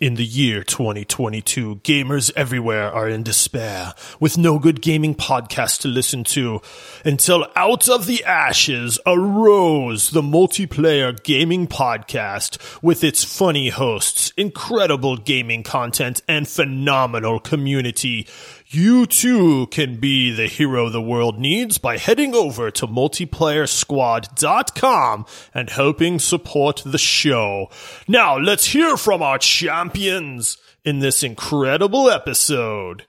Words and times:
In 0.00 0.14
the 0.14 0.24
year 0.24 0.62
2022, 0.62 1.80
gamers 1.82 2.30
everywhere 2.36 2.88
are 2.88 3.08
in 3.08 3.24
despair, 3.24 3.94
with 4.20 4.38
no 4.38 4.60
good 4.60 4.80
gaming 4.80 5.16
podcast 5.16 5.80
to 5.80 5.88
listen 5.88 6.22
to, 6.22 6.62
until 7.04 7.48
out 7.56 7.88
of 7.88 8.06
the 8.06 8.22
ashes 8.22 9.00
arose 9.04 10.10
the 10.10 10.22
multiplayer 10.22 11.20
gaming 11.24 11.66
podcast 11.66 12.80
with 12.80 13.02
its 13.02 13.24
funny 13.24 13.70
hosts, 13.70 14.32
incredible 14.36 15.16
gaming 15.16 15.64
content, 15.64 16.22
and 16.28 16.46
phenomenal 16.46 17.40
community. 17.40 18.24
You 18.70 19.06
too 19.06 19.66
can 19.68 19.96
be 19.96 20.30
the 20.30 20.46
hero 20.46 20.90
the 20.90 21.00
world 21.00 21.38
needs 21.38 21.78
by 21.78 21.96
heading 21.96 22.34
over 22.34 22.70
to 22.72 22.86
multiplayersquad.com 22.86 25.26
and 25.54 25.70
helping 25.70 26.18
support 26.18 26.82
the 26.84 26.98
show. 26.98 27.70
Now 28.06 28.36
let's 28.36 28.66
hear 28.66 28.98
from 28.98 29.22
our 29.22 29.38
champions 29.38 30.58
in 30.84 30.98
this 30.98 31.22
incredible 31.22 32.10
episode. 32.10 33.06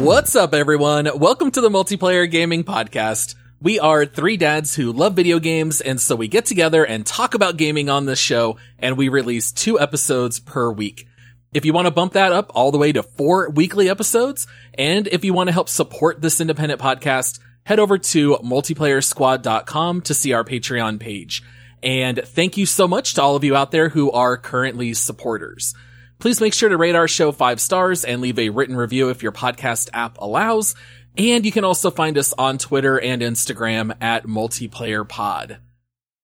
What's 0.00 0.34
up, 0.34 0.54
everyone? 0.54 1.10
Welcome 1.14 1.50
to 1.50 1.60
the 1.60 1.68
Multiplayer 1.68 2.30
Gaming 2.30 2.64
Podcast. 2.64 3.34
We 3.60 3.80
are 3.80 4.06
three 4.06 4.36
dads 4.36 4.76
who 4.76 4.92
love 4.92 5.16
video 5.16 5.40
games, 5.40 5.80
and 5.80 6.00
so 6.00 6.14
we 6.14 6.28
get 6.28 6.46
together 6.46 6.84
and 6.84 7.04
talk 7.04 7.34
about 7.34 7.56
gaming 7.56 7.90
on 7.90 8.06
this 8.06 8.20
show, 8.20 8.56
and 8.78 8.96
we 8.96 9.08
release 9.08 9.50
two 9.50 9.80
episodes 9.80 10.38
per 10.38 10.70
week. 10.70 11.08
If 11.52 11.64
you 11.64 11.72
want 11.72 11.86
to 11.86 11.90
bump 11.90 12.12
that 12.12 12.30
up 12.30 12.52
all 12.54 12.70
the 12.70 12.78
way 12.78 12.92
to 12.92 13.02
four 13.02 13.50
weekly 13.50 13.90
episodes, 13.90 14.46
and 14.74 15.08
if 15.08 15.24
you 15.24 15.34
want 15.34 15.48
to 15.48 15.52
help 15.52 15.68
support 15.68 16.22
this 16.22 16.40
independent 16.40 16.80
podcast, 16.80 17.40
head 17.66 17.80
over 17.80 17.98
to 17.98 18.36
multiplayersquad.com 18.44 20.02
to 20.02 20.14
see 20.14 20.32
our 20.32 20.44
Patreon 20.44 21.00
page. 21.00 21.42
And 21.82 22.20
thank 22.24 22.58
you 22.58 22.64
so 22.64 22.86
much 22.86 23.14
to 23.14 23.22
all 23.22 23.34
of 23.34 23.42
you 23.42 23.56
out 23.56 23.72
there 23.72 23.88
who 23.88 24.12
are 24.12 24.36
currently 24.36 24.94
supporters. 24.94 25.74
Please 26.20 26.40
make 26.40 26.54
sure 26.54 26.68
to 26.68 26.76
rate 26.76 26.96
our 26.96 27.06
show 27.06 27.30
five 27.30 27.60
stars 27.60 28.04
and 28.04 28.20
leave 28.20 28.38
a 28.38 28.50
written 28.50 28.76
review 28.76 29.08
if 29.08 29.22
your 29.22 29.30
podcast 29.30 29.88
app 29.92 30.18
allows. 30.18 30.74
And 31.18 31.44
you 31.44 31.50
can 31.50 31.64
also 31.64 31.90
find 31.90 32.16
us 32.16 32.32
on 32.38 32.58
Twitter 32.58 32.98
and 32.98 33.20
Instagram 33.22 33.96
at 34.00 34.24
multiplayer 34.24 35.06
pod. 35.06 35.58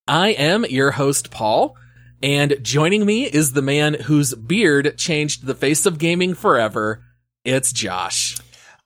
I 0.07 0.29
am 0.29 0.65
your 0.65 0.93
host, 0.93 1.31
Paul, 1.33 1.77
and 2.23 2.57
joining 2.63 3.05
me 3.05 3.25
is 3.25 3.53
the 3.53 3.63
man 3.63 3.95
whose 3.95 4.35
beard 4.35 4.97
changed 4.97 5.47
the 5.47 5.55
face 5.55 5.85
of 5.85 5.99
gaming 5.99 6.35
forever. 6.35 7.03
It's 7.45 7.73
Josh. 7.73 8.39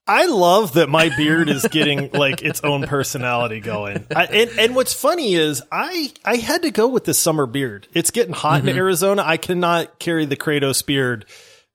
I 0.06 0.24
love 0.24 0.72
that 0.72 0.88
my 0.88 1.14
beard 1.14 1.50
is 1.50 1.66
getting 1.70 2.10
like 2.14 2.40
its 2.40 2.62
own 2.62 2.86
personality 2.86 3.60
going. 3.60 4.06
I, 4.16 4.24
and, 4.24 4.58
and 4.58 4.74
what's 4.74 4.94
funny 4.94 5.34
is 5.34 5.62
I 5.70 6.10
I 6.24 6.36
had 6.36 6.62
to 6.62 6.70
go 6.70 6.88
with 6.88 7.04
the 7.04 7.12
summer 7.12 7.44
beard. 7.44 7.86
It's 7.92 8.10
getting 8.10 8.32
hot 8.32 8.60
in 8.60 8.66
mm-hmm. 8.66 8.78
Arizona. 8.78 9.22
I 9.24 9.36
cannot 9.36 9.98
carry 9.98 10.24
the 10.24 10.36
Kratos 10.36 10.84
beard 10.84 11.26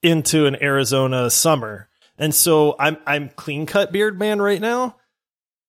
into 0.02 0.47
an 0.47 0.62
Arizona 0.62 1.30
summer, 1.30 1.88
and 2.17 2.33
so 2.33 2.75
I'm 2.80 2.97
I'm 3.06 3.30
clean 3.30 3.66
cut 3.66 3.92
beard 3.92 4.19
man 4.19 4.42
right 4.42 4.61
now. 4.61 4.97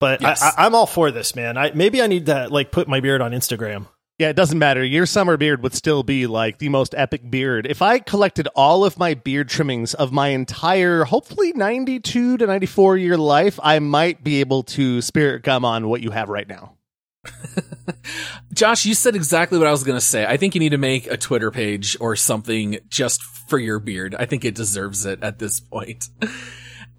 But 0.01 0.21
Yes. 0.21 0.43
I, 0.43 0.49
I, 0.49 0.67
I'm 0.67 0.75
all 0.75 0.87
for 0.87 1.11
this, 1.11 1.35
man. 1.35 1.57
I 1.57 1.73
maybe 1.73 2.03
I 2.03 2.07
need 2.07 2.27
to 2.27 2.49
like 2.49 2.71
put 2.71 2.89
my 2.89 3.01
beard 3.01 3.21
on 3.21 3.33
Instagram. 3.33 3.87
Yeah, 4.19 4.29
it 4.29 4.37
doesn't 4.37 4.61
matter. 4.61 4.85
Your 4.85 5.07
summer 5.07 5.37
beard 5.37 5.63
would 5.65 5.75
still 5.75 6.05
be 6.05 6.29
like 6.29 6.59
the 6.59 6.69
most 6.69 6.95
epic 6.97 7.29
beard. 7.29 7.67
If 7.67 7.83
I 7.83 7.99
collected 7.99 8.47
all 8.55 8.85
of 8.85 8.97
my 8.97 9.15
beard 9.15 9.49
trimmings 9.49 9.93
of 9.93 10.13
my 10.13 10.29
entire, 10.29 11.03
hopefully 11.03 11.53
92 11.53 12.37
to 12.37 12.47
94 12.47 12.97
year 12.99 13.19
life, 13.19 13.59
I 13.61 13.81
might 13.81 14.23
be 14.23 14.39
able 14.39 14.63
to 14.65 15.03
spirit 15.03 15.43
gum 15.43 15.65
on 15.65 15.89
what 15.89 16.01
you 16.01 16.13
have 16.13 16.29
right 16.29 16.47
now. 16.47 16.77
Josh, 18.55 18.87
you 18.87 18.95
said 18.95 19.17
exactly 19.17 19.59
what 19.59 19.67
I 19.67 19.73
was 19.73 19.83
going 19.83 19.99
to 19.99 20.05
say. 20.05 20.25
I 20.25 20.37
think 20.37 20.55
you 20.55 20.61
need 20.61 20.71
to 20.71 20.79
make 20.79 21.09
a 21.09 21.17
Twitter 21.17 21.51
page 21.51 21.97
or 22.01 22.15
something 22.15 22.79
just 22.89 23.23
for 23.23 23.59
your 23.59 23.81
beard. 23.81 24.15
I 24.17 24.27
think 24.27 24.45
it 24.45 24.55
deserves 24.55 25.05
it 25.07 25.23
at 25.23 25.39
this 25.39 25.59
point. 25.59 26.09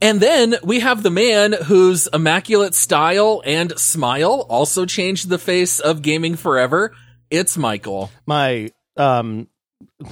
And 0.02 0.20
then 0.20 0.56
we 0.64 0.82
have 0.82 1.02
the 1.02 1.10
man 1.10 1.54
whose 1.54 2.08
immaculate 2.08 2.76
style 2.76 3.42
and 3.46 3.78
smile 3.80 4.46
also 4.50 4.86
changed 4.86 5.30
the 5.30 5.38
face 5.38 5.80
of 5.80 6.02
gaming 6.02 6.36
forever. 6.36 6.94
It's 7.30 7.58
Michael. 7.58 8.12
My, 8.26 8.72
um, 8.98 9.48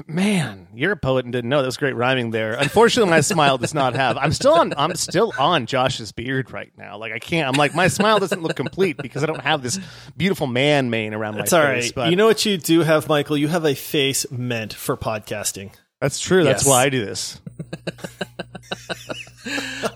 man, 0.08 0.68
you're 0.74 0.94
a 0.94 0.98
poet 0.98 1.26
and 1.26 1.32
didn't 1.34 1.50
know 1.50 1.62
that 1.62 1.66
was 1.68 1.78
great 1.78 1.96
rhyming 1.96 2.32
there. 2.32 2.54
Unfortunately, 2.54 3.10
my 3.10 3.22
smile 3.22 3.58
does 3.58 3.74
not 3.74 3.96
have. 3.96 4.18
I'm 4.18 4.32
still 4.32 4.54
on. 4.54 4.74
I'm 4.78 4.96
still 4.96 5.34
on 5.38 5.66
Josh's 5.66 6.12
beard 6.12 6.52
right 6.52 6.72
now. 6.78 6.98
Like 6.98 7.12
I 7.12 7.20
can't. 7.20 7.48
I'm 7.50 7.56
like 7.56 7.76
my 7.76 7.88
smile 7.90 8.20
doesn't 8.20 8.42
look 8.42 8.56
complete 8.56 8.98
because 8.98 9.24
I 9.24 9.26
don't 9.26 9.42
have 9.42 9.62
this 9.62 9.80
beautiful 10.16 10.48
man 10.48 10.90
mane 10.90 11.14
around 11.14 11.36
That's 11.36 11.52
my 11.52 11.60
all 11.60 11.66
face. 11.68 11.86
right. 11.86 11.96
But 11.96 12.10
You 12.12 12.16
know 12.16 12.28
what 12.28 12.46
you 12.46 12.58
do 12.58 12.80
have, 12.82 13.08
Michael? 13.10 13.38
You 13.38 13.50
have 13.50 13.66
a 13.66 13.76
face 13.76 14.26
meant 14.32 14.74
for 14.74 14.96
podcasting. 14.96 15.72
that's 16.00 16.20
true. 16.20 16.44
That's 16.44 16.64
Yes. 16.64 16.70
why 16.70 16.84
I 16.84 16.90
do 16.90 17.04
this. 17.06 17.40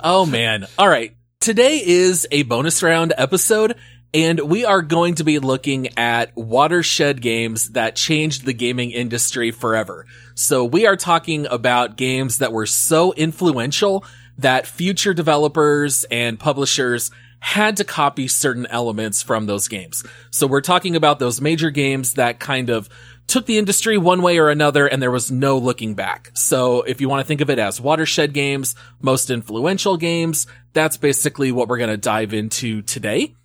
Oh 0.04 0.26
man. 0.26 0.68
All 0.78 0.88
right. 0.90 1.16
Today 1.40 1.82
is 1.86 2.28
a 2.32 2.44
bonus 2.44 2.84
round 2.84 3.14
episode 3.18 3.76
and 4.14 4.40
we 4.40 4.66
are 4.66 4.82
going 4.82 5.16
to 5.16 5.24
be 5.24 5.40
looking 5.40 5.98
at 5.98 6.36
watershed 6.36 7.22
games 7.22 7.70
that 7.70 7.96
changed 7.96 8.46
the 8.46 8.54
gaming 8.54 8.92
industry 8.92 9.52
forever. 9.52 10.06
So 10.36 10.64
we 10.64 10.86
are 10.86 10.96
talking 10.96 11.46
about 11.48 11.98
games 11.98 12.40
that 12.40 12.54
were 12.54 12.66
so 12.66 13.14
influential 13.14 14.06
that 14.38 14.68
future 14.68 15.14
developers 15.14 16.06
and 16.06 16.40
publishers 16.40 17.12
had 17.40 17.78
to 17.78 17.84
copy 17.84 18.28
certain 18.28 18.66
elements 18.68 19.22
from 19.22 19.46
those 19.46 19.68
games. 19.68 20.04
So 20.32 20.48
we're 20.48 20.62
talking 20.62 20.96
about 20.96 21.20
those 21.20 21.42
major 21.42 21.70
games 21.70 22.14
that 22.14 22.40
kind 22.40 22.70
of 22.70 22.90
took 23.28 23.46
the 23.46 23.58
industry 23.58 23.98
one 23.98 24.22
way 24.22 24.40
or 24.40 24.50
another 24.50 24.88
and 24.88 25.02
there 25.02 25.12
was 25.12 25.32
no 25.32 25.58
looking 25.58 25.94
back. 25.94 26.32
So 26.34 26.82
if 26.84 27.02
you 27.02 27.10
want 27.10 27.22
to 27.22 27.28
think 27.28 27.42
of 27.42 27.50
it 27.50 27.60
as 27.60 27.80
watershed 27.80 28.34
games, 28.34 28.76
most 29.02 29.30
influential 29.30 29.98
games, 29.98 30.48
that's 30.74 30.98
basically 30.98 31.52
what 31.52 31.68
we're 31.68 31.78
going 31.78 31.90
to 31.90 31.98
dive 31.98 32.34
into 32.34 32.82
today. 32.82 33.36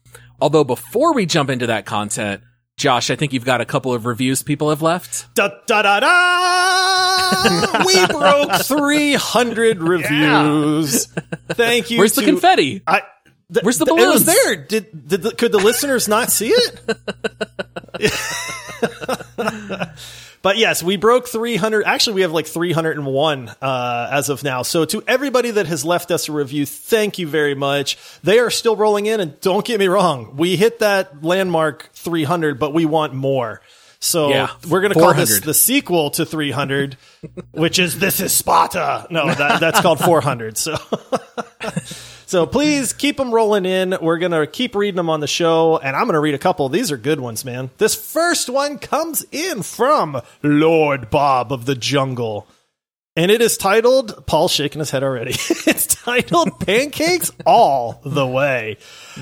Although 0.42 0.64
before 0.64 1.14
we 1.14 1.24
jump 1.24 1.50
into 1.50 1.68
that 1.68 1.86
content, 1.86 2.42
Josh, 2.76 3.10
I 3.10 3.16
think 3.16 3.32
you've 3.32 3.44
got 3.44 3.60
a 3.60 3.64
couple 3.64 3.94
of 3.94 4.06
reviews 4.06 4.42
people 4.42 4.70
have 4.70 4.82
left. 4.82 5.32
Da 5.36 5.50
da 5.68 5.82
da 5.82 6.00
da! 6.00 7.84
we 7.86 8.06
broke 8.08 8.60
300 8.60 9.80
reviews. 9.80 11.06
Thank 11.50 11.92
you. 11.92 11.98
Where's 11.98 12.14
the 12.14 12.24
confetti? 12.24 12.82
I, 12.88 13.02
th- 13.52 13.62
Where's 13.62 13.78
the 13.78 13.84
th- 13.84 14.00
It 14.00 14.08
was 14.08 14.24
there. 14.24 14.56
Did, 14.56 15.06
did 15.06 15.22
the, 15.22 15.30
could 15.30 15.52
the 15.52 15.58
listeners 15.58 16.08
not 16.08 16.32
see 16.32 16.48
it? 16.48 16.80
but 20.42 20.58
yes, 20.58 20.82
we 20.82 20.96
broke 20.96 21.28
300. 21.28 21.84
Actually, 21.84 22.14
we 22.14 22.22
have 22.22 22.32
like 22.32 22.46
301 22.46 23.48
uh, 23.62 24.08
as 24.10 24.28
of 24.28 24.42
now. 24.42 24.62
So 24.62 24.84
to 24.84 25.02
everybody 25.06 25.52
that 25.52 25.66
has 25.66 25.84
left 25.84 26.10
us 26.10 26.28
a 26.28 26.32
review, 26.32 26.66
thank 26.66 27.18
you 27.18 27.28
very 27.28 27.54
much. 27.54 27.96
They 28.22 28.40
are 28.40 28.50
still 28.50 28.76
rolling 28.76 29.06
in, 29.06 29.20
and 29.20 29.40
don't 29.40 29.64
get 29.64 29.78
me 29.78 29.86
wrong, 29.86 30.36
we 30.36 30.56
hit 30.56 30.80
that 30.80 31.22
landmark 31.24 31.90
300, 31.94 32.58
but 32.58 32.74
we 32.74 32.84
want 32.84 33.14
more. 33.14 33.62
So 34.00 34.30
Yeah, 34.30 34.50
we're 34.68 34.80
going 34.80 34.92
to 34.92 34.98
call 34.98 35.14
this 35.14 35.40
the 35.40 35.54
sequel 35.54 36.10
to 36.12 36.26
300, 36.26 36.96
which 37.52 37.78
is 37.78 38.00
This 38.00 38.20
is 38.20 38.32
Sparta. 38.34 39.06
No, 39.10 39.26
that, 39.32 39.60
that's 39.60 39.80
called 39.80 40.00
400. 40.00 40.58
So. 40.58 40.76
So 42.32 42.46
please 42.46 42.94
keep 42.94 43.18
them 43.18 43.30
rolling 43.30 43.66
in. 43.66 43.94
We're 44.00 44.16
going 44.16 44.32
to 44.32 44.46
keep 44.46 44.74
reading 44.74 44.96
them 44.96 45.10
on 45.10 45.20
the 45.20 45.26
show, 45.26 45.76
and 45.76 45.94
I'm 45.94 46.04
going 46.04 46.14
to 46.14 46.18
read 46.18 46.34
a 46.34 46.38
couple. 46.38 46.70
These 46.70 46.90
are 46.90 46.96
good 46.96 47.20
ones, 47.20 47.44
man. 47.44 47.68
This 47.76 47.94
first 47.94 48.48
one 48.48 48.78
comes 48.78 49.22
in 49.30 49.62
from 49.62 50.18
Lord 50.42 51.10
Bob 51.10 51.52
of 51.52 51.66
the 51.66 51.74
Jungle. 51.74 52.46
And 53.14 53.30
it 53.30 53.42
is 53.42 53.58
titled, 53.58 54.24
Paul's 54.24 54.52
shaking 54.52 54.78
his 54.78 54.90
head 54.90 55.02
already. 55.02 55.32
it's 55.66 55.84
titled 55.84 56.58
Pancakes 56.60 57.30
All 57.44 58.00
the 58.06 58.26
Way. 58.26 58.78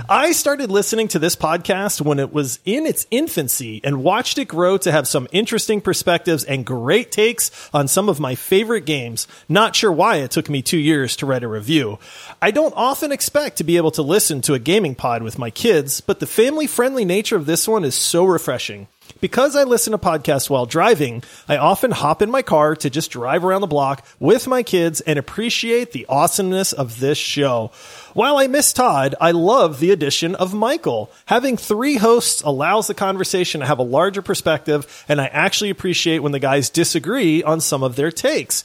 I 0.09 0.31
started 0.31 0.71
listening 0.71 1.09
to 1.09 1.19
this 1.19 1.35
podcast 1.35 2.01
when 2.01 2.21
it 2.21 2.33
was 2.33 2.61
in 2.65 2.87
its 2.87 3.09
infancy 3.11 3.81
and 3.83 4.05
watched 4.05 4.39
it 4.39 4.45
grow 4.45 4.79
to 4.79 4.93
have 4.93 5.09
some 5.09 5.27
interesting 5.33 5.81
perspectives 5.81 6.45
and 6.45 6.65
great 6.65 7.11
takes 7.11 7.51
on 7.75 7.89
some 7.89 8.09
of 8.09 8.21
my 8.21 8.37
favorite 8.37 8.87
games. 8.87 9.27
Not 9.49 9.75
sure 9.75 9.91
why 9.91 10.19
it 10.19 10.31
took 10.31 10.49
me 10.49 10.63
two 10.63 10.79
years 10.79 11.17
to 11.17 11.27
write 11.27 11.43
a 11.43 11.49
review. 11.49 11.99
I 12.41 12.53
don't 12.53 12.75
often 12.77 13.11
expect 13.11 13.57
to 13.57 13.65
be 13.65 13.77
able 13.77 13.91
to 13.93 14.03
listen 14.03 14.41
to 14.43 14.55
a 14.55 14.61
gaming 14.61 14.95
pod 14.95 15.25
with 15.25 15.37
my 15.37 15.51
kids, 15.51 16.01
but 16.01 16.21
the 16.21 16.29
family 16.29 16.69
friendly 16.69 17.05
nature 17.05 17.35
of 17.35 17.47
this 17.47 17.67
one 17.67 17.85
is 17.85 17.97
so 17.97 18.25
refreshing. 18.25 18.87
Because 19.21 19.55
I 19.55 19.65
listen 19.65 19.93
to 19.93 19.99
podcasts 19.99 20.49
while 20.49 20.65
driving, 20.65 21.23
I 21.47 21.59
often 21.59 21.91
hop 21.91 22.23
in 22.23 22.31
my 22.31 22.43
car 22.43 22.75
to 22.77 22.89
just 22.89 23.11
drive 23.11 23.45
around 23.45 23.61
the 23.61 23.67
block 23.67 24.07
with 24.19 24.47
my 24.47 24.63
kids 24.63 25.03
and 25.03 25.19
appreciate 25.19 25.93
the 25.93 26.07
awesomeness 26.09 26.73
of 26.73 27.01
this 27.01 27.19
show. 27.19 27.71
While 28.15 28.39
I 28.39 28.47
miss 28.47 28.73
Todd, 28.73 29.15
I 29.21 29.33
love 29.33 29.79
the 29.79 29.91
addition 29.91 30.35
of 30.35 30.55
Michael. 30.55 31.11
Having 31.27 31.59
three 31.59 31.97
hosts 31.97 32.41
allows 32.43 32.87
the 32.87 32.95
conversation 32.95 33.61
to 33.61 33.67
have 33.67 33.79
a 33.79 33.83
larger 33.83 34.23
perspective, 34.23 35.05
and 35.09 35.21
I 35.21 35.27
actually 35.27 35.71
appreciate 35.71 36.21
when 36.21 36.33
the 36.33 36.39
guys 36.39 36.71
disagree 36.71 37.43
on 37.43 37.61
some 37.61 37.83
of 37.83 37.97
their 37.97 38.11
takes. 38.11 38.65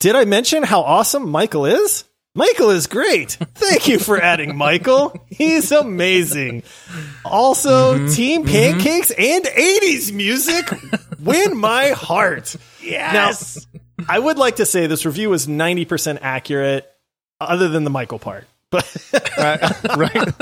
Did 0.00 0.16
I 0.16 0.24
mention 0.24 0.62
how 0.62 0.80
awesome 0.80 1.28
Michael 1.28 1.66
is? 1.66 2.04
Michael 2.34 2.70
is 2.70 2.88
great. 2.88 3.32
Thank 3.54 3.86
you 3.86 3.98
for 4.00 4.20
adding 4.20 4.56
Michael. 4.56 5.14
He's 5.30 5.70
amazing. 5.70 6.64
Also, 7.24 8.08
Team 8.08 8.44
Pancakes 8.44 9.12
and 9.12 9.44
80s 9.44 10.12
music 10.12 10.68
win 11.20 11.56
my 11.56 11.90
heart. 11.90 12.56
Yes. 12.82 13.66
Now, 13.98 14.04
I 14.08 14.18
would 14.18 14.36
like 14.36 14.56
to 14.56 14.66
say 14.66 14.86
this 14.88 15.06
review 15.06 15.32
is 15.32 15.46
90% 15.46 16.18
accurate, 16.22 16.90
other 17.40 17.68
than 17.68 17.84
the 17.84 17.90
Michael 17.90 18.18
part. 18.18 18.46
But 18.70 18.84
right, 19.38 19.96
right. 19.96 20.34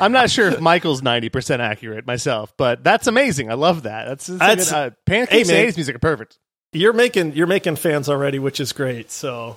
I'm 0.00 0.12
not 0.12 0.28
sure 0.28 0.48
if 0.48 0.60
Michael's 0.60 1.00
90% 1.00 1.60
accurate 1.60 2.06
myself, 2.06 2.52
but 2.58 2.84
that's 2.84 3.06
amazing. 3.06 3.50
I 3.50 3.54
love 3.54 3.84
that. 3.84 4.06
That's, 4.06 4.26
that's 4.26 4.38
That's- 4.38 4.72
uh, 4.72 4.90
pancakes 5.06 5.48
Hey, 5.48 5.54
man. 5.54 5.64
and 5.64 5.72
80s 5.72 5.76
music 5.78 5.96
are 5.96 6.00
perfect. 6.00 6.38
you're 6.74 6.92
making 6.92 7.32
you're 7.32 7.46
making 7.46 7.76
fans 7.76 8.10
already, 8.10 8.38
which 8.38 8.60
is 8.60 8.74
great. 8.74 9.10
So, 9.10 9.56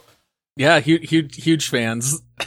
Yeah, 0.55 0.79
huge, 0.79 1.09
huge, 1.09 1.43
huge 1.43 1.69
fans. 1.69 2.21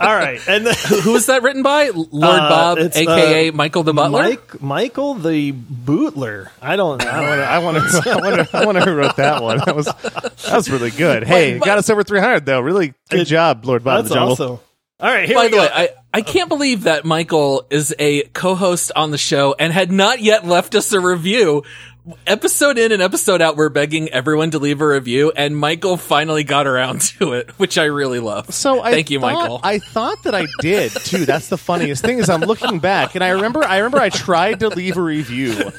all 0.00 0.14
right, 0.14 0.40
and 0.48 0.66
then, 0.66 0.74
Who 1.02 1.12
was 1.12 1.26
that 1.26 1.42
written 1.42 1.62
by? 1.62 1.88
Lord 1.90 2.10
Uh, 2.40 2.48
Bob, 2.48 2.78
aka 2.78 3.48
uh, 3.48 3.52
Michael 3.52 3.82
the 3.82 3.92
Butler. 3.92 4.22
Mike 4.22 4.62
Michael 4.62 5.14
the 5.14 5.52
Bootler. 5.52 6.48
I 6.62 6.76
don't. 6.76 7.04
I 7.04 7.20
don't 7.20 7.38
I 7.40 7.58
wonder, 7.58 7.80
I 8.06 8.16
wonder, 8.16 8.46
I 8.52 8.64
wonder 8.64 8.80
who 8.82 8.94
wrote 8.94 9.16
that 9.16 9.42
one. 9.42 9.58
That 9.58 9.74
was 9.76 9.86
that 9.86 10.52
was 10.54 10.70
really 10.70 10.90
good. 10.90 11.24
Hey, 11.24 11.58
But- 11.58 11.66
got 11.66 11.78
us 11.78 11.90
over 11.90 12.02
300 12.02 12.46
though. 12.46 12.60
Really 12.60 12.94
good 13.10 13.26
job, 13.26 13.64
Lord 13.64 13.84
Bob 13.84 13.98
That's 14.04 14.08
the 14.10 14.14
Jungle. 14.14 14.32
awesome. 14.32 14.58
All 14.98 15.10
right, 15.12 15.26
here 15.26 15.36
By 15.36 15.42
we 15.44 15.48
the 15.50 15.56
go. 15.56 15.62
way, 15.62 15.68
I, 15.70 15.88
I 16.14 16.22
can't 16.22 16.48
believe 16.48 16.84
that 16.84 17.04
Michael 17.04 17.66
is 17.68 17.94
a 17.98 18.22
co-host 18.28 18.92
on 18.96 19.10
the 19.10 19.18
show 19.18 19.54
and 19.58 19.70
had 19.70 19.92
not 19.92 20.20
yet 20.22 20.46
left 20.46 20.74
us 20.74 20.90
a 20.94 21.00
review. 21.00 21.64
Episode 22.24 22.78
in 22.78 22.92
and 22.92 23.02
episode 23.02 23.42
out, 23.42 23.56
we're 23.56 23.68
begging 23.68 24.08
everyone 24.10 24.52
to 24.52 24.60
leave 24.60 24.80
a 24.80 24.86
review, 24.86 25.32
and 25.34 25.56
Michael 25.56 25.96
finally 25.96 26.44
got 26.44 26.66
around 26.68 27.00
to 27.18 27.32
it, 27.32 27.50
which 27.58 27.78
I 27.78 27.84
really 27.86 28.20
love. 28.20 28.54
So 28.54 28.80
I 28.80 28.92
thank 28.92 29.10
you, 29.10 29.18
thought- 29.18 29.34
Michael. 29.34 29.60
I 29.62 29.78
thought 29.80 30.22
that 30.22 30.34
I 30.34 30.46
did 30.60 30.92
too. 30.92 31.24
That's 31.26 31.48
the 31.48 31.56
funniest 31.58 32.04
thing 32.04 32.18
is 32.20 32.30
I'm 32.30 32.42
looking 32.42 32.78
back 32.78 33.14
and 33.16 33.24
I 33.24 33.30
remember 33.30 33.64
I 33.64 33.78
remember 33.78 33.98
I 33.98 34.10
tried 34.10 34.60
to 34.60 34.68
leave 34.68 34.96
a 34.96 35.02
review. 35.02 35.72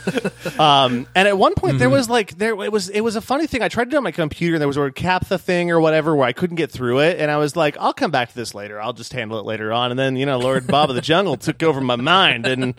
Um, 0.60 1.08
and 1.16 1.28
at 1.28 1.38
one 1.38 1.54
point 1.56 1.80
there 1.80 1.90
was 1.90 2.10
like 2.10 2.38
there 2.38 2.52
it 2.64 2.72
was 2.72 2.90
it 2.90 3.02
was 3.02 3.16
a 3.16 3.22
funny 3.22 3.48
thing. 3.48 3.62
I 3.62 3.70
tried 3.70 3.86
to 3.86 3.90
do 3.92 3.96
it 3.96 4.00
on 4.00 4.04
my 4.04 4.12
computer 4.12 4.56
and 4.56 4.62
there 4.62 4.68
was 4.68 4.78
a 4.78 4.82
word 4.82 4.96
captcha 4.96 5.40
thing 5.40 5.72
or 5.72 5.80
whatever 5.80 6.16
where 6.16 6.28
I 6.28 6.34
couldn't 6.34 6.56
get 6.58 6.72
through 6.72 7.00
it 7.00 7.20
and 7.20 7.32
I 7.32 7.38
was 7.38 7.56
like 7.56 7.78
I'll 7.80 7.94
come 7.94 8.12
back 8.12 8.30
to 8.30 8.36
this 8.36 8.54
later. 8.54 8.82
I'll 8.82 8.94
just 8.94 9.14
handle 9.14 9.40
it 9.40 9.46
later 9.46 9.72
on. 9.72 9.92
And 9.92 10.00
then 10.00 10.16
you 10.18 10.26
know 10.26 10.40
Lord 10.40 10.68
Bob 10.68 10.90
of 10.90 10.96
the 10.96 11.02
Jungle 11.02 11.38
took 11.38 11.64
over 11.64 11.80
my 11.80 11.96
mind 11.96 12.46
and 12.48 12.74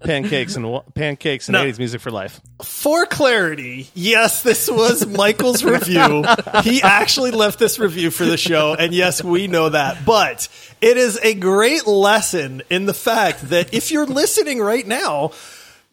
pancakes 0.00 0.56
and 0.56 0.80
pancakes 0.94 1.48
and 1.48 1.52
No. 1.52 1.64
80s 1.64 1.78
music 1.78 2.00
for 2.00 2.10
life. 2.10 2.40
For 2.88 3.04
clarity, 3.04 3.90
yes, 3.92 4.42
this 4.42 4.70
was 4.70 5.06
Michael's 5.06 5.62
review. 5.62 6.24
He 6.62 6.80
actually 6.80 7.32
left 7.32 7.58
this 7.58 7.78
review 7.78 8.10
for 8.10 8.24
the 8.24 8.38
show, 8.38 8.74
and 8.74 8.94
yes, 8.94 9.22
we 9.22 9.46
know 9.46 9.68
that. 9.68 10.06
But 10.06 10.48
it 10.80 10.96
is 10.96 11.18
a 11.22 11.34
great 11.34 11.86
lesson 11.86 12.62
in 12.70 12.86
the 12.86 12.94
fact 12.94 13.50
that 13.50 13.74
if 13.74 13.90
you're 13.90 14.06
listening 14.06 14.58
right 14.60 14.86
now, 14.86 15.32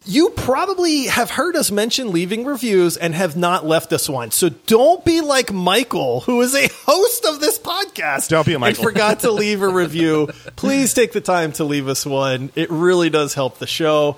you 0.06 0.30
probably 0.30 1.08
have 1.08 1.32
heard 1.32 1.58
us 1.58 1.70
mention 1.70 2.14
leaving 2.14 2.46
reviews 2.46 2.96
and 2.96 3.14
have 3.14 3.36
not 3.36 3.66
left 3.66 3.92
us 3.92 4.08
one. 4.08 4.32
So 4.32 4.48
don't 4.48 5.04
be 5.04 5.20
like 5.20 5.52
Michael, 5.52 6.22
who 6.22 6.42
is 6.44 6.56
a 6.56 6.70
host 6.86 7.26
of 7.26 7.42
this 7.42 7.60
podcast. 7.60 8.30
Don't 8.30 8.46
be 8.46 8.54
a 8.54 8.60
Michael. 8.60 8.82
And 8.86 8.94
forgot 8.94 9.20
to 9.22 9.32
leave 9.32 9.62
a 9.62 9.68
review. 9.84 10.30
Please 10.56 10.94
take 10.94 11.12
the 11.12 11.22
time 11.22 11.52
to 11.54 11.66
leave 11.66 11.90
us 11.90 12.06
one. 12.06 12.52
It 12.56 12.70
really 12.72 13.10
does 13.10 13.34
help 13.34 13.58
the 13.60 13.68
show. 13.68 14.16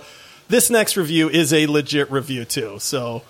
This 0.50 0.70
next 0.70 0.98
review 0.98 1.30
is 1.30 1.54
a 1.54 1.68
legit 1.68 2.10
review 2.12 2.46
too. 2.46 2.80
So 2.80 3.24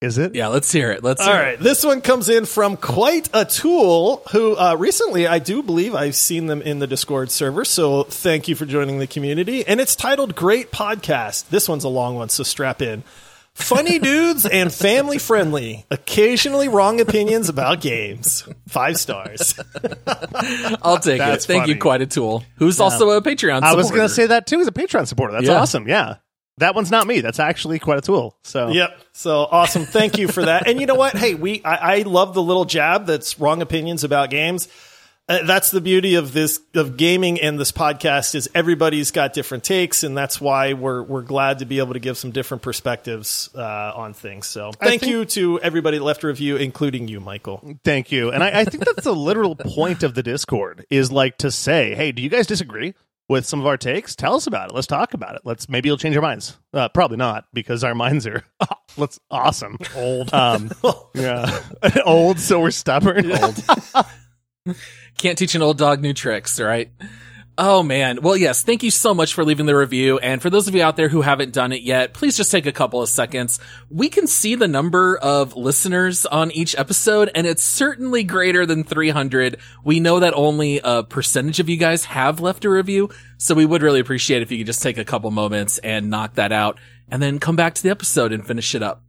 Is 0.00 0.18
it? 0.18 0.34
yeah, 0.34 0.48
let's 0.48 0.70
hear 0.70 0.90
it. 0.90 1.02
Let's 1.02 1.20
all 1.22 1.32
hear 1.32 1.42
right, 1.42 1.58
this 1.58 1.84
one 1.84 2.00
comes 2.02 2.28
in 2.28 2.44
from 2.44 2.76
quite 2.76 3.28
a 3.32 3.44
tool 3.44 4.22
who 4.32 4.54
uh, 4.56 4.74
recently 4.78 5.26
I 5.26 5.38
do 5.38 5.62
believe 5.62 5.94
I've 5.94 6.14
seen 6.16 6.46
them 6.46 6.60
in 6.62 6.78
the 6.78 6.86
Discord 6.86 7.30
server. 7.30 7.64
So 7.64 8.02
thank 8.04 8.48
you 8.48 8.54
for 8.54 8.66
joining 8.66 8.98
the 8.98 9.06
community. 9.06 9.66
And 9.66 9.80
it's 9.80 9.96
titled 9.96 10.34
"Great 10.34 10.70
Podcast." 10.70 11.48
This 11.48 11.68
one's 11.68 11.84
a 11.84 11.88
long 11.88 12.16
one, 12.16 12.28
so 12.28 12.42
strap 12.42 12.82
in. 12.82 13.02
Funny 13.54 13.98
dudes 14.00 14.44
and 14.46 14.72
family 14.72 15.18
friendly. 15.18 15.86
Occasionally 15.90 16.68
wrong 16.68 17.00
opinions 17.00 17.48
about 17.48 17.80
games. 17.80 18.46
Five 18.68 18.98
stars. 18.98 19.54
I'll 20.82 20.98
take 20.98 21.14
it. 21.14 21.18
That's 21.18 21.46
Thank 21.46 21.68
you. 21.68 21.78
Quite 21.78 22.02
a 22.02 22.06
Tool, 22.06 22.42
who's 22.56 22.80
also 22.80 23.10
a 23.10 23.22
Patreon 23.22 23.56
supporter. 23.56 23.64
I 23.66 23.74
was 23.74 23.90
going 23.90 24.02
to 24.02 24.08
say 24.08 24.26
that 24.26 24.46
too 24.46 24.58
He's 24.58 24.68
a 24.68 24.72
Patreon 24.72 25.06
supporter. 25.06 25.32
That's 25.34 25.46
Yeah. 25.46 25.60
awesome. 25.60 25.88
Yeah. 25.88 26.16
That 26.58 26.74
one's 26.74 26.90
not 26.90 27.06
me. 27.06 27.20
That's 27.20 27.40
actually 27.40 27.78
quite 27.78 27.98
a 27.98 28.02
tool. 28.02 28.36
So 28.42 28.68
Yep. 28.68 28.96
So 29.12 29.38
awesome. 29.50 29.86
Thank 29.86 30.18
you 30.18 30.28
for 30.28 30.44
that. 30.44 30.68
And 30.68 30.80
you 30.80 30.86
know 30.86 30.94
what? 30.94 31.16
Hey, 31.16 31.34
we 31.34 31.62
I, 31.64 31.98
I 31.98 32.02
love 32.02 32.34
the 32.34 32.42
little 32.42 32.64
jab 32.64 33.06
that's 33.06 33.40
wrong 33.40 33.62
opinions 33.62 34.04
about 34.04 34.30
games. 34.30 34.68
Uh, 35.26 35.42
that's 35.44 35.70
the 35.70 35.80
beauty 35.80 36.16
of 36.16 36.34
this 36.34 36.60
of 36.74 36.98
gaming 36.98 37.40
and 37.40 37.58
this 37.58 37.72
podcast 37.72 38.34
is 38.34 38.46
everybody's 38.54 39.10
got 39.10 39.32
different 39.32 39.64
takes, 39.64 40.02
and 40.02 40.14
that's 40.14 40.38
why 40.38 40.74
we're 40.74 41.02
we're 41.02 41.22
glad 41.22 41.60
to 41.60 41.64
be 41.64 41.78
able 41.78 41.94
to 41.94 41.98
give 41.98 42.18
some 42.18 42.30
different 42.30 42.62
perspectives 42.62 43.48
uh, 43.54 43.92
on 43.94 44.12
things. 44.12 44.46
So 44.46 44.72
thank 44.72 45.00
think- 45.00 45.10
you 45.10 45.24
to 45.24 45.58
everybody 45.60 45.96
that 45.96 46.04
left 46.04 46.24
a 46.24 46.26
review, 46.26 46.56
including 46.56 47.08
you, 47.08 47.20
Michael. 47.20 47.78
Thank 47.84 48.12
you. 48.12 48.32
And 48.32 48.44
I, 48.44 48.60
I 48.60 48.64
think 48.66 48.84
that's 48.84 49.04
the 49.04 49.14
literal 49.14 49.56
point 49.56 50.02
of 50.02 50.14
the 50.14 50.22
Discord 50.22 50.84
is 50.90 51.10
like 51.10 51.38
to 51.38 51.50
say, 51.50 51.94
hey, 51.94 52.12
do 52.12 52.20
you 52.20 52.28
guys 52.28 52.46
disagree 52.46 52.92
with 53.26 53.46
some 53.46 53.60
of 53.60 53.66
our 53.66 53.78
takes? 53.78 54.14
Tell 54.14 54.34
us 54.34 54.46
about 54.46 54.68
it. 54.68 54.74
Let's 54.74 54.86
talk 54.86 55.14
about 55.14 55.36
it. 55.36 55.40
Let's 55.44 55.70
maybe 55.70 55.88
you'll 55.88 55.96
change 55.96 56.16
our 56.16 56.22
minds. 56.22 56.58
Uh, 56.74 56.90
probably 56.90 57.16
not 57.16 57.46
because 57.54 57.82
our 57.82 57.94
minds 57.94 58.26
are 58.26 58.44
let's 58.98 59.18
awesome. 59.30 59.78
Old. 59.96 60.34
Um, 60.34 60.70
yeah, 61.14 61.60
old, 62.04 62.38
so 62.38 62.60
we're 62.60 62.70
stubborn. 62.70 63.32
Old. 63.32 63.64
Can't 65.18 65.38
teach 65.38 65.54
an 65.54 65.62
old 65.62 65.78
dog 65.78 66.00
new 66.00 66.12
tricks, 66.12 66.60
right? 66.60 66.90
Oh 67.56 67.84
man. 67.84 68.18
Well, 68.20 68.36
yes. 68.36 68.64
Thank 68.64 68.82
you 68.82 68.90
so 68.90 69.14
much 69.14 69.32
for 69.32 69.44
leaving 69.44 69.66
the 69.66 69.76
review. 69.76 70.18
And 70.18 70.42
for 70.42 70.50
those 70.50 70.66
of 70.66 70.74
you 70.74 70.82
out 70.82 70.96
there 70.96 71.08
who 71.08 71.22
haven't 71.22 71.52
done 71.52 71.70
it 71.70 71.82
yet, 71.82 72.12
please 72.12 72.36
just 72.36 72.50
take 72.50 72.66
a 72.66 72.72
couple 72.72 73.00
of 73.00 73.08
seconds. 73.08 73.60
We 73.88 74.08
can 74.08 74.26
see 74.26 74.56
the 74.56 74.66
number 74.66 75.16
of 75.16 75.54
listeners 75.54 76.26
on 76.26 76.50
each 76.50 76.76
episode 76.76 77.30
and 77.32 77.46
it's 77.46 77.62
certainly 77.62 78.24
greater 78.24 78.66
than 78.66 78.82
300. 78.82 79.58
We 79.84 80.00
know 80.00 80.18
that 80.18 80.34
only 80.34 80.80
a 80.82 81.04
percentage 81.04 81.60
of 81.60 81.68
you 81.68 81.76
guys 81.76 82.06
have 82.06 82.40
left 82.40 82.64
a 82.64 82.70
review. 82.70 83.10
So 83.38 83.54
we 83.54 83.66
would 83.66 83.82
really 83.82 84.00
appreciate 84.00 84.42
if 84.42 84.50
you 84.50 84.58
could 84.58 84.66
just 84.66 84.82
take 84.82 84.98
a 84.98 85.04
couple 85.04 85.30
moments 85.30 85.78
and 85.78 86.10
knock 86.10 86.34
that 86.34 86.50
out 86.50 86.80
and 87.08 87.22
then 87.22 87.38
come 87.38 87.54
back 87.54 87.74
to 87.74 87.82
the 87.84 87.90
episode 87.90 88.32
and 88.32 88.44
finish 88.44 88.74
it 88.74 88.82
up. 88.82 89.04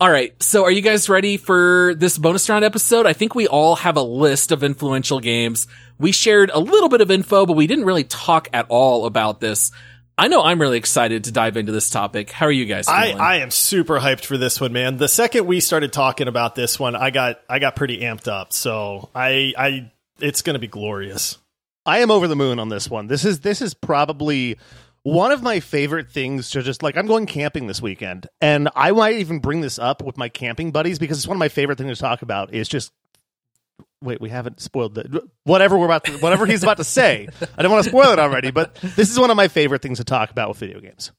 All 0.00 0.10
right. 0.10 0.34
So 0.42 0.64
are 0.64 0.70
you 0.70 0.80
guys 0.80 1.10
ready 1.10 1.36
for 1.36 1.94
this 1.94 2.16
bonus 2.16 2.48
round 2.48 2.64
episode? 2.64 3.04
I 3.04 3.12
think 3.12 3.34
we 3.34 3.46
all 3.46 3.76
have 3.76 3.98
a 3.98 4.02
list 4.02 4.50
of 4.50 4.64
influential 4.64 5.20
games. 5.20 5.66
We 5.98 6.10
shared 6.10 6.50
a 6.54 6.58
little 6.58 6.88
bit 6.88 7.02
of 7.02 7.10
info, 7.10 7.44
but 7.44 7.52
we 7.52 7.66
didn't 7.66 7.84
really 7.84 8.04
talk 8.04 8.48
at 8.54 8.64
all 8.70 9.04
about 9.04 9.40
this. 9.40 9.70
I 10.16 10.28
know 10.28 10.42
I'm 10.42 10.58
really 10.58 10.78
excited 10.78 11.24
to 11.24 11.32
dive 11.32 11.58
into 11.58 11.72
this 11.72 11.90
topic. 11.90 12.30
How 12.30 12.46
are 12.46 12.52
you 12.52 12.64
guys 12.64 12.88
I. 12.88 13.10
I 13.10 13.36
am 13.36 13.50
super 13.50 14.00
hyped 14.00 14.24
for 14.24 14.38
this 14.38 14.58
one, 14.58 14.72
man. 14.72 14.96
The 14.96 15.08
second 15.08 15.46
we 15.46 15.60
started 15.60 15.92
talking 15.92 16.28
about 16.28 16.54
this 16.54 16.80
one, 16.80 16.96
I 16.96 17.10
got 17.10 17.42
I 17.46 17.58
got 17.58 17.76
pretty 17.76 18.00
amped 18.00 18.26
up. 18.26 18.54
So 18.54 19.10
I 19.14 19.52
I 19.56 19.92
it's 20.18 20.40
going 20.40 20.54
to 20.54 20.60
be 20.60 20.66
glorious. 20.66 21.36
I 21.84 21.98
am 21.98 22.10
over 22.10 22.26
the 22.26 22.36
moon 22.36 22.58
on 22.58 22.70
this 22.70 22.88
one. 22.88 23.06
This 23.06 23.26
is 23.26 23.40
this 23.40 23.60
is 23.60 23.74
probably 23.74 24.58
one 25.02 25.32
of 25.32 25.42
my 25.42 25.60
favorite 25.60 26.10
things 26.10 26.50
to 26.50 26.62
just 26.62 26.82
like 26.82 26.96
I'm 26.96 27.06
going 27.06 27.26
camping 27.26 27.66
this 27.66 27.80
weekend 27.80 28.28
and 28.40 28.68
I 28.74 28.92
might 28.92 29.16
even 29.16 29.38
bring 29.38 29.60
this 29.60 29.78
up 29.78 30.02
with 30.02 30.18
my 30.18 30.28
camping 30.28 30.72
buddies 30.72 30.98
because 30.98 31.18
it's 31.18 31.26
one 31.26 31.36
of 31.36 31.40
my 31.40 31.48
favorite 31.48 31.78
things 31.78 31.98
to 31.98 32.02
talk 32.02 32.22
about 32.22 32.52
is 32.52 32.68
just 32.68 32.92
wait 34.02 34.20
we 34.20 34.28
haven't 34.28 34.60
spoiled 34.60 34.94
the 34.94 35.26
whatever 35.44 35.78
we're 35.78 35.86
about 35.86 36.04
to 36.04 36.18
whatever 36.18 36.46
he's 36.46 36.62
about 36.62 36.76
to 36.76 36.84
say. 36.84 37.28
I 37.56 37.62
don't 37.62 37.72
want 37.72 37.84
to 37.84 37.90
spoil 37.90 38.12
it 38.12 38.18
already 38.18 38.50
but 38.50 38.74
this 38.74 39.10
is 39.10 39.18
one 39.18 39.30
of 39.30 39.36
my 39.36 39.48
favorite 39.48 39.82
things 39.82 39.98
to 39.98 40.04
talk 40.04 40.30
about 40.30 40.48
with 40.50 40.58
video 40.58 40.80
games 40.80 41.12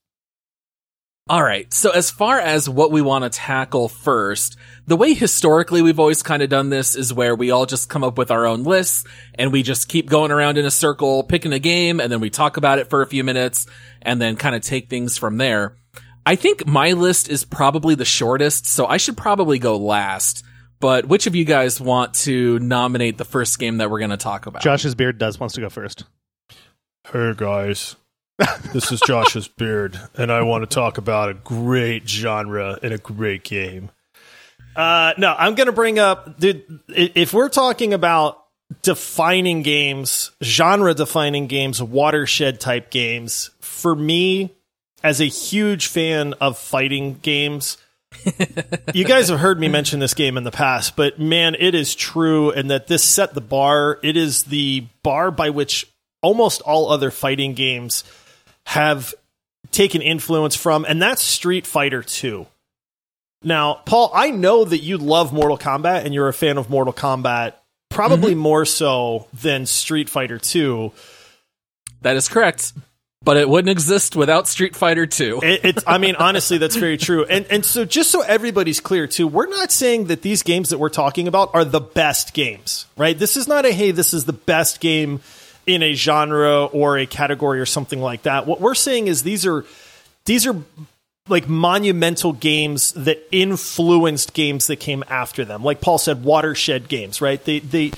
All 1.31 1.41
right. 1.41 1.73
So 1.73 1.91
as 1.91 2.11
far 2.11 2.41
as 2.41 2.67
what 2.67 2.91
we 2.91 3.01
want 3.01 3.23
to 3.23 3.29
tackle 3.29 3.87
first, 3.87 4.57
the 4.85 4.97
way 4.97 5.13
historically 5.13 5.81
we've 5.81 5.97
always 5.97 6.21
kind 6.21 6.43
of 6.43 6.49
done 6.49 6.67
this 6.67 6.93
is 6.93 7.13
where 7.13 7.35
we 7.35 7.51
all 7.51 7.65
just 7.65 7.87
come 7.87 8.03
up 8.03 8.17
with 8.17 8.31
our 8.31 8.45
own 8.45 8.63
lists 8.63 9.05
and 9.35 9.49
we 9.49 9.63
just 9.63 9.87
keep 9.87 10.09
going 10.09 10.31
around 10.31 10.57
in 10.57 10.65
a 10.65 10.69
circle, 10.71 11.23
picking 11.23 11.53
a 11.53 11.59
game, 11.59 12.01
and 12.01 12.11
then 12.11 12.19
we 12.19 12.29
talk 12.29 12.57
about 12.57 12.79
it 12.79 12.89
for 12.89 13.01
a 13.01 13.07
few 13.07 13.23
minutes 13.23 13.65
and 14.01 14.21
then 14.21 14.35
kind 14.35 14.57
of 14.57 14.61
take 14.61 14.89
things 14.89 15.17
from 15.17 15.37
there. 15.37 15.77
I 16.25 16.35
think 16.35 16.67
my 16.67 16.91
list 16.91 17.29
is 17.29 17.45
probably 17.45 17.95
the 17.95 18.03
shortest, 18.03 18.65
so 18.67 18.85
I 18.85 18.97
should 18.97 19.15
probably 19.15 19.57
go 19.57 19.77
last. 19.77 20.43
But 20.81 21.05
which 21.05 21.27
of 21.27 21.35
you 21.35 21.45
guys 21.45 21.79
want 21.79 22.13
to 22.25 22.59
nominate 22.59 23.17
the 23.17 23.23
first 23.23 23.57
game 23.57 23.77
that 23.77 23.89
we're 23.89 23.99
going 23.99 24.11
to 24.11 24.17
talk 24.17 24.47
about? 24.47 24.63
Josh's 24.63 24.95
beard 24.95 25.17
does 25.17 25.39
wants 25.39 25.55
to 25.55 25.61
go 25.61 25.69
first 25.69 26.03
Hey 27.09 27.33
guys, 27.37 27.95
this 28.73 28.91
is 28.91 29.01
Josh's 29.01 29.47
beard, 29.47 29.99
and 30.15 30.31
I 30.31 30.41
want 30.41 30.67
to 30.67 30.73
talk 30.73 30.97
about 30.97 31.29
a 31.29 31.33
great 31.33 32.07
genre 32.07 32.79
and 32.81 32.93
a 32.93 32.97
great 32.97 33.43
game. 33.43 33.91
Uh, 34.75 35.13
no, 35.17 35.35
I'm 35.37 35.55
going 35.55 35.67
to 35.67 35.73
bring 35.73 35.99
up, 35.99 36.39
dude. 36.39 36.63
If 36.87 37.33
we're 37.33 37.49
talking 37.49 37.93
about 37.93 38.43
defining 38.81 39.63
games, 39.63 40.31
genre 40.41 40.93
defining 40.93 41.47
games, 41.47 41.81
watershed 41.81 42.59
type 42.59 42.89
games, 42.89 43.51
for 43.59 43.95
me, 43.95 44.55
as 45.03 45.19
a 45.19 45.25
huge 45.25 45.87
fan 45.87 46.33
of 46.39 46.57
fighting 46.57 47.19
games, 47.21 47.77
you 48.93 49.05
guys 49.05 49.29
have 49.29 49.39
heard 49.39 49.59
me 49.59 49.67
mention 49.67 49.99
this 49.99 50.13
game 50.13 50.37
in 50.37 50.43
the 50.43 50.51
past, 50.51 50.95
but 50.95 51.19
man, 51.19 51.55
it 51.59 51.75
is 51.75 51.95
true, 51.95 52.51
and 52.51 52.69
that 52.71 52.87
this 52.87 53.03
set 53.03 53.33
the 53.33 53.41
bar. 53.41 53.99
It 54.03 54.17
is 54.17 54.43
the 54.43 54.87
bar 55.03 55.31
by 55.31 55.49
which 55.49 55.87
almost 56.21 56.61
all 56.61 56.89
other 56.89 57.09
fighting 57.09 57.53
games 57.53 58.03
have 58.65 59.13
taken 59.71 60.01
influence 60.01 60.55
from, 60.55 60.85
and 60.85 61.01
that's 61.01 61.21
Street 61.21 61.65
Fighter 61.65 62.03
2. 62.03 62.45
Now, 63.43 63.81
Paul, 63.85 64.11
I 64.13 64.29
know 64.29 64.63
that 64.63 64.79
you 64.79 64.97
love 64.97 65.33
Mortal 65.33 65.57
Kombat 65.57 66.05
and 66.05 66.13
you're 66.13 66.27
a 66.27 66.33
fan 66.33 66.57
of 66.57 66.69
Mortal 66.69 66.93
Kombat, 66.93 67.53
probably 67.89 68.33
mm-hmm. 68.33 68.41
more 68.41 68.65
so 68.65 69.27
than 69.33 69.65
Street 69.65 70.09
Fighter 70.09 70.37
2. 70.37 70.91
That 72.01 72.15
is 72.15 72.27
correct. 72.27 72.73
But 73.23 73.37
it 73.37 73.47
wouldn't 73.47 73.69
exist 73.69 74.15
without 74.15 74.47
Street 74.47 74.75
Fighter 74.75 75.05
2. 75.05 75.41
It, 75.43 75.61
it's, 75.63 75.83
I 75.85 75.99
mean, 75.99 76.15
honestly, 76.15 76.57
that's 76.57 76.75
very 76.75 76.97
true. 76.97 77.23
And 77.25 77.45
and 77.51 77.63
so, 77.63 77.85
just 77.85 78.09
so 78.09 78.21
everybody's 78.21 78.79
clear, 78.79 79.05
too, 79.05 79.27
we're 79.27 79.47
not 79.47 79.71
saying 79.71 80.05
that 80.05 80.23
these 80.23 80.41
games 80.41 80.69
that 80.69 80.79
we're 80.79 80.89
talking 80.89 81.27
about 81.27 81.51
are 81.53 81.63
the 81.63 81.79
best 81.79 82.33
games, 82.33 82.87
right? 82.97 83.17
This 83.17 83.37
is 83.37 83.47
not 83.47 83.65
a 83.65 83.71
hey, 83.71 83.91
this 83.91 84.15
is 84.15 84.25
the 84.25 84.33
best 84.33 84.79
game 84.79 85.19
in 85.67 85.83
a 85.83 85.93
genre 85.93 86.65
or 86.65 86.97
a 86.97 87.05
category 87.05 87.59
or 87.59 87.65
something 87.65 88.01
like 88.01 88.23
that. 88.23 88.47
What 88.47 88.61
we're 88.61 88.75
saying 88.75 89.07
is 89.07 89.23
these 89.23 89.45
are 89.45 89.65
these 90.25 90.45
are 90.47 90.55
like 91.27 91.47
monumental 91.47 92.33
games 92.33 92.91
that 92.93 93.19
influenced 93.31 94.33
games 94.33 94.67
that 94.67 94.77
came 94.77 95.03
after 95.09 95.45
them. 95.45 95.63
Like 95.63 95.81
Paul 95.81 95.97
said, 95.97 96.23
watershed 96.23 96.87
games, 96.87 97.21
right? 97.21 97.43
They 97.43 97.59
they 97.59 97.91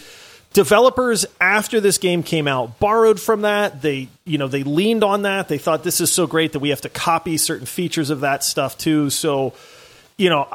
developers 0.54 1.26
after 1.42 1.82
this 1.82 1.98
game 1.98 2.22
came 2.22 2.48
out 2.48 2.80
borrowed 2.80 3.20
from 3.20 3.42
that 3.42 3.82
they 3.82 4.08
you 4.24 4.38
know 4.38 4.48
they 4.48 4.64
leaned 4.64 5.04
on 5.04 5.24
that 5.24 5.48
they 5.48 5.58
thought 5.58 5.84
this 5.84 6.00
is 6.00 6.12
so 6.12 6.28
great 6.28 6.54
that 6.54 6.60
we 6.60 6.70
have 6.70 6.82
to 6.82 6.90
copy 6.90 7.38
certain 7.38 7.66
features 7.66 8.12
of 8.12 8.20
that 8.20 8.44
stuff 8.44 8.78
too 8.78 9.10
so 9.10 9.52
you 10.16 10.30
know 10.30 10.48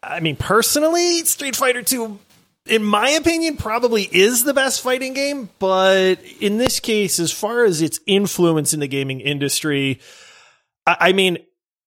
i, 0.00 0.20
mean 0.20 0.36
personally 0.36 1.24
street 1.24 1.56
fighter 1.56 1.82
2 1.82 2.18
in 2.66 2.84
my 2.84 3.10
opinion 3.10 3.56
probably 3.56 4.02
is 4.04 4.44
the 4.44 4.54
best 4.54 4.80
fighting 4.80 5.14
game 5.14 5.48
but 5.58 6.16
in 6.40 6.58
this 6.58 6.80
case 6.80 7.18
as 7.18 7.32
far 7.32 7.64
as 7.64 7.82
its 7.82 7.98
influence 8.06 8.72
in 8.72 8.80
the 8.80 8.86
gaming 8.86 9.20
industry 9.20 10.00
i, 10.86 10.96
I 11.00 11.12
mean 11.12 11.38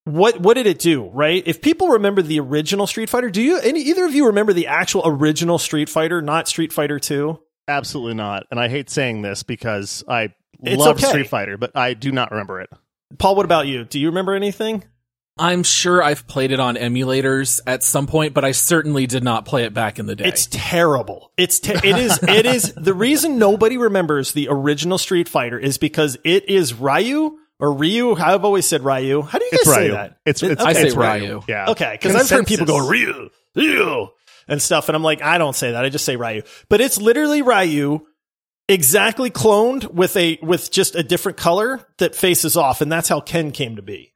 what 0.04 0.40
what 0.40 0.56
did 0.56 0.68
it 0.68 0.80
do 0.80 1.10
right 1.10 1.44
if 1.46 1.62
people 1.62 1.90
remember 1.90 2.22
the 2.22 2.40
original 2.40 2.88
street 2.88 3.10
fighter 3.10 3.30
do 3.30 3.42
you 3.42 3.58
any 3.60 3.82
either 3.82 4.06
of 4.06 4.14
you 4.14 4.28
remember 4.28 4.54
the 4.54 4.68
actual 4.68 5.02
original 5.06 5.58
street 5.58 5.90
fighter 5.90 6.22
not 6.22 6.48
street 6.48 6.74
fighter 6.74 7.00
2 7.00 7.40
Absolutely 7.68 8.14
not. 8.14 8.46
And 8.52 8.60
I 8.60 8.68
hate 8.68 8.90
saying 8.90 9.22
this 9.22 9.44
because 9.44 10.04
I 10.08 10.34
It's 10.62 10.80
love 10.80 10.98
okay. 10.98 11.08
Street 11.08 11.28
Fighter, 11.28 11.58
but 11.58 11.76
I 11.76 11.94
do 11.94 12.12
not 12.12 12.32
remember 12.32 12.62
it. 12.62 12.70
Paul, 13.18 13.36
what 13.36 13.46
about 13.46 13.68
you? 13.68 13.86
Do 13.86 14.00
you 14.00 14.08
remember 14.08 14.34
anything? 14.34 14.84
I'm 15.38 15.64
sure 15.64 16.02
I've 16.02 16.28
played 16.28 16.52
it 16.52 16.62
on 16.62 16.76
emulators 16.76 17.60
at 17.68 17.84
some 17.84 18.08
point, 18.08 18.34
but 18.34 18.46
I 18.46 18.52
certainly 18.54 19.06
did 19.06 19.24
not 19.24 19.46
play 19.46 19.66
it 19.66 19.74
back 19.74 20.00
in 20.00 20.06
the 20.06 20.16
day. 20.16 20.26
It's 20.26 20.48
terrible. 20.50 21.32
It's 21.36 21.60
te- 21.60 21.74
it 21.74 21.98
is 21.98 22.20
it 22.24 22.46
is 22.46 22.74
the 22.74 22.94
reason 22.94 23.38
nobody 23.38 23.78
remembers 23.78 24.32
the 24.32 24.48
original 24.50 24.98
Street 24.98 25.28
Fighter 25.28 25.60
is 25.60 25.78
because 25.78 26.18
it 26.24 26.48
is 26.48 26.74
Ryu 26.74 27.38
or 27.60 27.74
Ryu. 27.74 28.16
I've 28.16 28.46
always 28.46 28.66
said 28.66 28.84
Ryu. 28.84 29.24
How 29.24 29.38
do 29.38 29.44
you 29.46 29.52
guys 29.52 29.60
It's 29.60 29.74
say 29.74 29.82
Ryu. 29.82 29.92
that? 29.92 30.18
It's, 30.26 30.42
it's 30.42 30.62
I 30.64 30.72
say 30.72 30.88
it's 30.88 30.96
Ryu. 30.96 31.42
Yeah. 31.50 31.72
Okay, 31.72 31.98
because 32.00 32.16
I've 32.16 32.30
heard 32.30 32.48
people 32.48 32.66
go 32.66 32.78
Consensus. 32.88 32.92
Ryu, 32.92 33.30
Ryu, 33.56 34.08
and 34.48 34.62
stuff, 34.62 34.88
and 34.88 34.96
I'm 34.96 35.04
like, 35.04 35.22
I 35.22 35.38
don't 35.38 35.56
say 35.56 35.72
that. 35.74 35.84
I 35.84 35.90
just 35.90 36.06
say 36.06 36.16
Ryu. 36.16 36.44
But 36.70 36.80
it's 36.80 36.98
literally 36.98 37.42
Ryu, 37.42 38.06
exactly 38.70 39.32
cloned 39.32 39.92
with 39.94 40.16
a 40.16 40.40
with 40.42 40.72
just 40.72 40.96
a 40.96 41.04
different 41.04 41.38
color 41.38 41.86
that 41.98 42.16
faces 42.16 42.56
off, 42.56 42.80
and 42.80 42.90
that's 42.90 43.10
how 43.10 43.20
Ken 43.20 43.52
came 43.52 43.76
to 43.76 43.82
be. 43.82 44.14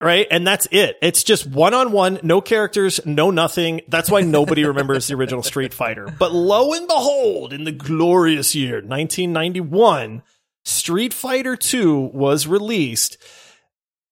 Right, 0.00 0.28
and 0.30 0.46
that's 0.46 0.68
it. 0.70 0.96
It's 1.02 1.24
just 1.24 1.44
one 1.44 1.74
on 1.74 1.90
one, 1.90 2.20
no 2.22 2.40
characters, 2.40 3.00
no 3.04 3.32
nothing. 3.32 3.80
That's 3.88 4.08
why 4.08 4.20
nobody 4.20 4.64
remembers 4.64 5.08
the 5.08 5.14
original 5.14 5.42
Street 5.42 5.74
Fighter. 5.74 6.06
But 6.06 6.32
lo 6.32 6.72
and 6.72 6.86
behold, 6.86 7.52
in 7.52 7.64
the 7.64 7.72
glorious 7.72 8.54
year 8.54 8.76
1991, 8.76 10.22
Street 10.64 11.12
Fighter 11.12 11.56
2 11.56 12.10
was 12.14 12.46
released 12.46 13.18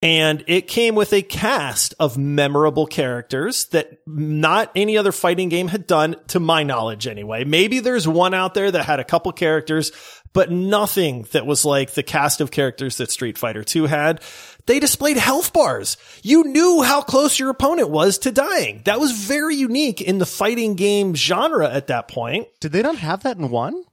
and 0.02 0.44
it 0.46 0.68
came 0.68 0.94
with 0.94 1.12
a 1.12 1.22
cast 1.22 1.94
of 1.98 2.18
memorable 2.18 2.86
characters 2.86 3.64
that 3.66 3.98
not 4.06 4.70
any 4.76 4.98
other 4.98 5.10
fighting 5.10 5.48
game 5.48 5.68
had 5.68 5.86
done, 5.86 6.16
to 6.28 6.38
my 6.38 6.62
knowledge 6.62 7.06
anyway. 7.06 7.44
Maybe 7.44 7.80
there's 7.80 8.06
one 8.06 8.34
out 8.34 8.54
there 8.54 8.70
that 8.70 8.84
had 8.84 9.00
a 9.00 9.04
couple 9.04 9.32
characters, 9.32 9.92
but 10.34 10.50
nothing 10.50 11.26
that 11.32 11.46
was 11.46 11.64
like 11.64 11.92
the 11.92 12.02
cast 12.02 12.42
of 12.42 12.50
characters 12.50 12.98
that 12.98 13.10
Street 13.10 13.38
Fighter 13.38 13.64
2 13.64 13.86
had. 13.86 14.20
They 14.66 14.80
displayed 14.80 15.16
health 15.16 15.52
bars. 15.52 15.96
You 16.22 16.44
knew 16.44 16.82
how 16.82 17.00
close 17.00 17.38
your 17.38 17.50
opponent 17.50 17.88
was 17.90 18.18
to 18.18 18.32
dying. 18.32 18.82
That 18.84 18.98
was 19.00 19.12
very 19.12 19.54
unique 19.56 20.00
in 20.00 20.18
the 20.18 20.26
fighting 20.26 20.74
game 20.74 21.14
genre 21.14 21.70
at 21.72 21.86
that 21.86 22.08
point. 22.08 22.48
Did 22.60 22.72
they 22.72 22.82
not 22.82 22.96
have 22.96 23.22
that 23.22 23.36
in 23.36 23.50
one? 23.50 23.84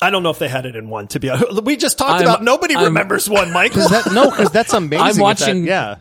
I 0.00 0.10
don't 0.10 0.22
know 0.22 0.30
if 0.30 0.38
they 0.38 0.48
had 0.48 0.66
it 0.66 0.76
in 0.76 0.88
one, 0.90 1.08
to 1.08 1.20
be 1.20 1.30
honest. 1.30 1.62
We 1.62 1.76
just 1.76 1.96
talked 1.98 2.20
I'm- 2.20 2.22
about 2.22 2.42
nobody 2.42 2.74
I'm- 2.74 2.84
remembers 2.86 3.28
one, 3.28 3.52
Michael. 3.52 3.82
Because 3.82 4.04
that 4.04 4.12
no, 4.12 4.30
because 4.30 4.50
that's 4.50 4.72
amazing. 4.74 5.02
I'm 5.04 5.10
if 5.10 5.16
that- 5.16 5.22
watching- 5.22 5.64
yeah, 5.66 5.96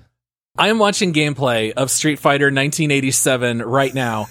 I 0.58 0.70
am 0.70 0.80
watching 0.80 1.14
gameplay 1.14 1.72
of 1.74 1.92
Street 1.92 2.20
Fighter 2.20 2.46
1987 2.46 3.62
right 3.62 3.94
now, 3.94 4.28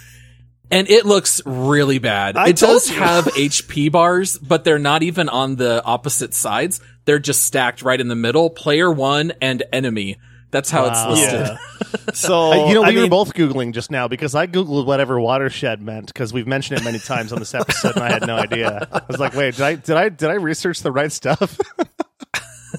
and 0.71 0.89
it 0.89 1.05
looks 1.07 1.41
really 1.47 1.99
bad. 1.99 2.37
I 2.37 2.49
it 2.49 2.57
does 2.57 2.91
you. 2.91 2.97
have 2.97 3.25
HP 3.35 3.91
bars, 3.93 4.39
but 4.39 4.65
they're 4.65 4.79
not 4.79 5.03
even 5.03 5.29
on 5.29 5.57
the 5.57 5.83
opposite 5.85 6.35
sides. 6.35 6.81
They're 7.05 7.19
just 7.19 7.45
stacked 7.45 7.83
right 7.83 8.01
in 8.01 8.09
the 8.09 8.15
middle. 8.15 8.51
Player 8.51 8.91
one 8.91 9.33
and 9.41 9.63
enemy. 9.73 10.17
That's 10.51 10.71
how 10.71 10.87
it's 10.87 11.05
listed. 11.07 11.41
yeah. 11.41 11.57
So, 12.13 12.67
you 12.69 12.75
know, 12.75 12.83
we 12.83 12.89
I 12.89 12.95
were 12.95 13.01
mean- 13.03 13.11
both 13.11 13.35
googling 13.35 13.73
just 13.73 13.91
now 13.91 14.09
because 14.09 14.35
I 14.35 14.47
googled 14.49 14.85
whatever 14.85 15.19
watershed 15.21 15.81
meant 15.81 16.07
because 16.09 16.33
we've 16.33 16.47
mentioned 16.47 16.81
it 16.81 16.85
many 16.85 16.99
times 16.99 17.33
on 17.33 17.39
this 17.39 17.55
episode, 17.55 17.95
and 17.95 18.03
I 18.05 18.11
had 18.11 18.27
no 18.27 18.37
idea. 18.37 18.89
I 18.93 19.03
was 19.09 19.19
like, 19.21 19.35
wait, 19.35 19.55
did 19.57 19.63
I 19.65 19.75
did 19.77 19.97
I 19.97 20.09
did 20.09 20.29
I 20.29 20.35
research 20.35 20.81
the 20.81 20.91
right 20.93 21.11
stuff? 21.13 21.59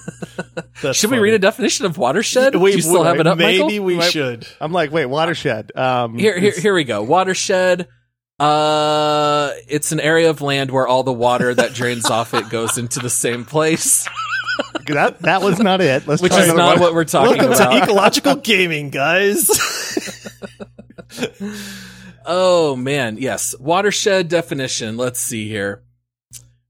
That's 0.82 0.98
Should 0.98 1.12
we 1.12 1.20
read 1.20 1.34
a 1.34 1.40
definition 1.40 1.86
of 1.86 1.98
watershed? 1.98 2.56
We- 2.56 2.72
Do 2.72 2.78
you 2.78 2.82
still 2.84 3.04
have 3.04 3.20
it 3.20 3.28
up, 3.28 3.38
Maybe 3.38 3.64
Michael? 3.64 3.84
we 3.86 3.96
Might- 3.98 4.12
should. 4.12 4.48
I'm 4.60 4.72
like, 4.72 4.92
wait, 4.92 5.06
watershed. 5.06 5.72
Um, 5.76 6.18
Here, 6.18 6.38
here, 6.40 6.52
here 6.52 6.74
we 6.74 6.84
go. 6.84 7.02
Watershed. 7.04 7.88
Uh, 8.40 9.52
it's 9.70 9.92
an 9.94 10.00
area 10.02 10.30
of 10.30 10.42
land 10.42 10.70
where 10.72 10.86
all 10.86 11.04
the 11.04 11.14
water 11.14 11.54
that 11.54 11.74
drains 11.74 12.06
off 12.10 12.34
it 12.34 12.50
goes 12.50 12.78
into 12.78 13.00
the 13.00 13.10
same 13.10 13.46
place, 13.46 14.06
that 14.88 15.22
that 15.22 15.42
was 15.42 15.58
not 15.60 15.80
it. 15.80 16.06
Let's 16.06 16.22
which 16.22 16.34
try 16.34 16.42
is 16.44 16.54
not 16.54 16.74
one. 16.76 16.80
what 16.82 16.94
we're 16.94 17.06
talking 17.06 17.38
Welcome 17.38 17.54
about. 17.54 17.72
to 17.72 17.84
ecological 17.84 18.36
gaming, 18.36 18.90
guys. 18.90 19.50
Oh 22.28 22.76
man, 22.76 23.18
yes. 23.20 23.54
Watershed 23.60 24.30
definition. 24.30 24.98
Let's 24.98 25.20
see 25.20 25.48
here. 25.48 25.84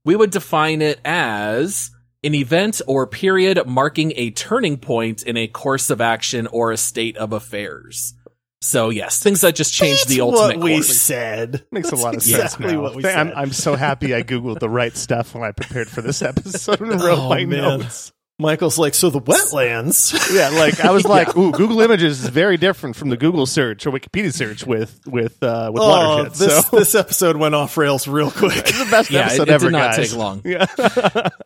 We 0.04 0.14
would 0.14 0.30
define 0.30 0.82
it 0.82 1.00
as 1.04 1.90
an 2.24 2.34
event 2.34 2.80
or 2.86 3.06
period 3.06 3.60
marking 3.66 4.12
a 4.16 4.30
turning 4.30 4.76
point 4.78 5.22
in 5.22 5.36
a 5.36 5.46
course 5.46 5.90
of 5.90 6.00
action 6.00 6.46
or 6.48 6.72
a 6.72 6.76
state 6.76 7.16
of 7.16 7.32
affairs. 7.32 8.14
So 8.62 8.88
yes, 8.90 9.22
things 9.22 9.42
that 9.42 9.54
just 9.54 9.72
change 9.72 9.98
That's 10.00 10.10
the 10.10 10.22
ultimate 10.22 10.56
what 10.56 10.64
we 10.64 10.72
course. 10.74 10.96
said. 10.96 11.64
Makes 11.70 11.90
That's 11.90 12.00
a 12.00 12.04
lot 12.04 12.14
of 12.14 12.22
exactly 12.22 12.64
sense 12.66 12.72
now. 12.74 12.82
what 12.82 12.94
we 12.96 13.04
I'm, 13.04 13.28
said. 13.28 13.32
I'm 13.36 13.52
so 13.52 13.76
happy 13.76 14.14
I 14.14 14.22
googled 14.22 14.58
the 14.60 14.68
right 14.70 14.96
stuff 14.96 15.34
when 15.34 15.44
I 15.44 15.52
prepared 15.52 15.88
for 15.88 16.00
this 16.00 16.22
episode 16.22 16.80
and 16.80 17.00
wrote 17.00 17.18
Oh, 17.18 17.28
my 17.28 17.44
man. 17.44 17.80
notes. 17.80 18.12
Michael's 18.38 18.76
like, 18.78 18.94
so 18.94 19.08
the 19.08 19.20
wetlands. 19.20 20.14
Yeah, 20.36 20.48
like 20.50 20.80
I 20.84 20.90
was 20.90 21.04
like, 21.08 21.36
ooh, 21.36 21.52
Google 21.52 21.80
Images 21.80 22.22
is 22.24 22.28
very 22.28 22.56
different 22.56 22.96
from 22.96 23.08
the 23.08 23.16
Google 23.16 23.46
search 23.46 23.86
or 23.86 23.92
Wikipedia 23.92 24.32
search 24.32 24.66
with 24.66 25.00
with 25.06 25.42
uh, 25.42 25.70
with 25.72 25.82
oh, 25.82 25.88
watershed. 25.88 26.34
this 26.34 26.66
so 26.66 26.76
this 26.76 26.94
episode 26.94 27.36
went 27.36 27.54
off 27.54 27.76
rails 27.76 28.06
real 28.06 28.30
quick. 28.30 28.56
it's 28.56 28.78
the 28.78 28.90
best 28.90 29.10
Yeah, 29.10 29.20
it, 29.20 29.24
episode 29.26 29.48
it 29.48 29.52
ever, 29.52 29.66
did 29.66 29.72
not 29.72 29.96
guys. 29.96 30.10
take 30.10 30.18
long. 30.18 30.42
Yeah, 30.44 30.66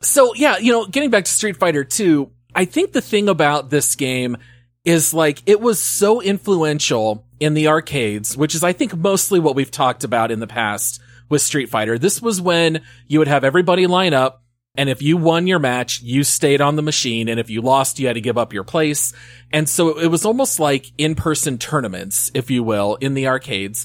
So 0.02 0.34
yeah, 0.34 0.58
you 0.58 0.72
know, 0.72 0.86
getting 0.86 1.10
back 1.10 1.24
to 1.26 1.30
Street 1.30 1.56
Fighter 1.58 1.84
2, 1.84 2.30
I 2.54 2.64
think 2.64 2.92
the 2.92 3.00
thing 3.00 3.28
about 3.28 3.70
this 3.70 3.94
game 3.94 4.36
is 4.84 5.14
like 5.14 5.42
it 5.46 5.60
was 5.60 5.80
so 5.80 6.20
influential 6.20 7.24
in 7.38 7.54
the 7.54 7.68
arcades, 7.68 8.36
which 8.36 8.54
is 8.54 8.64
I 8.64 8.72
think 8.72 8.96
mostly 8.96 9.38
what 9.38 9.54
we've 9.54 9.70
talked 9.70 10.02
about 10.04 10.30
in 10.30 10.40
the 10.40 10.46
past 10.48 11.00
with 11.28 11.42
Street 11.42 11.68
Fighter. 11.68 11.98
This 11.98 12.20
was 12.20 12.40
when 12.40 12.82
you 13.06 13.18
would 13.20 13.28
have 13.28 13.44
everybody 13.44 13.86
line 13.86 14.14
up 14.14 14.42
and 14.76 14.88
if 14.88 15.02
you 15.02 15.16
won 15.16 15.46
your 15.46 15.58
match, 15.58 16.00
you 16.00 16.22
stayed 16.24 16.60
on 16.60 16.76
the 16.76 16.82
machine 16.82 17.28
and 17.28 17.40
if 17.40 17.50
you 17.50 17.60
lost, 17.60 17.98
you 17.98 18.06
had 18.06 18.14
to 18.14 18.20
give 18.20 18.38
up 18.38 18.52
your 18.52 18.64
place. 18.64 19.12
And 19.52 19.68
so 19.68 19.98
it 19.98 20.06
was 20.06 20.24
almost 20.24 20.60
like 20.60 20.92
in-person 20.96 21.58
tournaments, 21.58 22.30
if 22.34 22.50
you 22.50 22.62
will, 22.62 22.94
in 22.96 23.14
the 23.14 23.26
arcades. 23.26 23.84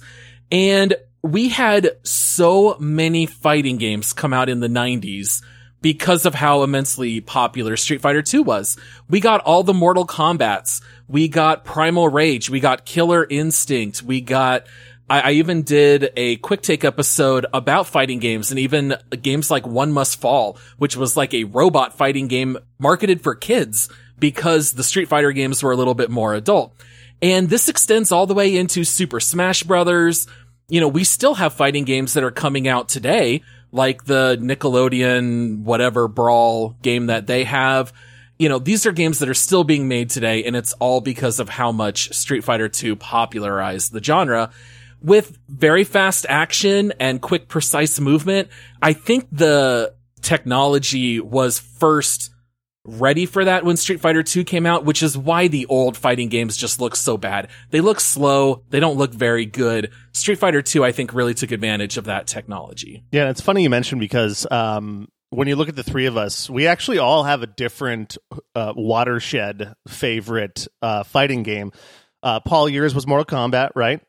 And 0.52 0.96
we 1.24 1.50
had 1.50 1.98
so 2.04 2.78
many 2.80 3.26
fighting 3.26 3.78
games 3.78 4.14
come 4.14 4.32
out 4.32 4.48
in 4.48 4.60
the 4.60 4.68
90s 4.68 5.42
because 5.82 6.26
of 6.26 6.36
how 6.36 6.64
immensely 6.64 7.20
popular 7.20 7.76
Street 7.78 8.02
Fighter 8.02 8.22
2 8.22 8.44
was. 8.44 8.78
We 9.10 9.20
got 9.20 9.42
all 9.42 9.64
the 9.64 9.74
Mortal 9.74 10.06
Kombats. 10.06 10.82
We 11.08 11.28
got 11.28 11.64
Primal 11.64 12.10
Rage. 12.10 12.50
We 12.50 12.60
got 12.60 12.86
Killer 12.86 13.26
Instinct. 13.30 14.04
We 14.04 14.22
got, 14.22 14.66
I, 15.10 15.22
I 15.22 15.32
even 15.32 15.64
did 15.64 16.12
a 16.16 16.38
quick 16.38 16.62
take 16.62 16.84
episode 16.84 17.46
about 17.54 17.88
fighting 17.88 18.20
games 18.20 18.52
and 18.52 18.60
even 18.60 18.96
games 19.22 19.52
like 19.52 19.68
One 19.68 19.92
Must 19.92 20.20
Fall, 20.20 20.58
which 20.78 20.96
was 20.96 21.16
like 21.16 21.34
a 21.34 21.44
robot 21.46 21.94
fighting 21.98 22.28
game 22.28 22.58
marketed 22.80 23.22
for 23.22 23.36
kids 23.36 23.90
because 24.18 24.74
the 24.74 24.84
Street 24.84 25.08
Fighter 25.08 25.32
games 25.32 25.62
were 25.62 25.72
a 25.72 25.76
little 25.76 25.94
bit 25.94 26.10
more 26.10 26.34
adult. 26.34 26.74
And 27.22 27.50
this 27.50 27.70
extends 27.70 28.12
all 28.12 28.26
the 28.26 28.34
way 28.34 28.58
into 28.58 28.84
Super 28.84 29.20
Smash 29.20 29.64
Brothers. 29.64 30.28
You 30.68 30.82
know, 30.82 30.88
we 30.88 31.04
still 31.04 31.36
have 31.36 31.54
fighting 31.54 31.86
games 31.86 32.14
that 32.14 32.24
are 32.24 32.32
coming 32.32 32.68
out 32.68 32.90
today, 32.90 33.44
like 33.72 34.06
the 34.06 34.38
Nickelodeon 34.42 35.64
whatever 35.64 36.08
brawl 36.08 36.76
game 36.82 37.08
that 37.08 37.28
they 37.28 37.44
have. 37.44 37.94
You 38.38 38.50
know, 38.50 38.60
these 38.60 38.86
are 38.86 38.92
games 38.92 39.20
that 39.20 39.30
are 39.30 39.34
still 39.34 39.64
being 39.64 39.88
made 39.88 40.10
today, 40.10 40.44
and 40.44 40.56
it's 40.56 40.74
all 40.74 41.00
because 41.00 41.40
of 41.40 41.48
how 41.48 41.72
much 41.72 42.14
Street 42.14 42.44
Fighter 42.44 42.68
2 42.68 42.98
popularized 42.98 43.94
the 43.94 44.04
genre 44.04 44.52
with 45.06 45.38
very 45.48 45.84
fast 45.84 46.26
action 46.28 46.92
and 47.00 47.22
quick, 47.22 47.48
precise 47.48 48.00
movement. 48.00 48.50
I 48.82 48.94
think 48.94 49.28
the 49.32 49.94
technology 50.22 51.20
was 51.20 51.60
first 51.60 52.32
ready 52.84 53.26
for 53.28 53.46
that 53.46 53.64
when 53.64 53.78
Street 53.78 54.00
Fighter 54.00 54.24
2 54.24 54.44
came 54.44 54.66
out, 54.66 54.84
which 54.84 55.04
is 55.04 55.16
why 55.16 55.48
the 55.48 55.68
old 55.68 55.96
fighting 55.96 56.30
games 56.30 56.58
just 56.58 56.82
look 56.82 56.96
so 56.96 57.18
bad. 57.18 57.50
They 57.70 57.82
look 57.82 58.00
slow. 58.00 58.64
They 58.70 58.80
don't 58.80 58.98
look 58.98 59.14
very 59.14 59.46
good. 59.46 59.92
Street 60.12 60.40
Fighter 60.40 60.64
2, 60.64 60.84
I 60.84 60.92
think, 60.92 61.14
really 61.14 61.36
took 61.36 61.52
advantage 61.52 61.98
of 61.98 62.06
that 62.06 62.26
technology. 62.26 63.04
Yeah, 63.12 63.30
it's 63.30 63.42
funny 63.42 63.62
you 63.62 63.70
mentioned 63.70 64.02
because 64.02 64.48
um, 64.50 65.08
when 65.30 65.48
you 65.48 65.56
look 65.56 65.70
at 65.70 65.76
the 65.76 65.84
three 65.84 66.08
of 66.08 66.18
us, 66.18 66.50
we 66.50 66.66
actually 66.66 66.98
all 66.98 67.24
have 67.24 67.44
a 67.44 67.48
different 67.48 68.18
uh, 68.56 68.74
watershed 68.76 69.74
favorite 69.88 70.68
uh, 70.82 71.04
fighting 71.04 71.44
game. 71.44 71.72
Uh, 72.24 72.40
Paul, 72.40 72.70
yours 72.70 72.96
was 72.96 73.06
Mortal 73.06 73.26
Kombat, 73.26 73.72
right? 73.76 74.02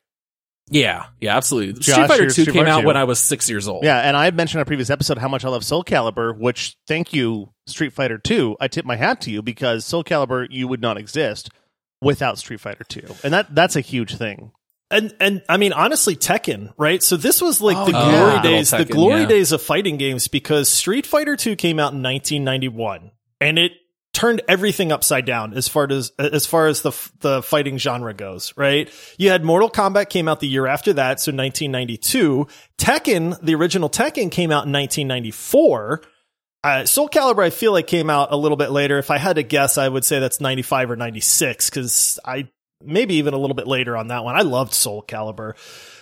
Yeah, 0.69 1.07
yeah, 1.21 1.37
absolutely. 1.37 1.81
Josh, 1.81 1.95
Street 1.95 2.09
Fighter 2.09 2.23
yours 2.25 2.35
2 2.35 2.43
Street 2.43 2.53
came 2.55 2.65
Fighter 2.65 2.77
out 2.77 2.81
2. 2.81 2.87
when 2.87 2.97
I 2.97 3.05
was 3.05 3.21
six 3.21 3.49
years 3.49 3.69
old. 3.69 3.85
Yeah, 3.85 3.99
and 3.99 4.17
I 4.17 4.31
mentioned 4.33 4.59
in 4.59 4.63
a 4.63 4.67
previous 4.67 4.91
episode 4.91 5.19
how 5.19 5.29
much 5.29 5.45
I 5.45 5.49
love 5.49 5.65
Soul 5.65 5.85
Calibur, 5.85 6.37
which 6.37 6.77
thank 6.89 7.13
you, 7.13 7.53
Street 7.67 7.93
Fighter 7.93 8.19
2. 8.19 8.57
I 8.61 8.67
tip 8.69 8.85
my 8.85 8.97
hat 8.97 9.21
to 9.23 9.31
you 9.31 9.43
because 9.43 9.85
Soul 9.85 10.03
Calibur, 10.03 10.47
you 10.51 10.67
would 10.67 10.81
not 10.81 10.97
exist 10.99 11.51
without 12.01 12.39
Street 12.39 12.61
Fighter 12.61 12.85
2. 12.85 13.01
And 13.23 13.33
that 13.33 13.55
that's 13.55 13.77
a 13.77 13.81
huge 13.81 14.17
thing. 14.17 14.51
And 14.91 15.15
and 15.21 15.43
I 15.49 15.57
mean 15.57 15.73
honestly, 15.73 16.15
Tekken, 16.15 16.73
right? 16.77 17.03
So 17.03 17.17
this 17.17 17.41
was 17.41 17.61
like 17.61 17.77
the 17.91 17.97
oh, 17.97 18.01
yeah. 18.01 18.11
glory 18.11 18.35
Little 18.35 18.43
days, 18.43 18.71
the 18.71 18.85
glory 18.85 19.21
yeah. 19.23 19.27
days 19.27 19.53
of 19.53 19.63
fighting 19.63 19.97
games 19.97 20.29
because 20.29 20.69
Street 20.69 21.07
Fighter 21.07 21.37
Two 21.37 21.57
came 21.57 21.79
out 21.79 21.93
in 21.93 22.03
1991, 22.03 23.11
and 23.41 23.59
it 23.59 23.73
turned 24.17 24.41
everything 24.49 24.93
upside 24.93 25.27
down 25.27 25.53
as 25.53 25.69
far 25.69 25.87
as 25.93 26.11
as 26.19 26.47
far 26.47 26.69
as 26.69 26.81
the 26.81 26.93
the 27.21 27.43
fighting 27.43 27.77
genre 27.77 28.15
goes. 28.15 28.55
Right? 28.57 28.91
You 29.19 29.29
had 29.29 29.45
Mortal 29.45 29.71
Kombat 29.71 30.09
came 30.09 30.27
out 30.27 30.41
the 30.41 30.49
year 30.49 30.67
after 30.67 30.95
that, 30.95 31.21
so 31.21 31.31
1992. 31.33 32.49
Tekken, 32.79 33.39
the 33.43 33.55
original 33.55 33.91
Tekken, 33.91 34.31
came 34.31 34.51
out 34.51 34.65
in 34.65 34.73
1994. 34.73 36.03
Uh, 36.65 36.85
Soul 36.87 37.11
Calibur, 37.11 37.45
I 37.45 37.51
feel 37.51 37.73
like 37.73 37.87
came 37.87 38.09
out 38.09 38.33
a 38.33 38.37
little 38.37 38.57
bit 38.57 38.71
later. 38.71 38.99
If 38.99 39.11
I 39.11 39.19
had 39.19 39.37
to 39.37 39.43
guess, 39.43 39.77
I 39.77 39.87
would 39.87 40.05
say 40.05 40.19
that's 40.19 40.41
95 40.41 40.93
or 40.93 40.97
96 40.97 41.69
because 41.69 42.19
I 42.25 42.49
maybe 42.83 43.17
even 43.17 43.35
a 43.35 43.39
little 43.39 43.55
bit 43.55 43.67
later 43.67 43.97
on 43.99 44.09
that 44.09 44.25
one. 44.25 44.35
I 44.35 44.41
loved 44.41 44.73
Soul 44.73 45.05
Calibur. 45.07 45.53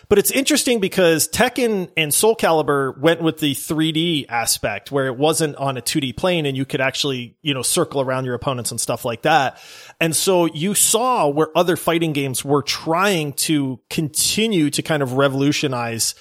But 0.08 0.18
it's 0.18 0.30
interesting 0.30 0.80
because 0.80 1.28
Tekken 1.28 1.90
and 1.96 2.12
Soul 2.12 2.36
Calibur 2.36 2.98
went 2.98 3.22
with 3.22 3.38
the 3.38 3.54
3D 3.54 4.26
aspect 4.28 4.92
where 4.92 5.06
it 5.06 5.16
wasn't 5.16 5.56
on 5.56 5.76
a 5.76 5.82
2D 5.82 6.16
plane 6.16 6.46
and 6.46 6.56
you 6.56 6.64
could 6.64 6.80
actually, 6.80 7.36
you 7.42 7.54
know, 7.54 7.62
circle 7.62 8.00
around 8.00 8.24
your 8.24 8.34
opponents 8.34 8.70
and 8.70 8.80
stuff 8.80 9.04
like 9.04 9.22
that. 9.22 9.58
And 10.00 10.14
so 10.14 10.46
you 10.46 10.74
saw 10.74 11.28
where 11.28 11.48
other 11.56 11.76
fighting 11.76 12.12
games 12.12 12.44
were 12.44 12.62
trying 12.62 13.32
to 13.34 13.80
continue 13.90 14.70
to 14.70 14.82
kind 14.82 15.02
of 15.02 15.14
revolutionize 15.14 16.14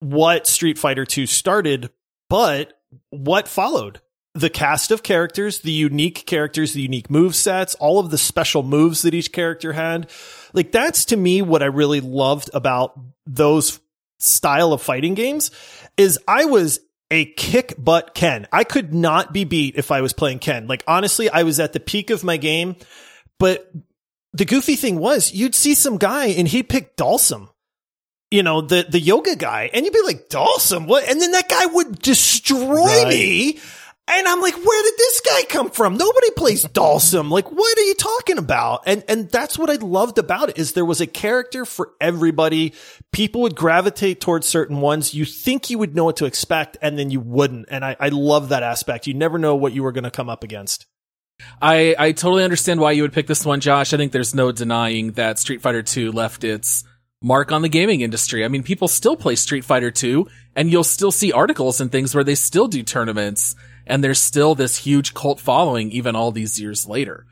what 0.00 0.46
Street 0.46 0.78
Fighter 0.78 1.04
2 1.04 1.26
started, 1.26 1.90
but 2.28 2.80
what 3.10 3.48
followed? 3.48 4.00
The 4.34 4.50
cast 4.50 4.92
of 4.92 5.02
characters, 5.02 5.60
the 5.60 5.72
unique 5.72 6.24
characters, 6.26 6.72
the 6.72 6.82
unique 6.82 7.10
move 7.10 7.34
sets, 7.34 7.74
all 7.76 7.98
of 7.98 8.10
the 8.10 8.18
special 8.18 8.62
moves 8.62 9.02
that 9.02 9.14
each 9.14 9.32
character 9.32 9.72
had. 9.72 10.08
Like 10.52 10.72
that's 10.72 11.06
to 11.06 11.16
me 11.16 11.42
what 11.42 11.62
I 11.62 11.66
really 11.66 12.00
loved 12.00 12.50
about 12.54 12.98
those 13.26 13.80
style 14.18 14.72
of 14.72 14.82
fighting 14.82 15.14
games 15.14 15.50
is 15.96 16.18
I 16.26 16.46
was 16.46 16.80
a 17.10 17.24
kick 17.24 17.74
butt 17.78 18.14
Ken. 18.14 18.46
I 18.52 18.64
could 18.64 18.92
not 18.92 19.32
be 19.32 19.44
beat 19.44 19.76
if 19.76 19.90
I 19.90 20.00
was 20.00 20.12
playing 20.12 20.40
Ken. 20.40 20.66
Like 20.66 20.84
honestly, 20.86 21.30
I 21.30 21.42
was 21.44 21.60
at 21.60 21.72
the 21.72 21.80
peak 21.80 22.10
of 22.10 22.24
my 22.24 22.36
game, 22.36 22.76
but 23.38 23.70
the 24.32 24.44
goofy 24.44 24.76
thing 24.76 24.98
was 24.98 25.32
you'd 25.32 25.54
see 25.54 25.74
some 25.74 25.96
guy 25.96 26.26
and 26.26 26.46
he'd 26.48 26.68
pick 26.68 26.96
Dhalsim 26.96 27.48
you 28.30 28.42
know, 28.42 28.60
the, 28.60 28.84
the 28.86 29.00
yoga 29.00 29.36
guy 29.36 29.70
and 29.72 29.86
you'd 29.86 29.94
be 29.94 30.02
like, 30.02 30.28
Dhalsim, 30.28 30.86
what? 30.86 31.08
And 31.08 31.18
then 31.18 31.30
that 31.32 31.48
guy 31.48 31.64
would 31.64 31.98
destroy 31.98 32.84
Right. 32.84 33.08
me. 33.08 33.58
And 34.10 34.26
I'm 34.26 34.40
like, 34.40 34.54
where 34.54 34.82
did 34.82 34.94
this 34.96 35.20
guy 35.20 35.42
come 35.44 35.70
from? 35.70 35.98
Nobody 35.98 36.30
plays 36.30 36.64
Dhalsim. 36.64 37.30
Like, 37.30 37.52
what 37.52 37.78
are 37.78 37.82
you 37.82 37.94
talking 37.94 38.38
about? 38.38 38.84
And, 38.86 39.04
and 39.06 39.30
that's 39.30 39.58
what 39.58 39.68
I 39.68 39.74
loved 39.74 40.16
about 40.16 40.48
it 40.48 40.58
is 40.58 40.72
there 40.72 40.84
was 40.84 41.02
a 41.02 41.06
character 41.06 41.66
for 41.66 41.90
everybody. 42.00 42.72
People 43.12 43.42
would 43.42 43.54
gravitate 43.54 44.22
towards 44.22 44.48
certain 44.48 44.80
ones. 44.80 45.12
You 45.12 45.26
think 45.26 45.68
you 45.68 45.78
would 45.78 45.94
know 45.94 46.04
what 46.04 46.16
to 46.16 46.24
expect 46.24 46.78
and 46.80 46.98
then 46.98 47.10
you 47.10 47.20
wouldn't. 47.20 47.66
And 47.70 47.84
I, 47.84 47.96
I 48.00 48.08
love 48.08 48.48
that 48.48 48.62
aspect. 48.62 49.06
You 49.06 49.12
never 49.12 49.36
know 49.36 49.54
what 49.56 49.74
you 49.74 49.82
were 49.82 49.92
going 49.92 50.04
to 50.04 50.10
come 50.10 50.30
up 50.30 50.42
against. 50.42 50.86
I, 51.60 51.94
I 51.98 52.12
totally 52.12 52.44
understand 52.44 52.80
why 52.80 52.92
you 52.92 53.02
would 53.02 53.12
pick 53.12 53.26
this 53.26 53.44
one, 53.44 53.60
Josh. 53.60 53.92
I 53.92 53.98
think 53.98 54.12
there's 54.12 54.34
no 54.34 54.52
denying 54.52 55.12
that 55.12 55.38
Street 55.38 55.60
Fighter 55.60 55.82
2 55.82 56.12
left 56.12 56.44
its 56.44 56.82
mark 57.22 57.52
on 57.52 57.60
the 57.62 57.68
gaming 57.68 58.00
industry. 58.00 58.42
I 58.44 58.48
mean, 58.48 58.62
people 58.62 58.88
still 58.88 59.16
play 59.16 59.34
Street 59.34 59.64
Fighter 59.64 59.90
2 59.90 60.26
and 60.56 60.72
you'll 60.72 60.82
still 60.82 61.12
see 61.12 61.30
articles 61.30 61.80
and 61.80 61.92
things 61.92 62.14
where 62.14 62.24
they 62.24 62.34
still 62.34 62.68
do 62.68 62.82
tournaments 62.82 63.54
and 63.88 64.04
there's 64.04 64.20
still 64.20 64.54
this 64.54 64.76
huge 64.76 65.14
cult 65.14 65.40
following 65.40 65.90
even 65.90 66.14
all 66.14 66.30
these 66.30 66.60
years 66.60 66.86
later. 66.86 67.26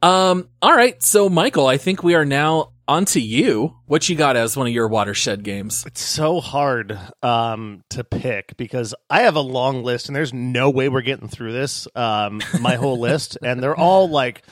Um, 0.00 0.48
all 0.62 0.74
right. 0.74 1.02
So 1.02 1.28
Michael, 1.28 1.66
I 1.66 1.76
think 1.76 2.02
we 2.02 2.14
are 2.14 2.24
now 2.24 2.72
onto 2.86 3.20
you. 3.20 3.74
What 3.86 4.08
you 4.08 4.16
got 4.16 4.36
as 4.36 4.56
one 4.56 4.66
of 4.66 4.72
your 4.72 4.88
watershed 4.88 5.42
games? 5.42 5.84
It's 5.86 6.00
so 6.00 6.40
hard 6.40 6.98
um, 7.22 7.82
to 7.90 8.04
pick 8.04 8.56
because 8.56 8.94
I 9.10 9.22
have 9.22 9.36
a 9.36 9.40
long 9.40 9.82
list 9.82 10.08
and 10.08 10.16
there's 10.16 10.32
no 10.32 10.70
way 10.70 10.88
we're 10.88 11.02
getting 11.02 11.28
through 11.28 11.52
this, 11.52 11.88
um, 11.94 12.40
my 12.60 12.76
whole 12.76 12.98
list. 13.00 13.38
And 13.42 13.62
they're 13.62 13.76
all 13.76 14.08
like, 14.08 14.42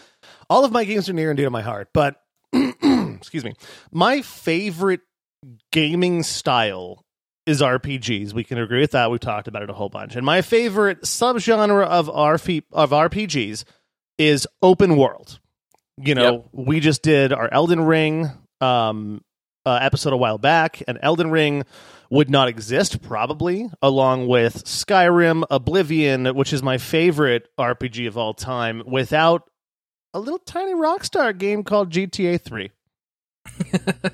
all 0.50 0.64
of 0.64 0.72
my 0.72 0.84
games 0.84 1.08
are 1.08 1.12
near 1.14 1.30
and 1.30 1.36
dear 1.36 1.46
to 1.46 1.50
my 1.50 1.62
heart. 1.62 1.88
But, 1.94 2.16
excuse 2.52 3.44
me, 3.44 3.54
my 3.92 4.22
favorite 4.22 5.00
gaming 5.70 6.22
style 6.22 7.05
is 7.46 7.62
RPGs. 7.62 8.32
We 8.32 8.44
can 8.44 8.58
agree 8.58 8.80
with 8.80 8.90
that. 8.90 9.10
We've 9.10 9.20
talked 9.20 9.46
about 9.48 9.62
it 9.62 9.70
a 9.70 9.72
whole 9.72 9.88
bunch. 9.88 10.16
And 10.16 10.26
my 10.26 10.42
favorite 10.42 11.02
subgenre 11.02 11.84
of 11.86 12.08
RP, 12.08 12.64
of 12.72 12.90
RPGs 12.90 13.64
is 14.18 14.46
open 14.62 14.96
world. 14.96 15.38
You 15.98 16.14
know, 16.14 16.32
Yep. 16.32 16.44
we 16.52 16.80
just 16.80 17.02
did 17.02 17.32
our 17.32 17.48
Elden 17.52 17.80
Ring 17.82 18.30
um, 18.60 19.22
uh, 19.64 19.78
episode 19.80 20.12
a 20.12 20.16
while 20.16 20.38
back, 20.38 20.82
and 20.86 20.98
Elden 21.02 21.30
Ring 21.30 21.64
would 22.10 22.28
not 22.30 22.48
exist 22.48 23.00
probably, 23.02 23.68
along 23.82 24.26
with 24.28 24.64
Skyrim, 24.64 25.44
Oblivion, 25.50 26.26
which 26.36 26.52
is 26.52 26.62
my 26.62 26.78
favorite 26.78 27.48
RPG 27.58 28.06
of 28.06 28.16
all 28.18 28.34
time, 28.34 28.82
without 28.86 29.48
a 30.14 30.20
little 30.20 30.38
tiny 30.38 30.72
Rockstar 30.74 31.36
game 31.36 31.64
called 31.64 31.90
GTA 31.90 32.40
3. 32.40 32.70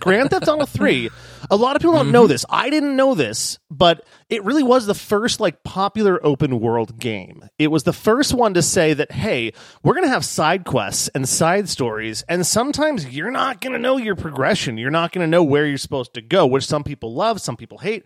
Grand 0.00 0.30
Theft 0.30 0.48
Auto 0.48 0.66
3. 0.66 1.10
A 1.50 1.56
lot 1.56 1.76
of 1.76 1.82
people 1.82 1.94
don't 1.94 2.12
know 2.12 2.22
mm-hmm. 2.22 2.28
this. 2.28 2.44
I 2.48 2.70
didn't 2.70 2.96
know 2.96 3.14
this, 3.14 3.58
but 3.70 4.04
it 4.28 4.44
really 4.44 4.62
was 4.62 4.86
the 4.86 4.94
first 4.94 5.40
like 5.40 5.62
popular 5.64 6.24
open 6.24 6.60
world 6.60 6.98
game. 6.98 7.48
It 7.58 7.68
was 7.68 7.82
the 7.84 7.92
first 7.92 8.34
one 8.34 8.54
to 8.54 8.62
say 8.62 8.94
that 8.94 9.12
hey, 9.12 9.52
we're 9.82 9.94
going 9.94 10.06
to 10.06 10.10
have 10.10 10.24
side 10.24 10.64
quests 10.64 11.08
and 11.08 11.28
side 11.28 11.68
stories 11.68 12.22
and 12.28 12.46
sometimes 12.46 13.06
you're 13.06 13.30
not 13.30 13.60
going 13.60 13.72
to 13.72 13.78
know 13.78 13.96
your 13.96 14.16
progression. 14.16 14.78
You're 14.78 14.90
not 14.90 15.12
going 15.12 15.24
to 15.24 15.30
know 15.30 15.42
where 15.42 15.66
you're 15.66 15.78
supposed 15.78 16.14
to 16.14 16.22
go, 16.22 16.46
which 16.46 16.66
some 16.66 16.84
people 16.84 17.14
love, 17.14 17.40
some 17.40 17.56
people 17.56 17.78
hate. 17.78 18.04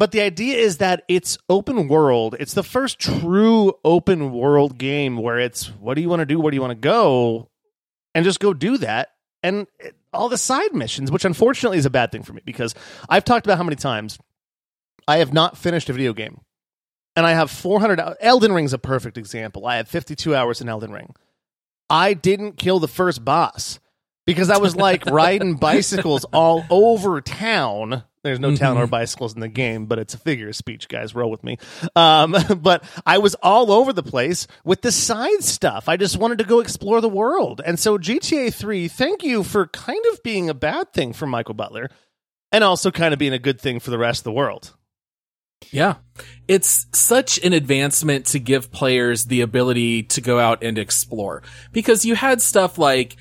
But 0.00 0.12
the 0.12 0.22
idea 0.22 0.56
is 0.56 0.78
that 0.78 1.04
it's 1.08 1.36
open 1.50 1.86
world. 1.86 2.34
It's 2.40 2.54
the 2.54 2.62
first 2.62 2.98
true 2.98 3.74
open 3.84 4.32
world 4.32 4.78
game 4.78 5.18
where 5.18 5.38
it's 5.38 5.66
what 5.66 5.92
do 5.92 6.00
you 6.00 6.08
want 6.08 6.20
to 6.20 6.26
do? 6.26 6.40
Where 6.40 6.50
do 6.50 6.54
you 6.54 6.62
want 6.62 6.70
to 6.70 6.74
go? 6.74 7.50
And 8.14 8.24
just 8.24 8.40
go 8.40 8.54
do 8.54 8.78
that. 8.78 9.10
And 9.42 9.66
it, 9.78 9.94
all 10.12 10.28
the 10.28 10.38
side 10.38 10.74
missions, 10.74 11.10
which 11.10 11.24
unfortunately 11.24 11.78
is 11.78 11.86
a 11.86 11.90
bad 11.90 12.10
thing 12.12 12.22
for 12.22 12.32
me 12.32 12.42
because 12.44 12.74
I've 13.08 13.24
talked 13.24 13.46
about 13.46 13.58
how 13.58 13.64
many 13.64 13.76
times 13.76 14.18
I 15.06 15.18
have 15.18 15.32
not 15.32 15.56
finished 15.56 15.88
a 15.88 15.92
video 15.92 16.12
game. 16.12 16.40
And 17.16 17.26
I 17.26 17.32
have 17.32 17.50
400 17.50 18.00
hou- 18.00 18.14
Elden 18.20 18.52
Ring's 18.52 18.72
a 18.72 18.78
perfect 18.78 19.18
example. 19.18 19.66
I 19.66 19.76
have 19.76 19.88
52 19.88 20.34
hours 20.34 20.60
in 20.60 20.68
Elden 20.68 20.92
Ring. 20.92 21.14
I 21.88 22.14
didn't 22.14 22.56
kill 22.56 22.78
the 22.78 22.88
first 22.88 23.24
boss 23.24 23.80
because 24.26 24.50
I 24.50 24.58
was 24.58 24.76
like 24.76 25.06
riding 25.10 25.54
bicycles 25.54 26.24
all 26.26 26.64
over 26.70 27.20
town. 27.20 28.04
There's 28.22 28.38
no 28.38 28.54
town 28.54 28.76
or 28.76 28.86
bicycles 28.86 29.34
in 29.34 29.40
the 29.40 29.48
game, 29.48 29.86
but 29.86 29.98
it's 29.98 30.12
a 30.12 30.18
figure 30.18 30.48
of 30.48 30.56
speech, 30.56 30.88
guys. 30.88 31.14
Roll 31.14 31.30
with 31.30 31.42
me. 31.42 31.56
Um, 31.96 32.36
but 32.58 32.84
I 33.06 33.18
was 33.18 33.34
all 33.36 33.72
over 33.72 33.94
the 33.94 34.02
place 34.02 34.46
with 34.62 34.82
the 34.82 34.92
side 34.92 35.42
stuff. 35.42 35.88
I 35.88 35.96
just 35.96 36.18
wanted 36.18 36.38
to 36.38 36.44
go 36.44 36.60
explore 36.60 37.00
the 37.00 37.08
world. 37.08 37.62
And 37.64 37.78
so 37.78 37.96
GTA 37.96 38.52
3, 38.52 38.88
thank 38.88 39.22
you 39.22 39.42
for 39.42 39.68
kind 39.68 40.04
of 40.12 40.22
being 40.22 40.50
a 40.50 40.54
bad 40.54 40.92
thing 40.92 41.14
for 41.14 41.26
Michael 41.26 41.54
Butler 41.54 41.88
and 42.52 42.62
also 42.62 42.90
kind 42.90 43.14
of 43.14 43.18
being 43.18 43.32
a 43.32 43.38
good 43.38 43.60
thing 43.60 43.80
for 43.80 43.90
the 43.90 43.98
rest 43.98 44.20
of 44.20 44.24
the 44.24 44.32
world. 44.32 44.74
Yeah. 45.70 45.96
It's 46.48 46.86
such 46.92 47.38
an 47.44 47.52
advancement 47.52 48.26
to 48.26 48.38
give 48.38 48.72
players 48.72 49.26
the 49.26 49.40
ability 49.40 50.04
to 50.04 50.20
go 50.20 50.38
out 50.38 50.62
and 50.62 50.78
explore 50.78 51.42
because 51.72 52.04
you 52.04 52.14
had 52.14 52.42
stuff 52.42 52.78
like 52.78 53.16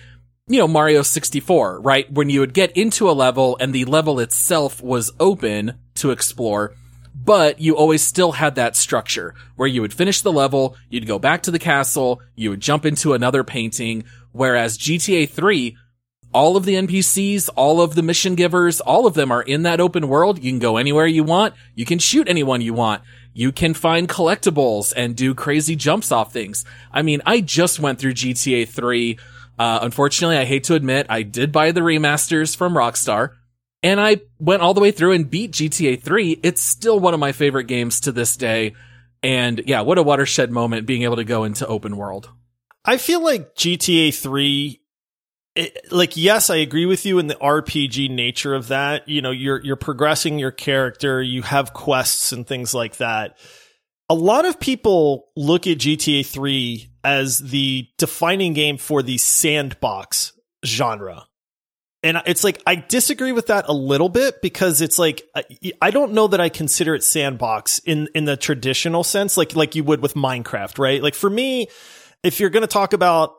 you 0.50 0.58
know, 0.58 0.68
Mario 0.68 1.04
64, 1.04 1.80
right? 1.80 2.12
When 2.12 2.30
you 2.30 2.40
would 2.40 2.56
get 2.56 2.76
into 2.76 3.10
a 3.10 3.14
level 3.14 3.56
and 3.60 3.72
the 3.72 3.86
level 3.86 4.20
itself 4.20 4.82
was 4.82 5.12
open 5.20 5.76
to 5.96 6.10
explore, 6.10 6.74
but 7.14 7.62
you 7.62 7.76
always 7.78 8.02
still 8.02 8.32
had 8.32 8.56
that 8.56 8.76
structure 8.76 9.36
where 9.56 9.68
you 9.68 9.82
would 9.82 9.94
finish 9.94 10.22
the 10.22 10.32
level, 10.32 10.76
you'd 10.90 11.06
go 11.06 11.20
back 11.20 11.44
to 11.44 11.52
the 11.52 11.60
castle, 11.60 12.22
you 12.36 12.50
would 12.50 12.62
jump 12.62 12.84
into 12.84 13.14
another 13.14 13.44
painting, 13.44 14.04
whereas 14.32 14.78
GTA 14.80 15.30
3, 15.30 15.78
all 16.34 16.58
of 16.58 16.66
the 16.66 16.76
NPCs, 16.76 17.50
all 17.56 17.80
of 17.80 17.94
the 17.94 18.04
mission 18.04 18.34
givers, 18.34 18.82
all 18.82 19.06
of 19.06 19.14
them 19.14 19.32
are 19.32 19.44
in 19.44 19.64
that 19.64 19.80
open 19.80 20.08
world. 20.08 20.44
You 20.44 20.52
can 20.52 20.60
go 20.60 20.78
anywhere 20.78 21.06
you 21.08 21.24
want. 21.24 21.54
You 21.76 21.86
can 21.86 22.00
shoot 22.00 22.28
anyone 22.28 22.62
you 22.62 22.74
want. 22.74 23.04
You 23.34 23.52
can 23.52 23.76
find 23.76 24.10
collectibles 24.10 24.94
and 24.96 25.16
do 25.16 25.36
crazy 25.36 25.76
jumps 25.76 26.12
off 26.12 26.34
things. 26.34 26.66
I 26.92 27.04
mean, 27.04 27.22
I 27.26 27.42
just 27.42 27.80
went 27.80 28.00
through 28.00 28.14
GTA 28.14 28.68
3. 28.68 29.18
Uh, 29.60 29.80
unfortunately, 29.82 30.38
I 30.38 30.46
hate 30.46 30.64
to 30.66 30.76
admit, 30.76 31.06
I 31.10 31.22
did 31.22 31.52
buy 31.52 31.72
the 31.72 31.82
remasters 31.82 32.56
from 32.56 32.74
Rockstar 32.74 33.34
and 33.84 34.00
I 34.00 34.22
went 34.40 34.62
all 34.62 34.74
the 34.74 34.82
way 34.82 34.92
through 34.92 35.14
and 35.14 35.30
beat 35.30 35.52
GTA 35.52 36.02
3. 36.02 36.40
It's 36.44 36.62
still 36.62 37.00
one 37.00 37.14
of 37.14 37.20
my 37.20 37.32
favorite 37.32 37.66
games 37.66 38.02
to 38.02 38.12
this 38.12 38.36
day. 38.36 38.76
And 39.22 39.62
yeah, 39.66 39.82
what 39.82 39.98
a 39.98 40.04
watershed 40.04 40.52
moment 40.52 40.88
being 40.88 41.04
able 41.04 41.18
to 41.18 41.24
go 41.24 41.44
into 41.44 41.68
open 41.68 41.98
world. 41.98 42.30
I 42.86 42.98
feel 42.98 43.24
like 43.24 43.56
GTA 43.56 44.14
3 44.16 44.82
it, 45.56 45.92
like 45.92 46.16
yes, 46.16 46.50
I 46.50 46.58
agree 46.58 46.86
with 46.86 47.06
you 47.06 47.20
in 47.20 47.28
the 47.28 47.36
RPG 47.36 48.10
nature 48.12 48.54
of 48.54 48.68
that. 48.70 49.10
You 49.10 49.22
know, 49.22 49.32
you're 49.32 49.60
you're 49.62 49.76
progressing 49.76 50.40
your 50.40 50.52
character, 50.52 51.22
you 51.22 51.42
have 51.42 51.74
quests 51.74 52.32
and 52.32 52.48
things 52.48 52.74
like 52.74 52.98
that. 52.98 53.38
A 54.10 54.16
lot 54.16 54.46
of 54.46 54.60
people 54.60 55.30
look 55.36 55.68
at 55.68 55.80
GTA 55.80 56.26
3 56.26 56.89
as 57.04 57.40
the 57.40 57.88
defining 57.98 58.54
game 58.54 58.78
for 58.78 59.02
the 59.02 59.18
sandbox 59.18 60.34
genre. 60.66 61.26
And 62.02 62.22
it's 62.26 62.46
like 62.46 62.62
I 62.66 62.76
disagree 62.76 63.34
with 63.34 63.48
that 63.48 63.66
a 63.68 63.74
little 63.74 64.08
bit 64.08 64.42
because 64.42 64.82
it's 64.82 64.98
like 64.98 65.22
I 65.82 65.92
don't 65.92 66.14
know 66.14 66.28
that 66.28 66.40
I 66.40 66.48
consider 66.48 66.96
it 66.96 67.04
sandbox 67.04 67.80
in 67.80 68.08
in 68.16 68.24
the 68.24 68.38
traditional 68.38 69.04
sense 69.04 69.36
like 69.36 69.54
like 69.54 69.76
you 69.76 69.84
would 69.84 70.02
with 70.02 70.14
Minecraft, 70.14 70.80
right? 70.80 71.04
Like 71.04 71.16
for 71.16 71.30
me, 71.30 71.68
if 72.24 72.40
you're 72.40 72.50
going 72.50 72.62
to 72.62 72.68
talk 72.68 72.94
about 72.94 73.36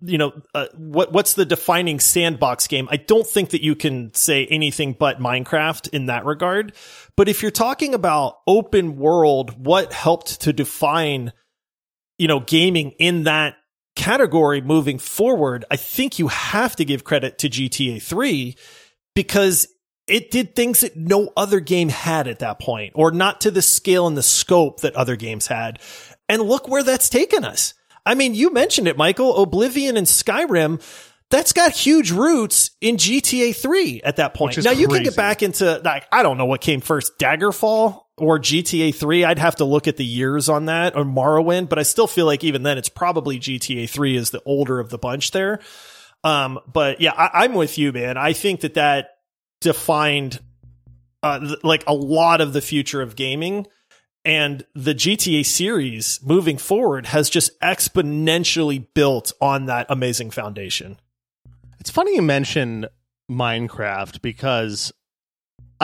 you 0.00 0.18
know 0.18 0.32
uh, 0.54 0.66
what 0.76 1.12
what's 1.12 1.34
the 1.34 1.44
defining 1.44 2.00
sandbox 2.00 2.66
game 2.66 2.88
i 2.90 2.96
don't 2.96 3.26
think 3.26 3.50
that 3.50 3.62
you 3.62 3.74
can 3.74 4.12
say 4.14 4.46
anything 4.46 4.94
but 4.98 5.18
minecraft 5.20 5.88
in 5.90 6.06
that 6.06 6.24
regard 6.24 6.72
but 7.16 7.28
if 7.28 7.42
you're 7.42 7.50
talking 7.50 7.92
about 7.92 8.38
open 8.46 8.96
world 8.96 9.62
what 9.62 9.92
helped 9.92 10.40
to 10.40 10.54
define 10.54 11.32
you 12.18 12.28
know 12.28 12.40
gaming 12.40 12.92
in 12.98 13.24
that 13.24 13.56
category 13.96 14.60
moving 14.60 14.98
forward 14.98 15.64
i 15.70 15.76
think 15.76 16.18
you 16.18 16.28
have 16.28 16.74
to 16.74 16.84
give 16.84 17.04
credit 17.04 17.38
to 17.38 17.48
gta 17.48 18.02
3 18.02 18.56
because 19.14 19.68
it 20.06 20.30
did 20.30 20.54
things 20.54 20.80
that 20.80 20.96
no 20.96 21.30
other 21.36 21.60
game 21.60 21.88
had 21.88 22.26
at 22.26 22.40
that 22.40 22.58
point 22.58 22.92
or 22.94 23.10
not 23.12 23.40
to 23.40 23.50
the 23.50 23.62
scale 23.62 24.06
and 24.06 24.16
the 24.16 24.22
scope 24.22 24.80
that 24.80 24.94
other 24.96 25.16
games 25.16 25.46
had 25.46 25.78
and 26.28 26.42
look 26.42 26.68
where 26.68 26.82
that's 26.82 27.08
taken 27.08 27.44
us 27.44 27.74
I 28.06 28.14
mean, 28.14 28.34
you 28.34 28.52
mentioned 28.52 28.88
it, 28.88 28.96
Michael. 28.96 29.42
Oblivion 29.42 29.96
and 29.96 30.06
Skyrim, 30.06 30.82
that's 31.30 31.52
got 31.52 31.72
huge 31.72 32.10
roots 32.10 32.70
in 32.80 32.96
GTA 32.96 33.56
3 33.56 34.02
at 34.02 34.16
that 34.16 34.34
point. 34.34 34.62
Now 34.62 34.72
you 34.72 34.88
can 34.88 35.02
get 35.02 35.16
back 35.16 35.42
into 35.42 35.80
like 35.84 36.06
I 36.12 36.22
don't 36.22 36.38
know 36.38 36.46
what 36.46 36.60
came 36.60 36.80
first, 36.80 37.18
Daggerfall 37.18 38.03
or 38.16 38.38
GTA 38.38 38.94
3. 38.94 39.24
I'd 39.24 39.38
have 39.38 39.56
to 39.56 39.64
look 39.64 39.88
at 39.88 39.96
the 39.96 40.04
years 40.04 40.48
on 40.48 40.66
that 40.66 40.96
or 40.96 41.04
Morrowind, 41.04 41.68
but 41.68 41.78
I 41.78 41.82
still 41.82 42.06
feel 42.06 42.26
like 42.26 42.44
even 42.44 42.62
then 42.62 42.78
it's 42.78 42.88
probably 42.88 43.38
GTA 43.38 43.88
3 43.88 44.16
is 44.16 44.30
the 44.30 44.42
older 44.44 44.80
of 44.80 44.90
the 44.90 44.98
bunch 44.98 45.32
there. 45.32 45.60
Um, 46.22 46.58
but 46.72 47.00
yeah, 47.00 47.12
I, 47.12 47.44
am 47.44 47.54
with 47.54 47.76
you, 47.76 47.92
man. 47.92 48.16
I 48.16 48.32
think 48.32 48.60
that 48.60 48.74
that 48.74 49.18
defined 49.60 50.40
uh, 51.22 51.40
th- 51.40 51.64
like 51.64 51.84
a 51.86 51.94
lot 51.94 52.40
of 52.40 52.52
the 52.52 52.60
future 52.60 53.02
of 53.02 53.16
gaming. 53.16 53.66
And 54.24 54.64
the 54.74 54.94
GTA 54.94 55.44
series 55.44 56.18
moving 56.22 56.56
forward 56.56 57.06
has 57.06 57.28
just 57.28 57.60
exponentially 57.60 58.86
built 58.94 59.32
on 59.38 59.66
that 59.66 59.86
amazing 59.90 60.30
foundation. 60.30 60.98
It's 61.78 61.90
funny 61.90 62.14
you 62.14 62.22
mention 62.22 62.86
Minecraft 63.30 64.22
because 64.22 64.92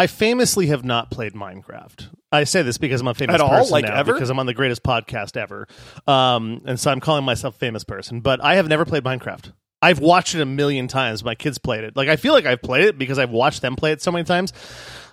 I 0.00 0.06
famously 0.06 0.68
have 0.68 0.82
not 0.82 1.10
played 1.10 1.34
Minecraft. 1.34 2.08
I 2.32 2.44
say 2.44 2.62
this 2.62 2.78
because 2.78 3.02
I'm 3.02 3.08
a 3.08 3.12
famous 3.12 3.34
At 3.34 3.46
person 3.46 3.70
like 3.70 3.84
now 3.84 3.96
ever? 3.96 4.14
because 4.14 4.30
I'm 4.30 4.38
on 4.38 4.46
the 4.46 4.54
greatest 4.54 4.82
podcast 4.82 5.36
ever, 5.36 5.68
um, 6.06 6.62
and 6.64 6.80
so 6.80 6.90
I'm 6.90 7.00
calling 7.00 7.22
myself 7.22 7.56
a 7.56 7.58
famous 7.58 7.84
person. 7.84 8.22
But 8.22 8.42
I 8.42 8.54
have 8.54 8.66
never 8.66 8.86
played 8.86 9.04
Minecraft. 9.04 9.52
I've 9.82 9.98
watched 9.98 10.34
it 10.34 10.40
a 10.40 10.46
million 10.46 10.88
times. 10.88 11.22
My 11.22 11.34
kids 11.34 11.58
played 11.58 11.84
it. 11.84 11.96
Like 11.96 12.08
I 12.08 12.16
feel 12.16 12.32
like 12.32 12.46
I've 12.46 12.62
played 12.62 12.86
it 12.86 12.96
because 12.96 13.18
I've 13.18 13.28
watched 13.28 13.60
them 13.60 13.76
play 13.76 13.92
it 13.92 14.00
so 14.00 14.10
many 14.10 14.24
times. 14.24 14.54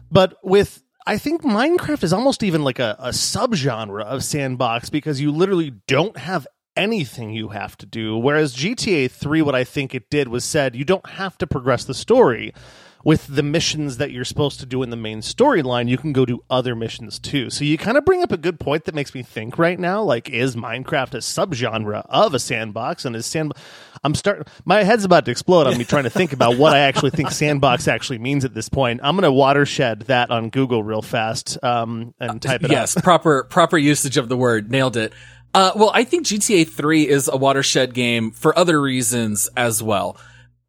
But 0.10 0.38
with 0.42 0.82
I 1.06 1.18
think 1.18 1.42
Minecraft 1.42 2.06
is 2.06 2.14
almost 2.14 2.42
even 2.42 2.64
like 2.64 2.80
a, 2.80 2.96
a 2.98 3.10
subgenre 3.10 4.06
of 4.06 4.24
sandbox 4.24 4.90
because 4.90 5.20
you 5.20 5.34
literally 5.34 5.74
don't 5.88 6.16
have 6.16 6.48
anything 6.78 7.32
you 7.32 7.50
have 7.50 7.76
to 7.80 7.86
do. 7.86 8.18
Whereas 8.18 8.56
GTA 8.56 9.12
3, 9.12 9.42
what 9.42 9.54
I 9.54 9.66
think 9.66 9.94
it 9.94 10.10
did 10.10 10.30
was 10.30 10.46
said 10.46 10.78
you 10.78 10.86
don't 10.86 11.10
have 11.10 11.38
to 11.40 11.48
progress 11.48 11.84
the 11.84 11.94
story 11.94 12.54
with 13.04 13.28
the 13.28 13.44
missions 13.44 13.98
that 13.98 14.12
you're 14.12 14.26
supposed 14.26 14.60
to 14.60 14.66
do 14.66 14.84
in 14.84 14.90
the 14.90 14.98
main 14.98 15.22
storyline, 15.22 15.88
you 15.88 15.98
can 15.98 16.14
go 16.14 16.26
do 16.26 16.44
other 16.50 16.76
missions 16.76 17.20
too. 17.20 17.50
So 17.50 17.64
you 17.64 17.78
kind 17.78 17.98
of 17.98 18.06
bring 18.06 18.24
up 18.24 18.32
a 18.32 18.38
good 18.38 18.60
point 18.60 18.86
that 18.86 18.96
makes 18.96 19.14
me 19.14 19.24
think 19.24 19.58
right 19.58 19.80
now, 19.80 20.02
like, 20.02 20.30
is 20.30 20.56
Minecraft 20.56 21.14
a 21.14 21.18
subgenre 21.18 22.06
of 22.10 22.34
a 22.34 22.40
sandbox? 22.40 23.06
And 23.06 23.16
is 23.16 23.26
sandbox? 23.26 23.62
I'm 24.04 24.16
starting 24.16 24.46
my 24.66 24.84
head's 24.84 25.06
about 25.06 25.26
to 25.26 25.32
explode 25.32 25.68
on 25.68 25.78
me 25.78 25.84
trying 25.84 26.04
to 26.04 26.10
think 26.10 26.34
about 26.34 26.58
what 26.58 26.74
I 26.74 26.80
actually 26.80 27.12
think 27.12 27.32
sandbox 27.32 27.88
actually 27.88 28.20
means 28.20 28.46
at 28.46 28.54
this 28.54 28.70
point. 28.70 29.00
I'm 29.04 29.16
gonna 29.16 29.32
watershed 29.32 30.02
that 30.02 30.30
on 30.30 30.50
Google 30.50 30.84
real 30.84 31.02
fast 31.02 31.62
um, 31.64 32.14
and 32.20 32.42
type 32.42 32.64
it 32.64 32.66
out. 32.66 32.72
yes, 32.72 32.96
proper 33.02 33.44
proper 33.44 33.78
usage 33.78 34.18
of 34.18 34.30
the 34.30 34.38
word. 34.38 34.72
Nailed 34.72 34.98
it. 34.98 35.14
Uh, 35.54 35.72
well, 35.76 35.92
I 35.94 36.04
think 36.04 36.26
GTA 36.26 36.68
3 36.68 37.08
is 37.08 37.28
a 37.28 37.38
watershed 37.38 37.94
game 37.94 38.32
for 38.32 38.58
other 38.58 38.80
reasons 38.80 39.50
as 39.58 39.82
well. 39.82 40.18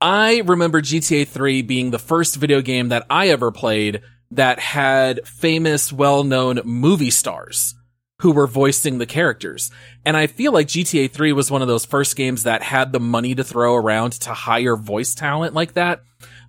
I 0.01 0.43
remember 0.45 0.81
GTA 0.81 1.27
3 1.27 1.63
being 1.63 1.91
the 1.91 1.99
first 1.99 2.37
video 2.37 2.61
game 2.61 2.91
that 2.91 3.07
I 3.11 3.29
ever 3.29 3.51
played 3.51 4.03
that 4.31 4.61
had 4.61 5.27
famous, 5.27 5.93
well-known 5.93 6.61
movie 6.65 7.11
stars 7.11 7.75
who 8.21 8.33
were 8.33 8.47
voicing 8.47 8.99
the 8.99 9.07
characters. 9.07 9.71
And 10.05 10.17
I 10.17 10.29
feel 10.29 10.53
like 10.53 10.69
GTA 10.69 11.11
3 11.11 11.33
was 11.33 11.51
one 11.51 11.63
of 11.63 11.69
those 11.69 11.85
first 11.85 12.15
games 12.15 12.45
that 12.45 12.63
had 12.63 12.93
the 12.93 13.01
money 13.01 13.35
to 13.35 13.43
throw 13.43 13.75
around 13.75 14.13
to 14.13 14.35
hire 14.35 14.77
voice 14.77 15.15
talent 15.15 15.55
like 15.55 15.75
that. 15.75 16.03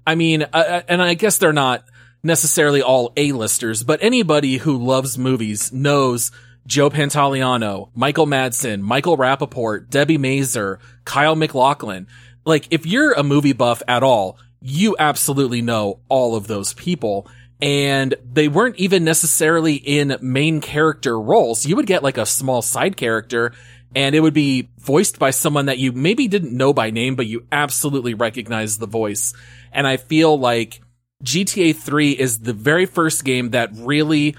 I 0.05 0.15
mean, 0.15 0.43
uh, 0.43 0.47
uh 0.53 0.81
and 0.87 1.01
I 1.01 1.15
guess 1.15 1.37
they're 1.37 1.53
not 1.53 1.85
necessarily 2.21 2.81
all 2.81 3.13
A-listers, 3.17 3.83
but 3.83 4.03
anybody 4.03 4.57
who 4.57 4.77
loves 4.77 5.17
movies 5.17 5.71
knows 5.73 6.31
Joe 6.67 6.89
Pantoliano, 6.89 7.89
Michael 7.95 8.27
Madsen, 8.27 8.81
Michael 8.81 9.17
Rapaport, 9.17 9.89
Debbie 9.89 10.19
Mazar, 10.19 10.77
Kyle 11.03 11.35
MacLachlan 11.35 12.07
like 12.45 12.67
if 12.71 12.85
you're 12.85 13.13
a 13.13 13.23
movie 13.23 13.53
buff 13.53 13.81
at 13.87 14.03
all, 14.03 14.37
you 14.61 14.95
absolutely 14.99 15.61
know 15.61 15.99
all 16.09 16.35
of 16.35 16.47
those 16.47 16.73
people. 16.73 17.27
And 17.61 18.15
they 18.23 18.47
weren't 18.47 18.77
even 18.77 19.03
necessarily 19.03 19.75
in 19.75 20.17
main 20.21 20.61
character 20.61 21.19
roles. 21.19 21.65
You 21.65 21.75
would 21.75 21.87
get 21.87 22.03
like 22.03 22.17
a 22.17 22.25
small 22.25 22.61
side 22.61 22.95
character 22.95 23.51
and 23.95 24.15
it 24.15 24.19
would 24.19 24.33
be 24.33 24.69
voiced 24.77 25.19
by 25.19 25.31
someone 25.31 25.65
that 25.65 25.79
you 25.79 25.91
maybe 25.91 26.27
didn't 26.27 26.55
know 26.55 26.73
by 26.73 26.91
name, 26.91 27.15
but 27.15 27.25
you 27.25 27.45
absolutely 27.51 28.13
recognize 28.13 28.77
the 28.77 28.87
voice. 28.87 29.33
And 29.71 29.87
I 29.87 29.97
feel 29.97 30.37
like 30.37 30.81
GTA 31.23 31.75
3 31.75 32.11
is 32.11 32.39
the 32.39 32.53
very 32.53 32.85
first 32.85 33.25
game 33.25 33.51
that 33.51 33.71
really 33.73 34.35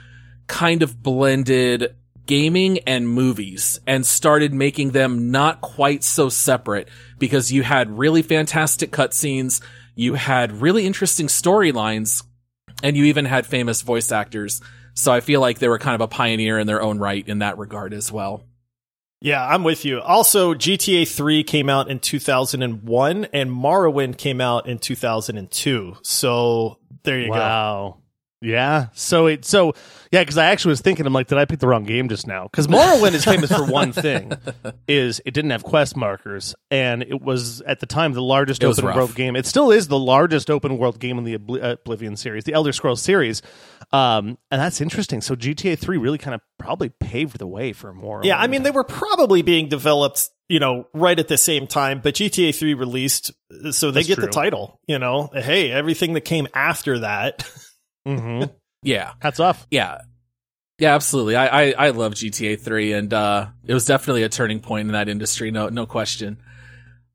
kind 0.46 0.82
of 0.82 1.02
blended 1.02 1.94
gaming 2.30 2.78
and 2.86 3.08
movies 3.08 3.80
and 3.88 4.06
started 4.06 4.54
making 4.54 4.92
them 4.92 5.32
not 5.32 5.60
quite 5.60 6.04
so 6.04 6.28
separate 6.28 6.88
because 7.18 7.50
you 7.50 7.64
had 7.64 7.98
really 7.98 8.22
fantastic 8.22 8.92
cutscenes, 8.92 9.60
you 9.96 10.14
had 10.14 10.62
really 10.62 10.86
interesting 10.86 11.26
storylines, 11.26 12.22
and 12.84 12.96
you 12.96 13.06
even 13.06 13.24
had 13.24 13.48
famous 13.48 13.82
voice 13.82 14.12
actors. 14.12 14.60
So 14.94 15.10
I 15.10 15.18
feel 15.18 15.40
like 15.40 15.58
they 15.58 15.66
were 15.66 15.80
kind 15.80 15.96
of 15.96 16.02
a 16.02 16.06
pioneer 16.06 16.56
in 16.60 16.68
their 16.68 16.80
own 16.80 17.00
right 17.00 17.26
in 17.26 17.40
that 17.40 17.58
regard 17.58 17.92
as 17.92 18.12
well. 18.12 18.44
Yeah, 19.20 19.44
I'm 19.44 19.64
with 19.64 19.84
you. 19.84 20.00
Also, 20.00 20.54
GTA 20.54 21.12
3 21.12 21.42
came 21.42 21.68
out 21.68 21.90
in 21.90 21.98
2001 21.98 23.24
and 23.32 23.50
Morrowind 23.50 24.18
came 24.18 24.40
out 24.40 24.68
in 24.68 24.78
2002. 24.78 25.96
So 26.02 26.78
there 27.02 27.18
you 27.18 27.30
wow. 27.30 27.36
go. 27.36 27.40
Wow. 27.40 27.96
Yeah. 28.42 28.86
So 28.94 29.26
it 29.26 29.44
so 29.44 29.74
yeah, 30.10 30.22
because 30.22 30.38
I 30.38 30.46
actually 30.46 30.70
was 30.70 30.80
thinking, 30.80 31.06
I'm 31.06 31.12
like, 31.12 31.28
did 31.28 31.38
I 31.38 31.44
pick 31.44 31.58
the 31.60 31.68
wrong 31.68 31.84
game 31.84 32.08
just 32.08 32.26
now? 32.26 32.44
Because 32.44 32.66
Morrowind 32.66 33.12
is 33.12 33.24
famous 33.24 33.52
for 33.52 33.64
one 33.64 33.92
thing, 33.92 34.32
is 34.88 35.20
it 35.26 35.34
didn't 35.34 35.50
have 35.50 35.62
quest 35.62 35.96
markers, 35.96 36.54
and 36.70 37.02
it 37.02 37.20
was 37.20 37.60
at 37.62 37.80
the 37.80 37.86
time 37.86 38.12
the 38.14 38.22
largest 38.22 38.64
open 38.64 38.86
rough. 38.86 38.96
world 38.96 39.14
game. 39.14 39.36
It 39.36 39.46
still 39.46 39.70
is 39.70 39.88
the 39.88 39.98
largest 39.98 40.50
open 40.50 40.78
world 40.78 40.98
game 40.98 41.18
in 41.18 41.24
the 41.24 41.38
Obli- 41.38 41.62
uh, 41.62 41.72
Oblivion 41.72 42.16
series, 42.16 42.44
the 42.44 42.54
Elder 42.54 42.72
Scrolls 42.72 43.02
series, 43.02 43.42
um, 43.92 44.38
and 44.50 44.60
that's 44.60 44.80
interesting. 44.80 45.20
So 45.20 45.36
GTA 45.36 45.78
Three 45.78 45.98
really 45.98 46.18
kind 46.18 46.34
of 46.34 46.40
probably 46.58 46.88
paved 46.88 47.38
the 47.38 47.46
way 47.46 47.72
for 47.72 47.92
Morrowind. 47.92 48.24
Yeah, 48.24 48.38
I 48.38 48.46
mean 48.46 48.62
they 48.62 48.70
were 48.70 48.84
probably 48.84 49.42
being 49.42 49.68
developed, 49.68 50.28
you 50.48 50.60
know, 50.60 50.86
right 50.94 51.18
at 51.18 51.28
the 51.28 51.38
same 51.38 51.66
time, 51.66 52.00
but 52.02 52.14
GTA 52.14 52.54
3 52.54 52.74
released 52.74 53.32
so 53.70 53.90
they 53.90 54.00
That's 54.00 54.08
get 54.08 54.20
the 54.20 54.28
title, 54.28 54.80
you 54.86 54.98
know. 54.98 55.28
Hey, 55.32 55.70
everything 55.70 56.14
that 56.14 56.22
came 56.22 56.48
after 56.54 57.00
that. 57.00 57.48
hmm 58.06 58.42
Yeah. 58.82 59.12
hats 59.20 59.40
off. 59.40 59.66
Yeah. 59.70 59.98
Yeah, 60.78 60.94
absolutely. 60.94 61.36
I, 61.36 61.46
I, 61.46 61.70
I 61.72 61.90
love 61.90 62.14
GTA 62.14 62.58
3 62.58 62.92
and, 62.94 63.12
uh, 63.12 63.48
it 63.66 63.74
was 63.74 63.84
definitely 63.84 64.22
a 64.22 64.30
turning 64.30 64.60
point 64.60 64.88
in 64.88 64.92
that 64.94 65.08
industry. 65.10 65.50
No, 65.50 65.68
no 65.68 65.84
question. 65.84 66.38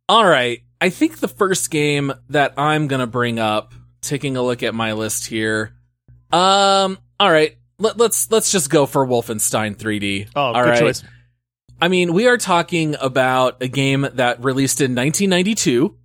All 0.08 0.26
right. 0.26 0.62
I 0.80 0.90
think 0.90 1.18
the 1.18 1.28
first 1.28 1.72
game 1.72 2.14
that 2.30 2.54
I'm 2.58 2.88
going 2.88 3.00
to 3.00 3.08
bring 3.08 3.40
up, 3.40 3.74
taking 4.02 4.38
a 4.38 4.44
look 4.44 4.62
at 4.62 4.76
my 4.76 4.94
list 4.94 5.26
here. 5.26 5.74
Um, 6.32 7.00
all 7.20 7.32
right. 7.32 7.58
Let, 7.80 7.98
let's, 7.98 8.30
let's 8.30 8.52
just 8.52 8.70
go 8.70 8.86
for 8.86 9.06
Wolfenstein 9.06 9.76
3D. 9.76 10.30
Oh, 10.36 10.42
All 10.42 10.54
good 10.54 10.70
right. 10.70 10.80
choice. 10.80 11.04
I 11.82 11.88
mean, 11.88 12.14
we 12.14 12.28
are 12.28 12.38
talking 12.38 12.96
about 13.02 13.62
a 13.64 13.68
game 13.68 14.08
that 14.14 14.44
released 14.44 14.80
in 14.80 14.94
1992. 14.96 15.96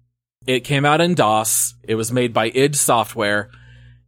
It 0.46 0.60
came 0.60 0.84
out 0.86 1.00
in 1.02 1.14
DOS. 1.14 1.74
It 1.84 1.94
was 1.96 2.10
made 2.10 2.32
by 2.32 2.46
id 2.46 2.74
Software. 2.74 3.50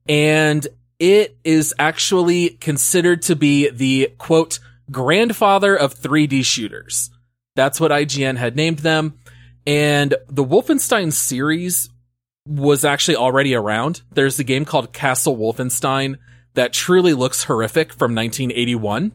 And 0.08 0.66
it 0.98 1.36
is 1.44 1.74
actually 1.78 2.50
considered 2.50 3.22
to 3.22 3.36
be 3.36 3.70
the 3.70 4.12
quote, 4.18 4.58
grandfather 4.90 5.74
of 5.74 5.94
3D 5.94 6.44
shooters. 6.44 7.10
That's 7.56 7.80
what 7.80 7.90
IGN 7.90 8.36
had 8.36 8.56
named 8.56 8.80
them. 8.80 9.18
And 9.66 10.14
the 10.28 10.44
Wolfenstein 10.44 11.12
series 11.12 11.90
was 12.46 12.84
actually 12.84 13.16
already 13.16 13.54
around. 13.54 14.02
There's 14.10 14.38
a 14.38 14.44
game 14.44 14.64
called 14.64 14.92
Castle 14.92 15.36
Wolfenstein 15.36 16.18
that 16.54 16.72
truly 16.72 17.14
looks 17.14 17.44
horrific 17.44 17.92
from 17.92 18.14
1981. 18.14 19.12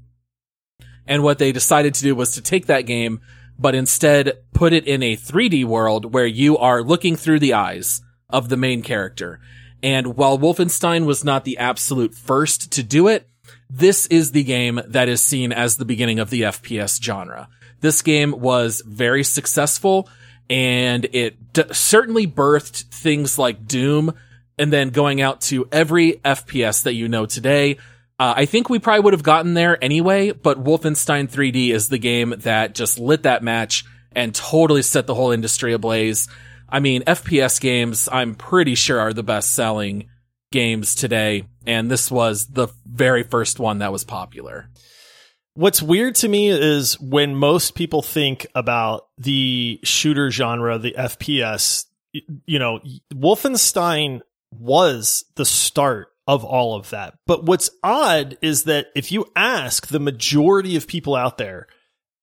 And 1.06 1.24
what 1.24 1.40
they 1.40 1.52
decided 1.52 1.94
to 1.96 2.04
do 2.04 2.16
was 2.16 2.34
to 2.34 2.42
take 2.42 2.68
that 2.68 2.82
game, 2.82 3.22
but 3.58 3.76
instead 3.76 4.40
put 4.54 4.74
it 4.74 4.86
in 4.86 5.04
a 5.04 5.16
3D 5.16 5.66
world 5.66 6.14
where 6.14 6.26
you 6.26 6.58
are 6.58 6.82
looking 6.82 7.16
through 7.16 7.40
the 7.40 7.54
eyes 7.54 8.02
of 8.30 8.50
the 8.50 8.58
main 8.58 8.82
character. 8.82 9.40
And 9.84 10.18
while 10.18 10.40
Wolfenstein 10.40 11.06
was 11.06 11.24
not 11.24 11.46
the 11.46 11.58
absolute 11.58 12.16
first 12.16 12.72
to 12.74 12.84
do 12.84 13.08
it, 13.08 13.30
this 13.70 14.08
is 14.08 14.32
the 14.32 14.44
game 14.44 14.82
that 14.88 15.10
is 15.10 15.24
seen 15.24 15.52
as 15.52 15.78
the 15.78 15.86
beginning 15.86 16.20
of 16.20 16.30
the 16.30 16.44
FPS 16.44 17.02
genre. 17.02 17.50
This 17.82 18.02
game 18.02 18.32
was 18.32 18.82
very 18.86 19.24
successful 19.24 20.10
and 20.50 21.06
it 21.12 21.54
d- 21.54 21.64
certainly 21.72 22.26
birthed 22.26 22.84
things 22.86 23.38
like 23.38 23.68
Doom 23.68 24.14
and 24.58 24.72
then 24.74 24.90
going 24.90 25.22
out 25.22 25.42
to 25.42 25.68
every 25.72 26.14
FPS 26.26 26.84
that 26.84 26.94
you 26.94 27.08
know 27.08 27.26
today. 27.26 27.78
Uh, 28.20 28.34
I 28.36 28.46
think 28.46 28.70
we 28.70 28.80
probably 28.80 29.02
would 29.02 29.14
have 29.14 29.24
gotten 29.24 29.54
there 29.54 29.82
anyway, 29.84 30.32
but 30.32 30.64
Wolfenstein 30.64 31.30
3D 31.30 31.70
is 31.70 31.90
the 31.90 32.00
game 32.00 32.34
that 32.40 32.74
just 32.74 32.98
lit 32.98 33.24
that 33.24 33.44
match 33.44 33.86
and 34.14 34.34
totally 34.34 34.82
set 34.82 35.06
the 35.06 35.14
whole 35.14 35.32
industry 35.32 35.74
ablaze. 35.74 36.28
I 36.70 36.80
mean, 36.80 37.04
FPS 37.04 37.60
games, 37.62 38.10
I'm 38.12 38.36
pretty 38.36 38.76
sure 38.76 39.00
are 39.00 39.14
the 39.14 39.24
best 39.24 39.54
selling 39.54 40.10
games 40.52 40.96
today. 40.96 41.46
And 41.66 41.90
this 41.90 42.10
was 42.12 42.48
the 42.48 42.68
very 42.86 43.24
first 43.24 43.60
one 43.60 43.80
that 43.80 43.92
was 43.92 44.04
popular. 44.04 44.70
What's 45.54 45.82
weird 45.82 46.16
to 46.16 46.28
me 46.28 46.50
is 46.50 47.00
when 47.00 47.36
most 47.36 47.76
people 47.76 48.02
think 48.02 48.46
about 48.54 49.08
the 49.18 49.80
shooter 49.84 50.30
genre, 50.30 50.78
the 50.78 50.96
FPS, 50.98 51.86
you 52.46 52.60
know, 52.60 52.80
Wolfenstein 53.14 54.22
was 54.52 55.26
the 55.36 55.46
start 55.46 56.10
of 56.28 56.44
all 56.44 56.76
of 56.76 56.90
that. 56.92 57.16
But 57.26 57.46
what's 57.46 57.70
odd 57.84 58.38
is 58.42 58.66
that 58.66 58.88
if 58.96 59.12
you 59.12 59.26
ask 59.36 59.88
the 59.88 60.00
majority 60.00 60.76
of 60.76 60.88
people 60.88 61.16
out 61.16 61.38
there 61.38 61.68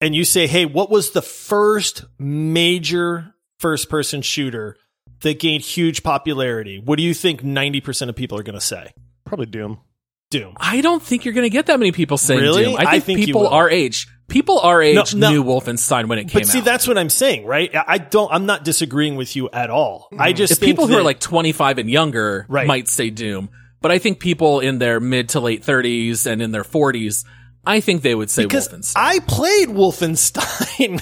and 0.00 0.14
you 0.14 0.24
say, 0.24 0.46
Hey, 0.46 0.66
what 0.66 0.90
was 0.90 1.10
the 1.10 1.22
first 1.22 2.04
major 2.18 3.33
first 3.64 3.88
person 3.88 4.20
shooter 4.20 4.76
that 5.22 5.40
gained 5.40 5.62
huge 5.62 6.02
popularity? 6.02 6.78
What 6.78 6.96
do 6.96 7.02
you 7.02 7.14
think 7.14 7.40
90% 7.40 8.10
of 8.10 8.14
people 8.14 8.38
are 8.38 8.42
going 8.42 8.58
to 8.58 8.60
say? 8.60 8.92
Probably 9.24 9.46
Doom. 9.46 9.80
Doom. 10.28 10.52
I 10.58 10.82
don't 10.82 11.02
think 11.02 11.24
you're 11.24 11.32
going 11.32 11.46
to 11.46 11.50
get 11.50 11.64
that 11.66 11.78
many 11.78 11.90
people 11.90 12.18
saying 12.18 12.40
Really? 12.40 12.64
Doom. 12.64 12.74
I 12.74 12.78
think, 12.78 12.88
I 12.88 13.00
think 13.00 13.18
people 13.20 13.40
will. 13.42 13.48
our 13.48 13.70
age, 13.70 14.06
people 14.28 14.58
our 14.60 14.82
age 14.82 15.14
no. 15.14 15.30
knew 15.30 15.42
Wolfenstein 15.42 16.08
when 16.08 16.18
it 16.18 16.24
came 16.28 16.40
out. 16.40 16.42
But 16.42 16.46
see, 16.48 16.58
out. 16.58 16.64
that's 16.66 16.86
what 16.86 16.98
I'm 16.98 17.08
saying, 17.08 17.46
right? 17.46 17.74
I 17.74 17.84
I 17.86 17.98
don't. 17.98 18.30
I'm 18.30 18.44
not 18.44 18.64
disagreeing 18.64 19.16
with 19.16 19.34
you 19.34 19.48
at 19.50 19.70
all. 19.70 20.08
I 20.18 20.32
mm. 20.32 20.36
just 20.36 20.52
if 20.52 20.58
think 20.58 20.72
people 20.72 20.86
who 20.86 20.92
that- 20.92 21.00
are 21.00 21.04
like 21.04 21.20
25 21.20 21.78
and 21.78 21.90
younger 21.90 22.44
Right. 22.50 22.66
might 22.66 22.88
say 22.88 23.08
Doom, 23.08 23.48
but 23.80 23.92
I 23.92 23.98
think 23.98 24.18
people 24.20 24.60
in 24.60 24.78
their 24.78 25.00
mid 25.00 25.30
to 25.30 25.40
late 25.40 25.62
30s 25.62 26.26
and 26.26 26.42
in 26.42 26.50
their 26.50 26.64
40s, 26.64 27.24
I 27.66 27.80
think 27.80 28.02
they 28.02 28.14
would 28.14 28.30
say 28.30 28.44
because 28.44 28.68
Wolfenstein. 28.68 28.92
I 28.96 29.18
played 29.20 29.68
Wolfenstein. 29.68 31.00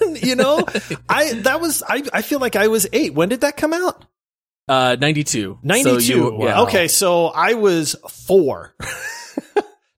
man. 0.04 0.16
you 0.22 0.36
know, 0.36 0.64
I 1.08 1.32
that 1.42 1.60
was 1.60 1.82
I. 1.86 2.02
I 2.12 2.22
feel 2.22 2.38
like 2.38 2.56
I 2.56 2.68
was 2.68 2.86
eight. 2.92 3.14
When 3.14 3.28
did 3.28 3.40
that 3.42 3.56
come 3.56 3.72
out? 3.72 4.04
uh, 4.68 4.96
92. 5.00 5.58
Ninety 5.62 5.82
So 5.90 5.98
two. 6.00 6.06
you- 6.06 6.44
yeah. 6.44 6.62
Okay, 6.62 6.88
so 6.88 7.26
I 7.26 7.54
was 7.54 7.94
four. 8.10 8.74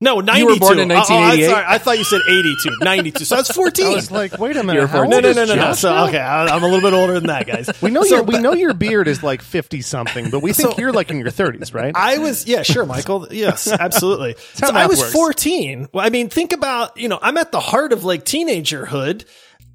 no, 0.01 0.21
ninety 0.21 0.43
two. 0.43 0.47
were 0.47 0.57
born 0.59 0.79
in 0.79 0.93
Oh, 0.93 0.95
oh, 0.95 0.99
I'm 0.99 1.39
1988? 1.39 1.47
sorry. 1.51 1.65
I 1.67 1.79
thought 1.79 1.99
you 1.99 2.05
said 2.05 2.21
eighty 2.29 2.55
two. 2.63 2.71
Ninety 2.81 3.11
two. 3.11 3.25
So 3.25 3.37
I 3.37 3.41
was 3.41 3.51
I 3.51 3.95
was 3.95 4.11
like, 4.11 4.39
wait 4.39 4.57
a 4.57 4.63
minute. 4.63 4.79
You're 4.79 4.87
how 4.87 5.01
old 5.03 5.11
no, 5.11 5.19
no, 5.21 5.33
no, 5.33 5.45
no, 5.45 5.55
no. 5.55 5.73
So 5.73 6.07
okay, 6.07 6.19
I, 6.21 6.47
I'm 6.47 6.63
a 6.63 6.67
little 6.67 6.81
bit 6.89 6.95
older 6.97 7.15
than 7.15 7.27
that, 7.27 7.47
guys. 7.47 7.69
We 7.83 7.91
know 7.91 8.03
So, 8.05 8.17
your 8.17 8.25
we 8.25 8.39
know 8.39 8.53
your 8.53 8.75
beard 8.75 9.09
is 9.09 9.23
like 9.23 9.43
fifty 9.43 9.81
something, 9.81 10.31
but 10.31 10.41
we 10.41 10.53
think 10.53 10.71
So- 10.73 10.79
you're 10.79 10.93
like 10.93 11.11
in 11.11 11.19
your 11.19 11.31
thirties, 11.31 11.75
right? 11.75 11.93
I 11.97 12.19
was, 12.19 12.47
yeah, 12.47 12.63
sure, 12.63 12.87
Michael. 12.87 13.27
Yes, 13.31 13.67
absolutely. 13.73 14.37
so 14.55 14.69
I 14.69 14.87
was 14.87 14.99
works. 15.01 15.13
14. 15.13 15.89
Well, 15.93 16.07
I 16.07 16.11
mean, 16.11 16.29
think 16.29 16.53
about, 16.53 16.97
you 16.97 17.09
know, 17.09 17.19
I'm 17.21 17.37
at 17.37 17.51
the 17.51 17.61
heart 17.61 17.93
of 17.93 18.05
like 18.05 18.25
teenagerhood 18.25 19.25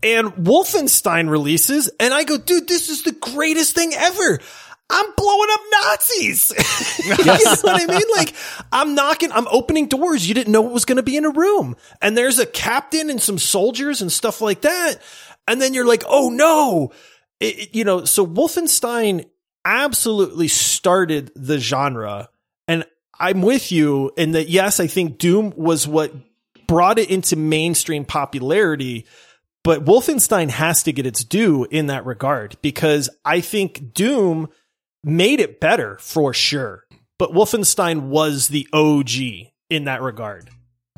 and 0.02 0.28
Wolfenstein 0.34 1.30
releases 1.30 1.90
and 2.00 2.14
I 2.14 2.24
go, 2.24 2.38
dude, 2.38 2.68
this 2.68 2.90
is 2.90 3.04
the 3.04 3.12
greatest 3.14 3.76
thing 3.76 3.94
ever. 3.96 4.40
I'm 4.90 5.06
blowing 5.18 5.50
up 5.52 5.60
Nazis. 5.72 6.52
you 7.04 7.10
know 7.26 7.34
what 7.62 7.82
I 7.82 7.86
mean? 7.88 8.08
Like 8.16 8.34
I'm 8.72 8.94
knocking, 8.96 9.32
I'm 9.32 9.48
opening 9.50 9.88
doors. 9.88 10.28
You 10.28 10.36
didn't 10.36 10.52
know 10.52 10.62
what 10.62 10.74
was 10.74 10.86
going 10.86 10.98
to 10.98 11.04
be 11.04 11.18
in 11.18 11.26
a 11.26 11.32
room. 11.32 11.76
And 12.02 12.16
there's 12.18 12.38
a 12.40 12.46
captain 12.46 13.10
and 13.10 13.22
some 13.22 13.40
soldiers 13.40 14.02
and 14.02 14.12
stuff 14.12 14.42
like 14.42 14.62
that. 14.62 14.96
And 15.48 15.62
then 15.62 15.74
you're 15.74 15.88
like, 15.88 16.04
oh 16.08 16.30
no. 16.30 16.92
It- 17.40 17.60
it- 17.60 17.76
you 17.76 17.84
know, 17.84 18.06
so 18.06 18.26
Wolfenstein 18.26 19.26
absolutely 19.66 20.48
started 20.48 21.32
the 21.36 21.60
genre. 21.60 22.30
And 22.68 22.86
I'm 23.20 23.42
with 23.42 23.72
you 23.72 24.12
in 24.18 24.32
that, 24.34 24.50
yes, 24.50 24.80
I 24.80 24.88
think 24.88 25.18
Doom 25.18 25.54
was 25.56 25.88
what 25.88 26.14
brought 26.68 27.00
it 27.00 27.10
into 27.10 27.36
mainstream 27.36 28.06
popularity. 28.06 29.06
But 29.64 29.86
Wolfenstein 29.86 30.50
has 30.50 30.84
to 30.84 30.92
get 30.94 31.06
its 31.06 31.24
due 31.24 31.66
in 31.72 31.88
that 31.88 32.06
regard 32.06 32.58
because 32.62 33.10
I 33.24 33.40
think 33.40 33.94
Doom 33.94 34.50
made 35.04 35.40
it 35.40 35.60
better 35.60 35.98
for 36.00 36.34
sure. 36.34 36.86
But 37.20 37.32
Wolfenstein 37.32 38.04
was 38.04 38.48
the 38.48 38.68
OG 38.74 39.52
in 39.70 39.86
that 39.86 40.02
regard. 40.02 40.50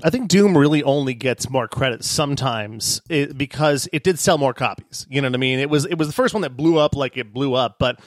I 0.03 0.09
think 0.09 0.27
Doom 0.27 0.57
really 0.57 0.83
only 0.83 1.13
gets 1.13 1.49
more 1.49 1.67
credit 1.67 2.03
sometimes 2.03 3.01
it, 3.09 3.37
because 3.37 3.87
it 3.93 4.03
did 4.03 4.19
sell 4.19 4.37
more 4.37 4.53
copies. 4.53 5.07
You 5.09 5.21
know 5.21 5.29
what 5.29 5.35
I 5.35 5.37
mean? 5.37 5.59
It 5.59 5.69
was 5.69 5.85
it 5.85 5.97
was 5.97 6.07
the 6.07 6.13
first 6.13 6.33
one 6.33 6.41
that 6.41 6.57
blew 6.57 6.77
up 6.77 6.95
like 6.95 7.15
it 7.15 7.33
blew 7.33 7.53
up, 7.53 7.77
but 7.79 8.01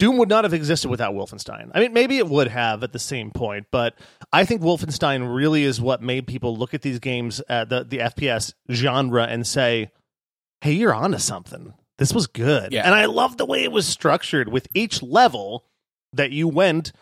Doom 0.00 0.16
would 0.18 0.28
not 0.28 0.44
have 0.44 0.54
existed 0.54 0.88
without 0.90 1.14
Wolfenstein. 1.14 1.70
I 1.74 1.80
mean, 1.80 1.92
maybe 1.92 2.18
it 2.18 2.28
would 2.28 2.48
have 2.48 2.82
at 2.82 2.92
the 2.92 2.98
same 2.98 3.30
point, 3.30 3.66
but 3.70 3.94
I 4.32 4.44
think 4.44 4.62
Wolfenstein 4.62 5.34
really 5.34 5.64
is 5.64 5.80
what 5.80 6.02
made 6.02 6.26
people 6.26 6.56
look 6.56 6.74
at 6.74 6.82
these 6.82 6.98
games, 6.98 7.40
uh, 7.48 7.64
the 7.64 7.84
the 7.84 7.98
FPS 7.98 8.52
genre, 8.70 9.24
and 9.24 9.46
say, 9.46 9.90
"Hey, 10.60 10.72
you're 10.72 10.94
onto 10.94 11.18
something. 11.18 11.74
This 11.98 12.12
was 12.12 12.26
good." 12.26 12.72
Yeah. 12.72 12.84
And 12.84 12.94
I 12.94 13.06
love 13.06 13.36
the 13.36 13.46
way 13.46 13.64
it 13.64 13.72
was 13.72 13.86
structured 13.86 14.48
with 14.48 14.68
each 14.74 15.02
level 15.02 15.64
that 16.12 16.30
you 16.32 16.48
went. 16.48 16.92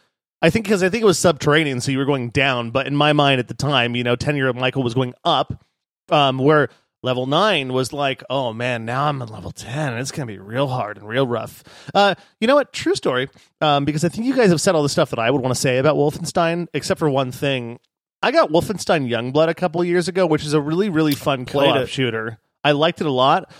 I 0.42 0.50
think 0.50 0.66
because 0.66 0.82
I 0.82 0.88
think 0.88 1.02
it 1.02 1.06
was 1.06 1.18
subterranean, 1.18 1.80
so 1.80 1.90
you 1.92 1.98
were 1.98 2.04
going 2.04 2.30
down. 2.30 2.70
But 2.70 2.86
in 2.86 2.96
my 2.96 3.12
mind 3.12 3.38
at 3.38 3.48
the 3.48 3.54
time, 3.54 3.96
you 3.96 4.04
know, 4.04 4.16
ten 4.16 4.36
year 4.36 4.48
old 4.48 4.56
Michael 4.56 4.82
was 4.82 4.94
going 4.94 5.14
up. 5.24 5.64
Um, 6.08 6.38
where 6.38 6.68
level 7.02 7.26
nine 7.26 7.72
was 7.72 7.92
like, 7.92 8.22
oh 8.30 8.52
man, 8.52 8.84
now 8.84 9.06
I'm 9.08 9.22
on 9.22 9.28
level 9.28 9.50
ten, 9.50 9.92
and 9.92 10.00
it's 10.00 10.10
gonna 10.10 10.26
be 10.26 10.38
real 10.38 10.68
hard 10.68 10.98
and 10.98 11.08
real 11.08 11.26
rough. 11.26 11.64
Uh, 11.94 12.14
you 12.40 12.46
know 12.46 12.54
what? 12.54 12.72
True 12.72 12.94
story. 12.94 13.28
Um, 13.60 13.84
because 13.84 14.04
I 14.04 14.08
think 14.08 14.26
you 14.26 14.34
guys 14.34 14.50
have 14.50 14.60
said 14.60 14.74
all 14.74 14.82
the 14.82 14.88
stuff 14.88 15.10
that 15.10 15.18
I 15.18 15.30
would 15.30 15.40
want 15.40 15.54
to 15.54 15.60
say 15.60 15.78
about 15.78 15.96
Wolfenstein, 15.96 16.68
except 16.74 16.98
for 16.98 17.08
one 17.08 17.32
thing. 17.32 17.78
I 18.22 18.32
got 18.32 18.50
Wolfenstein 18.50 19.08
Youngblood 19.08 19.48
a 19.48 19.54
couple 19.54 19.80
of 19.80 19.86
years 19.86 20.08
ago, 20.08 20.26
which 20.26 20.44
is 20.44 20.52
a 20.52 20.60
really 20.60 20.90
really 20.90 21.14
fun 21.14 21.46
co-op 21.46 21.76
it. 21.76 21.88
shooter. 21.88 22.38
I 22.64 22.72
liked 22.72 23.00
it 23.00 23.06
a 23.06 23.12
lot. 23.12 23.52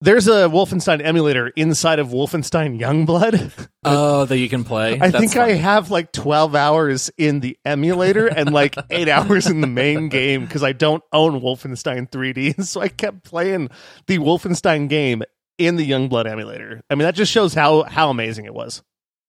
There's 0.00 0.28
a 0.28 0.48
Wolfenstein 0.48 1.02
emulator 1.02 1.48
inside 1.48 1.98
of 1.98 2.08
Wolfenstein 2.08 2.78
Youngblood. 2.80 3.68
Oh, 3.86 4.24
that 4.24 4.38
you 4.38 4.48
can 4.48 4.64
play. 4.64 4.94
I 4.98 5.10
That's 5.10 5.18
think 5.18 5.36
I 5.36 5.48
funny. 5.48 5.58
have 5.58 5.90
like 5.90 6.10
12 6.10 6.54
hours 6.54 7.10
in 7.18 7.40
the 7.40 7.58
emulator 7.66 8.26
and 8.26 8.50
like 8.50 8.76
8 8.90 9.08
hours 9.10 9.46
in 9.46 9.60
the 9.60 9.66
main 9.66 10.08
game 10.08 10.40
because 10.46 10.62
I 10.62 10.72
don't 10.72 11.02
own 11.12 11.42
Wolfenstein 11.42 12.08
3D. 12.10 12.64
So 12.64 12.80
I 12.80 12.88
kept 12.88 13.24
playing 13.24 13.68
the 14.06 14.20
Wolfenstein 14.20 14.88
game 14.88 15.22
in 15.58 15.76
the 15.76 15.88
Youngblood 15.88 16.26
emulator. 16.26 16.80
I 16.88 16.94
mean, 16.94 17.04
that 17.04 17.14
just 17.14 17.30
shows 17.30 17.52
how 17.52 17.82
how 17.82 18.08
amazing 18.08 18.46
it 18.46 18.54
was. 18.54 18.82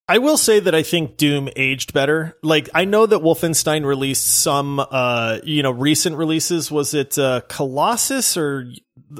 I 0.08 0.19
will 0.19 0.38
say 0.38 0.62
that 0.62 0.73
I 0.73 0.84
think 0.84 1.17
Doom 1.17 1.49
aged 1.58 1.91
better. 1.91 2.38
Like 2.41 2.69
I 2.73 2.86
know 2.86 3.06
that 3.06 3.19
Wolfenstein 3.19 3.86
released 3.86 4.25
some, 4.25 4.80
uh, 4.80 5.39
you 5.43 5.63
know, 5.63 5.71
recent 5.71 6.15
releases. 6.15 6.71
Was 6.71 6.93
it 6.93 7.19
uh, 7.19 7.41
Colossus 7.49 8.38
or 8.38 8.71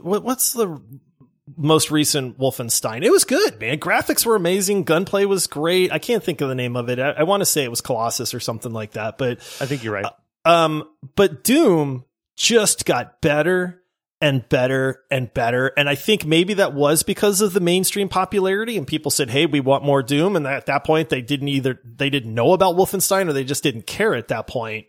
what, 0.02 0.24
what's 0.24 0.54
the 0.54 0.80
most 1.58 1.92
recent 1.92 2.40
Wolfenstein? 2.40 3.04
It 3.04 3.12
was 3.12 3.24
good, 3.24 3.60
man. 3.60 3.80
Graphics 3.80 4.26
were 4.26 4.36
amazing. 4.36 4.84
Gunplay 4.84 5.26
was 5.26 5.48
great. 5.48 5.92
I 5.92 6.00
can't 6.00 6.24
think 6.24 6.42
of 6.42 6.50
the 6.50 6.56
name 6.56 6.76
of 6.76 6.90
it. 6.90 7.00
I, 7.00 7.12
I 7.12 7.24
want 7.24 7.42
to 7.42 7.46
say 7.46 7.64
it 7.64 7.70
was 7.70 7.82
Colossus 7.82 8.34
or 8.34 8.40
something 8.40 8.72
like 8.72 8.92
that. 8.92 9.18
But 9.18 9.38
I 9.60 9.66
think 9.66 9.84
you're 9.84 9.94
right. 9.94 10.06
um, 10.46 10.88
but 11.16 11.44
Doom 11.44 12.06
just 12.36 12.86
got 12.86 13.22
better 13.22 13.82
and 14.22 14.48
better 14.50 15.04
and 15.12 15.34
better. 15.34 15.72
And 15.78 15.90
I 15.90 15.96
think 15.96 16.26
maybe 16.26 16.56
that 16.56 16.74
was 16.74 17.04
because 17.04 17.42
of 17.42 17.54
the 17.54 17.60
mainstream 17.60 18.10
popularity 18.10 18.78
and 18.78 18.88
people 18.88 19.12
said, 19.12 19.30
Hey, 19.30 19.46
we 19.46 19.60
want 19.60 19.84
more 19.84 20.02
Doom. 20.02 20.36
And 20.36 20.48
at 20.48 20.66
that 20.68 20.84
point, 20.84 21.10
they 21.10 21.22
didn't 21.22 21.50
either, 21.50 21.80
they 21.84 22.10
didn't 22.10 22.34
know 22.34 22.54
about 22.54 22.76
Wolfenstein 22.76 23.30
or 23.30 23.34
they 23.34 23.44
just 23.44 23.64
didn't 23.64 23.86
care 23.88 24.16
at 24.16 24.30
that 24.30 24.48
point. 24.48 24.88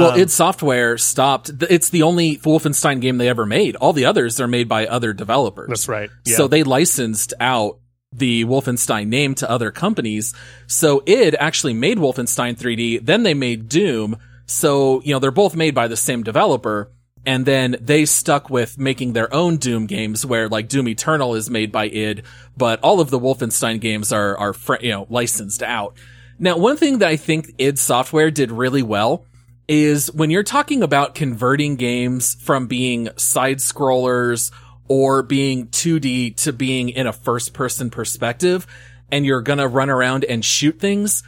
Well, 0.00 0.12
Um, 0.12 0.20
id 0.20 0.30
Software 0.30 0.96
stopped. 0.98 1.50
It's 1.68 1.90
the 1.90 2.02
only 2.02 2.38
Wolfenstein 2.38 3.00
game 3.00 3.18
they 3.18 3.28
ever 3.28 3.44
made. 3.46 3.76
All 3.76 3.92
the 3.92 4.06
others 4.06 4.40
are 4.40 4.48
made 4.48 4.68
by 4.68 4.86
other 4.86 5.12
developers. 5.12 5.68
That's 5.68 5.88
right. 5.88 6.10
Yeah. 6.24 6.36
So 6.36 6.48
they 6.48 6.62
licensed 6.62 7.34
out 7.40 7.78
the 8.12 8.44
Wolfenstein 8.44 9.08
name 9.08 9.34
to 9.36 9.50
other 9.50 9.70
companies. 9.70 10.34
So 10.66 11.02
id 11.06 11.34
actually 11.36 11.74
made 11.74 11.98
Wolfenstein 11.98 12.58
3D. 12.58 13.04
Then 13.04 13.22
they 13.22 13.34
made 13.34 13.68
Doom. 13.68 14.16
So, 14.46 15.00
you 15.02 15.12
know, 15.12 15.18
they're 15.18 15.30
both 15.30 15.54
made 15.56 15.74
by 15.74 15.88
the 15.88 15.96
same 15.96 16.22
developer. 16.22 16.90
And 17.24 17.46
then 17.46 17.76
they 17.80 18.04
stuck 18.04 18.50
with 18.50 18.78
making 18.78 19.12
their 19.12 19.32
own 19.32 19.56
Doom 19.56 19.86
games 19.86 20.26
where 20.26 20.48
like 20.48 20.68
Doom 20.68 20.88
Eternal 20.88 21.36
is 21.36 21.48
made 21.48 21.70
by 21.70 21.84
id, 21.84 22.24
but 22.56 22.80
all 22.82 23.00
of 23.00 23.10
the 23.10 23.18
Wolfenstein 23.18 23.80
games 23.80 24.12
are, 24.12 24.36
are, 24.36 24.54
you 24.80 24.90
know, 24.90 25.06
licensed 25.08 25.62
out. 25.62 25.96
Now, 26.38 26.56
one 26.58 26.76
thing 26.76 26.98
that 26.98 27.08
I 27.08 27.16
think 27.16 27.54
id 27.58 27.78
Software 27.78 28.30
did 28.32 28.50
really 28.50 28.82
well 28.82 29.24
is 29.72 30.12
when 30.12 30.28
you're 30.28 30.42
talking 30.42 30.82
about 30.82 31.14
converting 31.14 31.76
games 31.76 32.34
from 32.34 32.66
being 32.66 33.08
side 33.16 33.56
scrollers 33.56 34.52
or 34.86 35.22
being 35.22 35.68
2D 35.68 36.36
to 36.36 36.52
being 36.52 36.90
in 36.90 37.06
a 37.06 37.12
first 37.12 37.54
person 37.54 37.88
perspective 37.88 38.66
and 39.10 39.24
you're 39.24 39.40
gonna 39.40 39.66
run 39.66 39.88
around 39.88 40.24
and 40.24 40.44
shoot 40.44 40.78
things, 40.78 41.22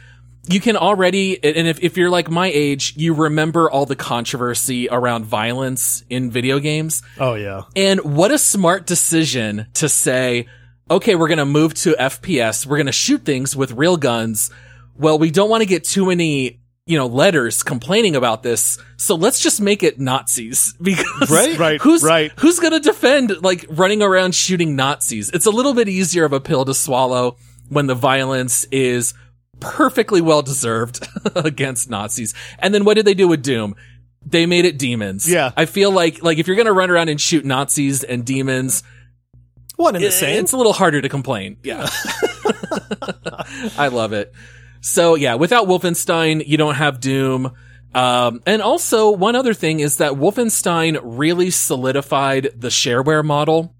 you 0.47 0.59
can 0.59 0.77
already, 0.77 1.43
and 1.43 1.67
if, 1.67 1.83
if 1.83 1.97
you're 1.97 2.11
like 2.11 2.29
my 2.29 2.45
age, 2.45 2.93
you 2.95 3.15
remember 3.15 3.67
all 3.67 3.87
the 3.87 3.95
controversy 3.95 4.87
around 4.89 5.25
violence 5.25 6.03
in 6.07 6.29
video 6.29 6.59
games. 6.59 7.01
oh 7.19 7.33
yeah. 7.33 7.63
And 7.75 7.99
what 8.01 8.29
a 8.29 8.37
smart 8.37 8.85
decision 8.85 9.65
to 9.75 9.89
say, 9.89 10.45
okay, 10.91 11.15
we're 11.15 11.29
going 11.29 11.39
to 11.39 11.45
move 11.45 11.73
to 11.73 11.95
FPS. 11.99 12.65
We're 12.65 12.77
going 12.77 12.85
to 12.85 12.91
shoot 12.91 13.25
things 13.25 13.55
with 13.55 13.71
real 13.71 13.97
guns. 13.97 14.51
Well, 14.95 15.17
we 15.17 15.31
don't 15.31 15.49
want 15.49 15.61
to 15.61 15.65
get 15.65 15.83
too 15.83 16.05
many, 16.05 16.59
you 16.87 16.97
know, 16.97 17.07
letters 17.07 17.63
complaining 17.63 18.15
about 18.15 18.43
this. 18.43 18.77
So 18.97 19.15
let's 19.15 19.39
just 19.39 19.59
make 19.59 19.81
it 19.81 19.99
Nazis 19.99 20.73
because 20.81 21.29
Right, 21.31 21.57
right, 21.57 21.81
who's, 21.81 22.03
right. 22.03 22.31
who's 22.37 22.59
going 22.59 22.73
to 22.73 22.79
defend 22.79 23.41
like 23.43 23.65
running 23.69 24.01
around 24.03 24.35
shooting 24.35 24.75
Nazis? 24.75 25.29
It's 25.31 25.45
a 25.47 25.51
little 25.51 25.73
bit 25.73 25.89
easier 25.89 26.25
of 26.25 26.33
a 26.33 26.39
pill 26.39 26.63
to 26.65 26.73
swallow 26.73 27.37
when 27.69 27.87
the 27.87 27.95
violence 27.95 28.65
is 28.65 29.13
perfectly 29.59 30.21
well 30.21 30.43
deserved 30.43 31.07
against 31.35 31.89
Nazis. 31.89 32.33
And 32.59 32.73
then 32.73 32.85
what 32.85 32.93
did 32.95 33.05
they 33.05 33.15
do 33.15 33.27
with 33.27 33.41
Doom? 33.41 33.75
They 34.27 34.45
made 34.45 34.65
it 34.65 34.77
demons. 34.77 35.31
Yeah. 35.31 35.51
I 35.57 35.65
feel 35.65 35.91
like, 35.91 36.21
like 36.23 36.37
if 36.37 36.47
you're 36.47 36.55
going 36.55 36.65
to 36.67 36.73
run 36.73 36.89
around 36.91 37.09
and 37.09 37.19
shoot 37.21 37.45
Nazis 37.45 38.03
and 38.03 38.25
demons, 38.25 38.83
One 39.75 39.95
and 39.95 40.03
the 40.03 40.07
eh, 40.07 40.09
it- 40.09 40.13
same. 40.13 40.39
it's 40.43 40.51
a 40.51 40.57
little 40.57 40.73
harder 40.73 41.01
to 41.01 41.09
complain. 41.09 41.57
Yeah. 41.63 41.87
I 43.77 43.87
love 43.91 44.13
it. 44.13 44.31
So 44.85 45.15
yeah, 45.15 45.33
without 45.33 45.65
Wolfenstein, 45.65 46.45
you 46.45 46.57
don't 46.57 46.75
have 46.75 46.99
Doom. 46.99 47.51
Um, 47.95 48.43
and 48.45 48.61
also 48.61 49.09
one 49.09 49.35
other 49.35 49.55
thing 49.55 49.79
is 49.79 49.97
that 49.97 50.11
Wolfenstein 50.11 50.99
really 51.01 51.49
solidified 51.49 52.51
the 52.55 52.67
shareware 52.67 53.25
model. 53.25 53.73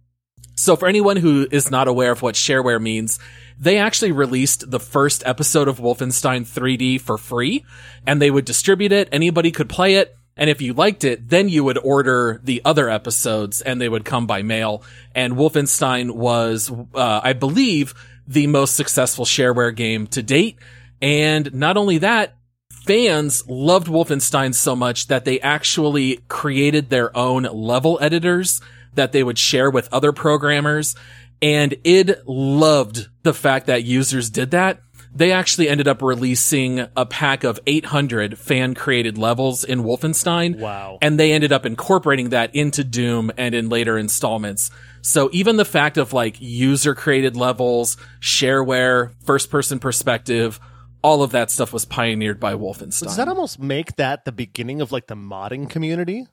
So 0.56 0.76
for 0.76 0.88
anyone 0.88 1.18
who 1.18 1.48
is 1.52 1.70
not 1.70 1.88
aware 1.88 2.12
of 2.12 2.24
what 2.24 2.34
shareware 2.34 2.82
means, 2.82 3.20
they 3.60 3.78
actually 3.78 4.14
released 4.14 4.72
the 4.72 4.80
first 4.80 5.22
episode 5.28 5.68
of 5.68 5.78
Wolfenstein 5.78 6.42
3D 6.42 7.00
for 7.00 7.20
free 7.20 7.64
and 8.08 8.20
they 8.20 8.32
would 8.32 8.46
distribute 8.46 8.92
it. 8.92 9.08
Anybody 9.12 9.52
could 9.52 9.70
play 9.70 9.98
it. 9.98 10.18
And 10.36 10.50
if 10.50 10.60
you 10.60 10.74
liked 10.74 11.04
it, 11.04 11.30
then 11.30 11.50
you 11.50 11.64
would 11.66 11.78
order 11.78 12.42
the 12.44 12.64
other 12.66 12.90
episodes 12.90 13.62
and 13.62 13.80
they 13.80 13.90
would 13.90 14.06
come 14.06 14.26
by 14.26 14.42
mail. 14.42 14.82
And 15.14 15.34
Wolfenstein 15.34 16.16
was, 16.16 16.72
uh, 16.96 17.22
I 17.24 17.34
believe 17.34 17.94
the 18.28 18.48
most 18.48 18.76
successful 18.76 19.26
shareware 19.26 19.76
game 19.76 20.08
to 20.08 20.24
date. 20.24 20.58
And 21.02 21.54
not 21.54 21.78
only 21.78 22.00
that, 22.00 22.36
fans 22.72 23.44
loved 23.48 23.88
Wolfenstein 23.88 24.54
so 24.54 24.76
much 24.76 25.08
that 25.08 25.26
they 25.26 25.40
actually 25.40 26.18
created 26.28 26.90
their 26.90 27.16
own 27.16 27.44
level 27.44 27.98
editors 28.02 28.62
that 28.94 29.12
they 29.12 29.24
would 29.24 29.38
share 29.38 29.70
with 29.70 29.92
other 29.92 30.12
programmers. 30.12 30.96
And 31.42 31.76
id 31.84 32.16
loved 32.26 33.08
the 33.24 33.34
fact 33.34 33.68
that 33.68 33.84
users 33.84 34.30
did 34.30 34.52
that. 34.52 34.82
They 35.14 35.32
actually 35.32 35.70
ended 35.70 35.88
up 35.88 36.02
releasing 36.02 36.88
a 36.96 37.06
pack 37.06 37.46
of 37.46 37.60
800 37.66 38.38
fan 38.38 38.74
created 38.76 39.18
levels 39.18 39.64
in 39.64 39.84
Wolfenstein. 39.84 40.60
Wow. 40.60 40.98
And 41.02 41.18
they 41.18 41.32
ended 41.32 41.54
up 41.54 41.66
incorporating 41.66 42.30
that 42.30 42.54
into 42.54 42.84
Doom 42.84 43.32
and 43.38 43.56
in 43.56 43.70
later 43.70 43.98
installments. 43.98 44.72
So 45.02 45.30
even 45.32 45.56
the 45.56 45.64
fact 45.64 45.98
of 45.98 46.12
like 46.12 46.42
user 46.42 46.94
created 46.96 47.38
levels, 47.38 47.96
shareware, 48.20 49.14
first 49.24 49.50
person 49.50 49.80
perspective, 49.80 50.60
all 51.06 51.22
of 51.22 51.32
that 51.34 51.52
stuff 51.52 51.72
was 51.72 51.86
pioneered 51.86 52.40
by 52.40 52.56
Wolfenstein. 52.56 53.04
Does 53.04 53.18
that 53.18 53.28
almost 53.28 53.60
make 53.60 53.96
that 53.98 54.26
the 54.26 54.32
beginning 54.32 54.82
of 54.82 54.92
like 54.92 55.06
the 55.06 55.16
modding 55.16 55.70
community? 55.70 56.26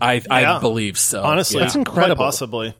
I, 0.00 0.22
I 0.30 0.58
believe 0.60 0.98
so. 0.98 1.22
Honestly, 1.22 1.58
yeah. 1.58 1.64
That's 1.64 1.74
incredible. 1.74 2.16
Quite 2.16 2.24
possibly. 2.24 2.76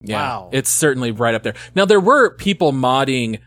Yeah, 0.00 0.16
Wow. 0.16 0.48
It's 0.52 0.70
certainly 0.70 1.10
right 1.10 1.34
up 1.34 1.42
there. 1.42 1.52
Now 1.74 1.84
there 1.84 2.00
were 2.00 2.34
people 2.34 2.72
modding 2.72 3.40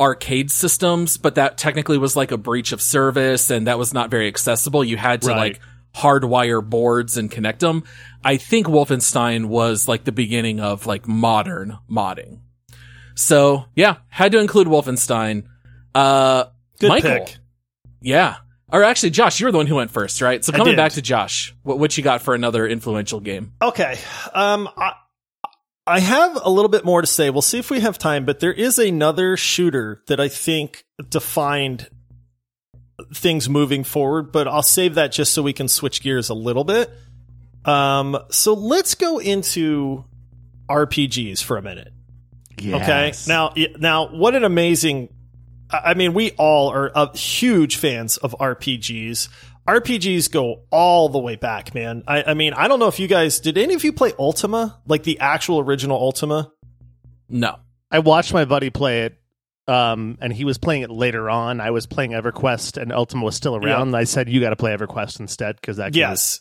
arcade 0.00 0.50
systems, 0.50 1.16
but 1.16 1.36
that 1.36 1.58
technically 1.58 1.96
was 1.96 2.16
like 2.16 2.32
a 2.32 2.36
breach 2.36 2.72
of 2.72 2.82
service 2.82 3.50
and 3.50 3.68
that 3.68 3.78
was 3.78 3.94
not 3.94 4.10
very 4.10 4.26
accessible. 4.26 4.82
You 4.82 4.96
had 4.96 5.22
to 5.22 5.28
Right. 5.28 5.36
like 5.36 5.60
hardwire 5.94 6.68
boards 6.68 7.16
and 7.16 7.30
connect 7.30 7.60
them. 7.60 7.84
I 8.24 8.36
think 8.36 8.66
Wolfenstein 8.66 9.46
was 9.46 9.86
like 9.86 10.02
the 10.02 10.12
beginning 10.12 10.58
of 10.58 10.86
like 10.86 11.06
modern 11.06 11.78
modding. 11.88 12.40
So 13.14 13.66
yeah, 13.76 13.96
had 14.08 14.32
to 14.32 14.38
include 14.40 14.66
Wolfenstein. 14.66 15.44
Uh, 15.94 16.44
Good 16.78 16.88
Michael. 16.88 17.24
pick. 17.26 17.36
yeah. 18.00 18.36
Or 18.70 18.84
actually, 18.84 19.10
Josh, 19.10 19.40
you're 19.40 19.50
the 19.50 19.56
one 19.56 19.66
who 19.66 19.76
went 19.76 19.90
first, 19.90 20.20
right? 20.20 20.44
So 20.44 20.52
coming 20.52 20.76
back 20.76 20.92
to 20.92 21.02
Josh, 21.02 21.54
what, 21.62 21.78
what 21.78 21.96
you 21.96 22.04
got 22.04 22.20
for 22.20 22.34
another 22.34 22.66
influential 22.66 23.18
game? 23.18 23.52
Okay. 23.62 23.96
Um, 24.34 24.68
I, 24.76 24.92
I 25.86 26.00
have 26.00 26.38
a 26.42 26.50
little 26.50 26.68
bit 26.68 26.84
more 26.84 27.00
to 27.00 27.06
say. 27.06 27.30
We'll 27.30 27.40
see 27.40 27.58
if 27.58 27.70
we 27.70 27.80
have 27.80 27.96
time, 27.96 28.26
but 28.26 28.40
there 28.40 28.52
is 28.52 28.78
another 28.78 29.38
shooter 29.38 30.02
that 30.06 30.20
I 30.20 30.28
think 30.28 30.84
defined 31.08 31.88
things 33.14 33.48
moving 33.48 33.84
forward, 33.84 34.32
but 34.32 34.46
I'll 34.46 34.62
save 34.62 34.96
that 34.96 35.12
just 35.12 35.32
so 35.32 35.42
we 35.42 35.54
can 35.54 35.66
switch 35.68 36.02
gears 36.02 36.28
a 36.28 36.34
little 36.34 36.64
bit. 36.64 36.90
Um, 37.64 38.18
so 38.30 38.52
let's 38.52 38.94
go 38.94 39.18
into 39.18 40.04
RPGs 40.68 41.42
for 41.42 41.56
a 41.56 41.62
minute. 41.62 41.92
Okay. 42.60 43.12
Now, 43.26 43.54
now, 43.78 44.08
what 44.08 44.34
an 44.34 44.44
amazing. 44.44 45.08
I 45.70 45.78
I 45.90 45.94
mean, 45.94 46.14
we 46.14 46.32
all 46.32 46.70
are 46.72 46.90
uh, 46.94 47.12
huge 47.14 47.76
fans 47.76 48.16
of 48.16 48.32
RPGs. 48.38 49.28
RPGs 49.66 50.30
go 50.32 50.62
all 50.70 51.08
the 51.10 51.18
way 51.18 51.36
back, 51.36 51.74
man. 51.74 52.02
I, 52.06 52.22
I 52.28 52.34
mean, 52.34 52.54
I 52.54 52.68
don't 52.68 52.78
know 52.78 52.88
if 52.88 52.98
you 52.98 53.06
guys 53.06 53.38
did. 53.40 53.58
Any 53.58 53.74
of 53.74 53.84
you 53.84 53.92
play 53.92 54.12
Ultima, 54.18 54.80
like 54.86 55.02
the 55.02 55.20
actual 55.20 55.60
original 55.60 55.98
Ultima? 55.98 56.50
No. 57.28 57.56
I 57.90 57.98
watched 57.98 58.32
my 58.32 58.44
buddy 58.46 58.70
play 58.70 59.02
it, 59.02 59.18
um, 59.66 60.16
and 60.22 60.32
he 60.32 60.44
was 60.44 60.56
playing 60.58 60.82
it 60.82 60.90
later 60.90 61.28
on. 61.28 61.60
I 61.60 61.70
was 61.70 61.86
playing 61.86 62.12
EverQuest, 62.12 62.80
and 62.80 62.92
Ultima 62.92 63.24
was 63.24 63.36
still 63.36 63.56
around. 63.56 63.88
And 63.88 63.96
I 63.96 64.04
said, 64.04 64.28
"You 64.30 64.40
got 64.40 64.50
to 64.50 64.56
play 64.56 64.74
EverQuest 64.74 65.20
instead 65.20 65.56
because 65.56 65.76
that 65.76 65.92
game 65.92 66.02
is- 66.12 66.40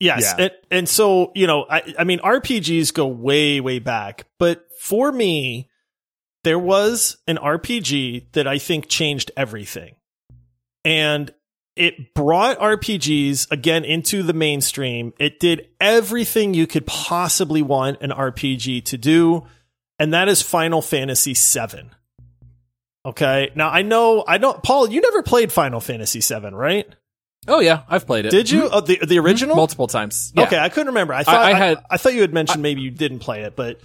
Yes. 0.00 0.20
Yes. 0.20 0.22
Yeah. 0.38 0.44
And, 0.44 0.52
and 0.70 0.88
so, 0.88 1.32
you 1.34 1.48
know, 1.48 1.66
I, 1.68 1.82
I 1.98 2.04
mean, 2.04 2.20
RPGs 2.20 2.94
go 2.94 3.08
way, 3.08 3.60
way 3.60 3.80
back. 3.80 4.26
But 4.38 4.64
for 4.80 5.10
me, 5.10 5.67
there 6.44 6.58
was 6.58 7.16
an 7.26 7.36
RPG 7.36 8.32
that 8.32 8.46
I 8.46 8.58
think 8.58 8.88
changed 8.88 9.30
everything. 9.36 9.96
And 10.84 11.32
it 11.78 12.12
brought 12.14 12.58
RPGs 12.58 13.50
again 13.50 13.84
into 13.84 14.22
the 14.22 14.32
mainstream. 14.32 15.12
It 15.18 15.38
did 15.38 15.68
everything 15.80 16.52
you 16.52 16.66
could 16.66 16.86
possibly 16.86 17.62
want 17.62 18.02
an 18.02 18.10
RPG 18.10 18.84
to 18.86 18.98
do, 18.98 19.46
and 19.98 20.12
that 20.12 20.28
is 20.28 20.42
Final 20.42 20.82
Fantasy 20.82 21.34
VII. 21.34 21.90
Okay. 23.06 23.50
Now 23.54 23.70
I 23.70 23.82
know 23.82 24.24
I 24.26 24.38
don't 24.38 24.62
Paul, 24.62 24.90
you 24.90 25.00
never 25.00 25.22
played 25.22 25.52
Final 25.52 25.80
Fantasy 25.80 26.20
VII, 26.20 26.50
right? 26.50 26.86
Oh 27.46 27.60
yeah, 27.60 27.82
I've 27.88 28.06
played 28.06 28.26
it. 28.26 28.30
Did 28.30 28.50
you? 28.50 28.62
Mm-hmm. 28.62 28.74
Oh, 28.74 28.80
the 28.80 28.98
the 28.98 29.06
mm-hmm. 29.06 29.24
original? 29.24 29.56
multiple 29.56 29.86
times? 29.86 30.32
Yeah. 30.34 30.44
Okay, 30.44 30.58
I 30.58 30.68
couldn't 30.68 30.88
remember. 30.88 31.14
I 31.14 31.22
thought 31.22 31.36
I, 31.36 31.52
I 31.52 31.54
had- 31.54 31.84
I, 31.88 31.96
thought 31.96 32.14
you 32.14 32.22
had 32.22 32.34
mentioned 32.34 32.62
maybe 32.62 32.80
you 32.80 32.90
didn't 32.90 33.20
play 33.20 33.42
it, 33.42 33.54
but 33.54 33.80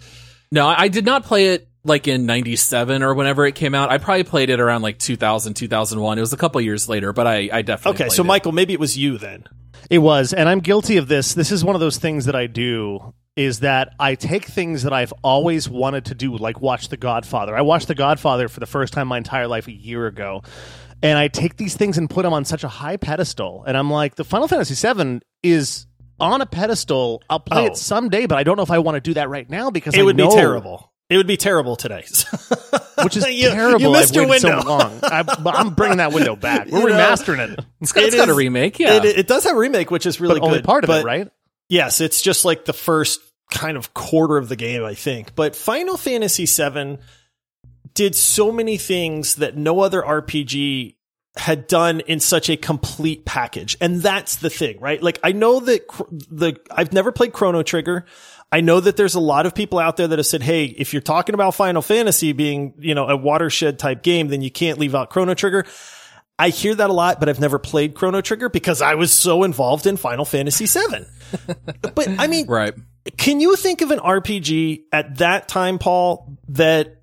No, 0.51 0.67
I 0.67 0.84
I 0.84 0.88
did 0.88 1.05
not 1.05 1.23
play 1.23 1.49
it 1.49 1.67
like 1.86 2.07
in 2.07 2.25
97 2.25 3.03
or 3.03 3.13
whenever 3.13 3.45
it 3.45 3.55
came 3.55 3.75
out. 3.75 3.91
I 3.91 3.97
probably 3.97 4.23
played 4.23 4.49
it 4.49 4.59
around 4.59 4.81
like 4.84 4.99
2000, 4.99 5.53
2001. 5.53 6.17
It 6.17 6.21
was 6.21 6.34
a 6.34 6.38
couple 6.38 6.61
years 6.61 6.88
later, 6.88 7.11
but 7.13 7.27
I, 7.27 7.49
I 7.51 7.61
definitely 7.61 8.05
okay. 8.05 8.09
So 8.15 8.23
it. 8.23 8.25
Michael, 8.27 8.51
maybe 8.51 8.73
it 8.73 8.79
was 8.79 8.97
you 8.97 9.17
then. 9.17 9.45
It 9.89 9.99
was, 9.99 10.34
and 10.34 10.47
I'm 10.47 10.59
guilty 10.61 10.97
of 10.97 11.07
this. 11.09 11.34
This 11.34 11.51
is 11.51 11.63
one 11.63 11.75
of 11.75 11.81
those 11.81 11.97
things 11.97 12.25
that 12.25 12.36
I 12.36 12.47
do 12.47 13.13
is 13.36 13.59
that 13.61 13.93
I 13.99 14.15
take 14.15 14.45
things 14.45 14.84
that 14.84 14.93
I've 14.93 15.11
always 15.23 15.67
wanted 15.67 16.05
to 16.05 16.15
do, 16.15 16.38
like 16.38 16.61
watch 16.61 16.88
The 16.89 16.97
Godfather. 16.97 17.55
I 17.57 17.61
watched 17.61 17.88
The 17.89 17.95
Godfather 17.95 18.47
for 18.47 18.59
the 18.59 18.65
first 18.67 18.93
time 18.93 19.07
my 19.07 19.17
entire 19.17 19.47
life 19.47 19.67
a 19.67 19.73
year 19.73 20.07
ago. 20.07 20.43
And 21.01 21.17
I 21.17 21.27
take 21.27 21.57
these 21.57 21.75
things 21.75 21.97
and 21.97 22.09
put 22.09 22.23
them 22.23 22.31
on 22.31 22.45
such 22.45 22.63
a 22.63 22.67
high 22.69 22.95
pedestal. 22.95 23.65
And 23.67 23.75
I'm 23.75 23.89
like, 23.91 24.15
the 24.15 24.23
Final 24.23 24.47
Fantasy 24.47 24.75
VII 24.88 25.19
is 25.41 25.86
on 26.19 26.39
a 26.39 26.45
pedestal. 26.45 27.21
I'll 27.29 27.41
play 27.41 27.63
Oh. 27.63 27.65
it 27.65 27.75
someday, 27.75 28.25
but 28.25 28.38
I 28.38 28.43
don't 28.43 28.55
know 28.55 28.63
if 28.63 28.71
I 28.71 28.79
want 28.79 28.95
to 28.95 29.01
do 29.01 29.15
that 29.15 29.27
right 29.27 29.49
now 29.49 29.69
because 29.69 29.95
It 29.95 29.99
I 29.99 30.03
would 30.03 30.15
know- 30.15 30.29
be 30.29 30.36
terrible. 30.36 30.92
It 31.10 31.18
would 31.18 31.28
be 31.28 31.38
terrible 31.38 31.76
today. 31.76 32.06
Which 33.04 33.18
is 33.18 33.28
You- 33.30 33.49
terrible. 33.49 33.82
You 33.82 33.91
missed 33.91 34.12
I've 34.12 34.16
your 34.16 34.28
waited 34.28 34.45
window. 34.47 34.62
so 34.62 34.68
long. 34.68 34.99
I, 35.04 35.24
I'm 35.54 35.74
bringing 35.74 35.97
that 35.97 36.14
window 36.14 36.36
back. 36.36 36.68
We're 36.70 36.80
You 36.82 36.88
know, 36.89 36.93
remastering 36.95 37.49
it. 37.54 37.60
it's 37.82 37.91
got, 37.91 38.04
it's 38.06 38.16
it 38.16 38.18
got 38.18 38.30
a 38.30 38.34
remake. 38.34 38.80
Yeah. 38.80 38.95
It, 39.04 39.06
it 39.20 39.28
does 39.28 39.43
have 39.43 39.56
a 39.56 39.60
remake, 39.60 39.91
which 39.91 40.06
is 40.06 40.20
really 40.20 40.39
But 40.39 40.45
only 40.45 40.58
good. 40.60 40.66
part 40.66 40.84
of 40.84 40.88
but 40.88 41.01
it, 41.01 41.06
right? 41.06 41.30
Yes, 41.70 42.01
it's 42.01 42.22
just 42.22 42.45
like 42.45 42.66
the 42.66 42.74
first 42.74 43.20
kind 43.51 43.78
of 43.78 43.93
quarter 43.93 44.38
of 44.38 44.49
the 44.49 44.56
game, 44.56 44.84
I 44.84 44.93
think. 44.95 45.36
But 45.36 45.56
Final 45.56 45.97
Fantasy 45.97 46.45
VII 46.45 46.97
did 47.93 48.16
so 48.16 48.51
many 48.51 48.78
things 48.78 49.36
that 49.36 49.56
no 49.56 49.82
other 49.82 50.01
RPG 50.01 50.95
had 51.36 51.68
done 51.68 51.99
in 52.01 52.20
such 52.20 52.49
a 52.49 52.56
complete 52.58 53.26
package. 53.26 53.76
And 53.82 54.01
that's 54.01 54.36
the 54.38 54.49
thing, 54.51 54.80
right? 54.80 55.01
Like 55.01 55.20
I 55.24 55.32
know 55.32 55.60
that 55.62 55.88
cr- 55.88 56.04
the 56.12 56.60
I've 56.72 56.93
never 56.93 57.12
played 57.12 57.34
Chrono 57.34 57.64
Trigger. 57.64 58.06
I 58.54 58.62
know 58.62 58.80
that 58.80 58.97
there's 58.97 59.16
a 59.16 59.20
lot 59.20 59.47
of 59.47 59.56
people 59.56 59.80
out 59.80 59.97
there 59.97 60.08
that 60.08 60.20
have 60.20 60.28
said, 60.28 60.43
"Hey, 60.43 60.66
if 60.66 60.93
you're 60.93 61.01
talking 61.01 61.34
about 61.34 61.56
Final 61.56 61.82
Fantasy 61.82 62.34
being, 62.34 62.76
you 62.78 62.93
know, 62.93 63.08
a 63.08 63.18
watershed 63.18 63.80
type 63.80 64.04
game, 64.04 64.28
then 64.28 64.43
you 64.43 64.51
can't 64.51 64.78
leave 64.78 64.93
out 64.93 65.10
Chrono 65.10 65.34
Trigger." 65.34 65.66
I 66.38 66.49
hear 66.49 66.76
that 66.76 66.89
a 66.91 66.93
lot, 66.93 67.20
but 67.20 67.30
I've 67.30 67.39
never 67.39 67.58
played 67.58 67.95
Chrono 67.95 68.22
Trigger 68.22 68.49
because 68.49 68.80
I 68.80 68.93
was 68.93 69.12
so 69.12 69.41
involved 69.43 69.88
in 69.88 69.97
Final 69.97 70.24
Fantasy 70.24 70.68
VII. 70.68 71.06
but 71.95 72.08
I 72.20 72.28
mean, 72.28 72.45
right. 72.45 72.76
can 73.18 73.39
you 73.39 73.56
think 73.56 73.82
of 73.82 73.89
an 73.89 73.97
RPG 73.97 74.84
at 74.91 75.18
that 75.18 75.47
time, 75.47 75.80
Paul, 75.80 76.38
that 76.49 77.01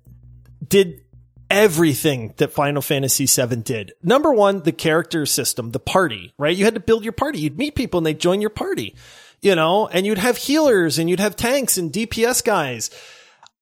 did 0.65 1.01
everything 1.49 2.33
that 2.37 2.53
Final 2.53 2.81
Fantasy 2.81 3.25
VII 3.25 3.57
did? 3.57 3.91
Number 4.01 4.31
one, 4.31 4.61
the 4.63 4.71
character 4.71 5.25
system, 5.25 5.71
the 5.71 5.79
party, 5.79 6.33
right? 6.37 6.55
You 6.55 6.63
had 6.63 6.75
to 6.75 6.79
build 6.79 7.03
your 7.03 7.13
party. 7.13 7.39
You'd 7.39 7.57
meet 7.57 7.75
people 7.75 7.97
and 7.97 8.05
they'd 8.07 8.19
join 8.19 8.39
your 8.39 8.49
party, 8.51 8.95
you 9.41 9.55
know, 9.55 9.87
and 9.87 10.05
you'd 10.05 10.17
have 10.17 10.37
healers 10.37 10.99
and 10.99 11.09
you'd 11.09 11.19
have 11.19 11.35
tanks 11.35 11.77
and 11.77 11.91
DPS 11.91 12.43
guys. 12.43 12.89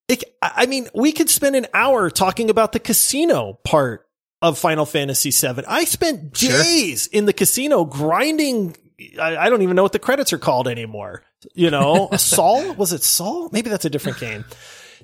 It, 0.07 0.23
I 0.41 0.65
mean, 0.65 0.87
we 0.93 1.11
could 1.11 1.29
spend 1.29 1.55
an 1.55 1.67
hour 1.73 2.09
talking 2.09 2.49
about 2.49 2.71
the 2.71 2.79
casino 2.79 3.59
part 3.63 4.07
of 4.41 4.57
Final 4.57 4.85
Fantasy 4.85 5.29
VII. 5.31 5.63
I 5.67 5.83
spent 5.85 6.35
Sure. 6.35 6.51
days 6.63 7.07
in 7.07 7.25
the 7.25 7.33
casino 7.33 7.85
grinding. 7.85 8.75
I, 9.21 9.37
I 9.37 9.49
don't 9.49 9.61
even 9.61 9.75
know 9.75 9.83
what 9.83 9.91
the 9.91 9.99
credits 9.99 10.33
are 10.33 10.37
called 10.37 10.67
anymore. 10.67 11.23
You 11.53 11.69
know, 11.71 12.09
Saul 12.17 12.73
was 12.73 12.91
it 12.91 13.03
Saul? 13.03 13.49
Maybe 13.51 13.69
that's 13.69 13.85
a 13.85 13.89
different 13.89 14.19
game. 14.19 14.45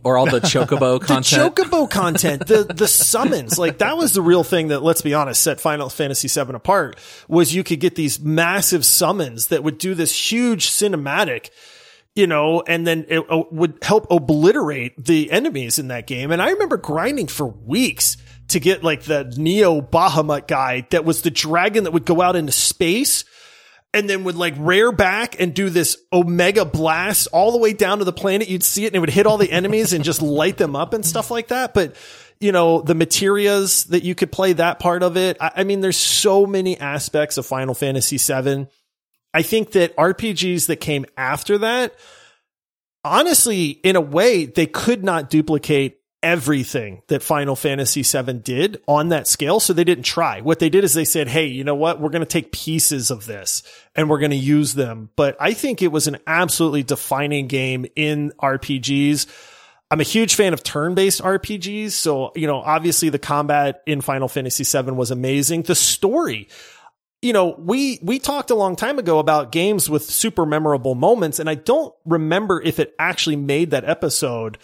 Or 0.04 0.18
all 0.18 0.26
the 0.26 0.42
chocobo 0.42 1.00
content. 1.02 1.56
The. 1.56 1.64
Chocobo 1.64 1.90
content, 1.90 2.48
the 2.48 2.64
the 2.64 2.88
summons, 2.88 3.58
like 3.58 3.80
that 3.80 3.98
was 3.98 4.14
the 4.14 4.22
real 4.22 4.44
thing 4.44 4.68
that, 4.68 4.84
let's 4.84 5.02
be 5.02 5.14
honest, 5.14 5.42
set 5.42 5.60
Final 5.60 5.90
Fantasy 5.90 6.28
VII 6.28 6.54
apart. 6.54 6.98
Was 7.28 7.56
you 7.56 7.64
could 7.64 7.80
get 7.80 7.96
these 7.96 8.20
massive 8.20 8.86
summons 8.86 9.48
that 9.48 9.64
would 9.64 9.78
do 9.78 9.94
this 9.94 10.32
huge 10.32 10.68
cinematic 10.68 11.50
you 12.16 12.28
know, 12.28 12.64
and 12.66 12.88
then 12.88 13.06
it 13.10 13.20
uh, 13.30 13.44
would 13.52 13.78
help 13.82 14.08
obliterate 14.10 15.04
the 15.04 15.30
enemies 15.32 15.78
in 15.78 15.90
that 15.90 16.08
game. 16.08 16.32
And 16.32 16.42
I 16.42 16.52
remember 16.52 16.78
grinding 16.78 17.28
for 17.28 17.46
weeks 17.46 18.16
to 18.48 18.60
get 18.60 18.84
like 18.84 19.04
the 19.04 19.34
Neo 19.38 19.82
Bahamut 19.82 20.48
guy 20.48 20.88
that 20.92 21.04
was 21.04 21.24
the 21.24 21.32
dragon 21.32 21.84
that 21.84 21.92
would 21.92 22.06
go 22.06 22.22
out 22.22 22.36
into 22.36 22.54
space 22.54 23.26
and 23.96 24.10
then 24.10 24.26
would 24.26 24.36
like 24.36 24.54
rear 24.58 24.92
back 24.92 25.40
and 25.40 25.54
do 25.54 25.70
this 25.70 25.98
omega 26.12 26.66
blast 26.66 27.30
all 27.32 27.54
the 27.54 27.58
way 27.58 27.72
down 27.72 28.00
to 28.00 28.04
the 28.04 28.12
planet. 28.12 28.50
You'd 28.50 28.62
see 28.62 28.84
it 28.84 28.88
and 28.88 28.98
it 28.98 29.00
would 29.00 29.10
hit 29.10 29.26
all 29.26 29.38
the 29.38 29.50
enemies 29.50 29.94
and 29.94 30.04
just 30.04 30.22
light 30.22 30.58
them 30.58 30.76
up 30.76 30.94
and 30.94 31.06
stuff 31.06 31.32
like 31.32 31.48
that. 31.48 31.74
But 31.74 31.96
you 32.42 32.52
know, 32.52 32.82
the 32.82 32.94
materias 32.94 33.86
that 33.86 34.04
you 34.04 34.14
could 34.14 34.34
play 34.34 34.52
that 34.52 34.80
part 34.80 35.02
of 35.02 35.16
it. 35.16 35.38
I, 35.40 35.52
I 35.58 35.64
mean, 35.64 35.80
there's 35.80 35.96
so 35.96 36.46
many 36.46 36.78
aspects 36.78 37.38
of 37.38 37.46
Final 37.46 37.74
Fantasy 37.74 38.18
VII. 38.18 38.68
I 39.34 39.42
think 39.42 39.72
that 39.72 39.96
RPGs 39.96 40.68
that 40.68 40.78
came 40.78 41.06
after 41.16 41.58
that, 41.60 41.96
honestly, 43.06 43.70
in 43.70 43.96
a 43.96 44.02
way, 44.02 44.46
they 44.46 44.66
could 44.66 45.06
not 45.06 45.30
duplicate 45.30 46.00
everything 46.26 47.04
that 47.08 47.22
Final 47.22 47.56
Fantasy 47.56 48.02
VII 48.02 48.34
did 48.34 48.82
on 48.88 49.10
that 49.10 49.28
scale. 49.28 49.60
So 49.60 49.74
they 49.74 49.84
didn't 49.84 50.06
try. 50.06 50.42
What 50.42 50.58
they 50.58 50.70
did 50.70 50.84
is 50.84 50.96
they 50.96 51.06
said, 51.06 51.28
Hey, 51.28 51.46
you 51.46 51.64
know 51.64 51.76
what? 51.76 52.02
We're 52.02 52.10
going 52.10 52.24
to 52.24 52.26
take 52.26 52.52
pieces 52.52 53.12
of 53.12 53.28
this 53.28 53.62
and 53.96 54.10
we're 54.10 54.18
going 54.18 54.32
to 54.32 54.38
use 54.38 54.74
them. 54.74 55.12
But 55.16 55.38
I 55.40 55.54
think 55.54 55.84
it 55.84 55.92
was 55.92 56.08
an 56.08 56.18
absolutely 56.26 56.82
defining 56.82 57.46
game 57.46 57.86
in 57.96 58.34
RPGs. 58.42 59.28
I'm 59.92 60.00
a 60.00 60.04
huge 60.04 60.34
fan 60.34 60.54
of 60.54 60.64
turn-based 60.64 61.22
RPGs. 61.22 61.92
So, 61.92 62.32
you 62.36 62.48
know, 62.48 62.60
obviously 62.60 63.10
the 63.10 63.20
combat 63.20 63.84
in 63.86 64.02
Final 64.02 64.28
Fantasy 64.28 64.64
VII 64.64 64.92
was 64.92 65.12
amazing. 65.12 65.62
The 65.62 65.76
story, 65.76 66.50
you 67.22 67.34
know, 67.34 67.56
we 67.60 68.00
we 68.02 68.18
talked 68.18 68.50
a 68.50 68.56
long 68.56 68.76
time 68.76 68.98
ago 68.98 69.20
about 69.20 69.52
games 69.52 69.88
with 69.88 70.04
super 70.04 70.48
memorable 70.48 70.96
moments, 70.96 71.38
and 71.38 71.48
I 71.48 71.54
don't 71.54 71.94
remember 72.04 72.60
if 72.64 72.80
it 72.80 72.96
actually 72.98 73.36
made 73.36 73.72
that 73.72 73.86
episode, 73.86 74.58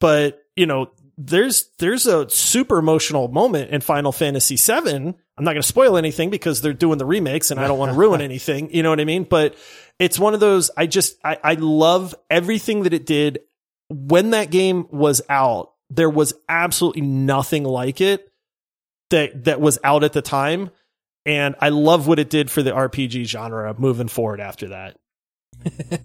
but 0.00 0.43
you 0.56 0.66
know, 0.66 0.90
there's 1.16 1.70
there's 1.78 2.06
a 2.06 2.28
super 2.28 2.78
emotional 2.78 3.28
moment 3.28 3.70
in 3.70 3.80
Final 3.80 4.12
Fantasy 4.12 4.56
VII. 4.56 5.14
I'm 5.36 5.44
not 5.44 5.52
going 5.52 5.62
to 5.62 5.68
spoil 5.68 5.96
anything 5.96 6.30
because 6.30 6.60
they're 6.60 6.72
doing 6.72 6.98
the 6.98 7.06
remakes, 7.06 7.50
and 7.50 7.60
I 7.60 7.68
don't 7.68 7.78
want 7.78 7.92
to 7.92 7.98
ruin 7.98 8.20
anything. 8.20 8.74
You 8.74 8.82
know 8.82 8.90
what 8.90 9.00
I 9.00 9.04
mean? 9.04 9.24
But 9.24 9.56
it's 9.98 10.18
one 10.18 10.34
of 10.34 10.40
those. 10.40 10.70
I 10.76 10.86
just 10.86 11.16
I, 11.24 11.38
I 11.42 11.54
love 11.54 12.14
everything 12.30 12.82
that 12.84 12.92
it 12.92 13.06
did 13.06 13.40
when 13.88 14.30
that 14.30 14.50
game 14.50 14.86
was 14.90 15.22
out. 15.28 15.72
There 15.90 16.10
was 16.10 16.34
absolutely 16.48 17.02
nothing 17.02 17.64
like 17.64 18.00
it 18.00 18.32
that 19.10 19.44
that 19.44 19.60
was 19.60 19.78
out 19.84 20.02
at 20.02 20.12
the 20.12 20.22
time 20.22 20.70
and 21.26 21.54
I 21.60 21.70
love 21.70 22.06
what 22.06 22.18
it 22.18 22.30
did 22.30 22.50
for 22.50 22.62
the 22.62 22.72
RPG 22.72 23.24
genre 23.24 23.74
moving 23.78 24.08
forward 24.08 24.40
after 24.40 24.68
that. 24.68 24.96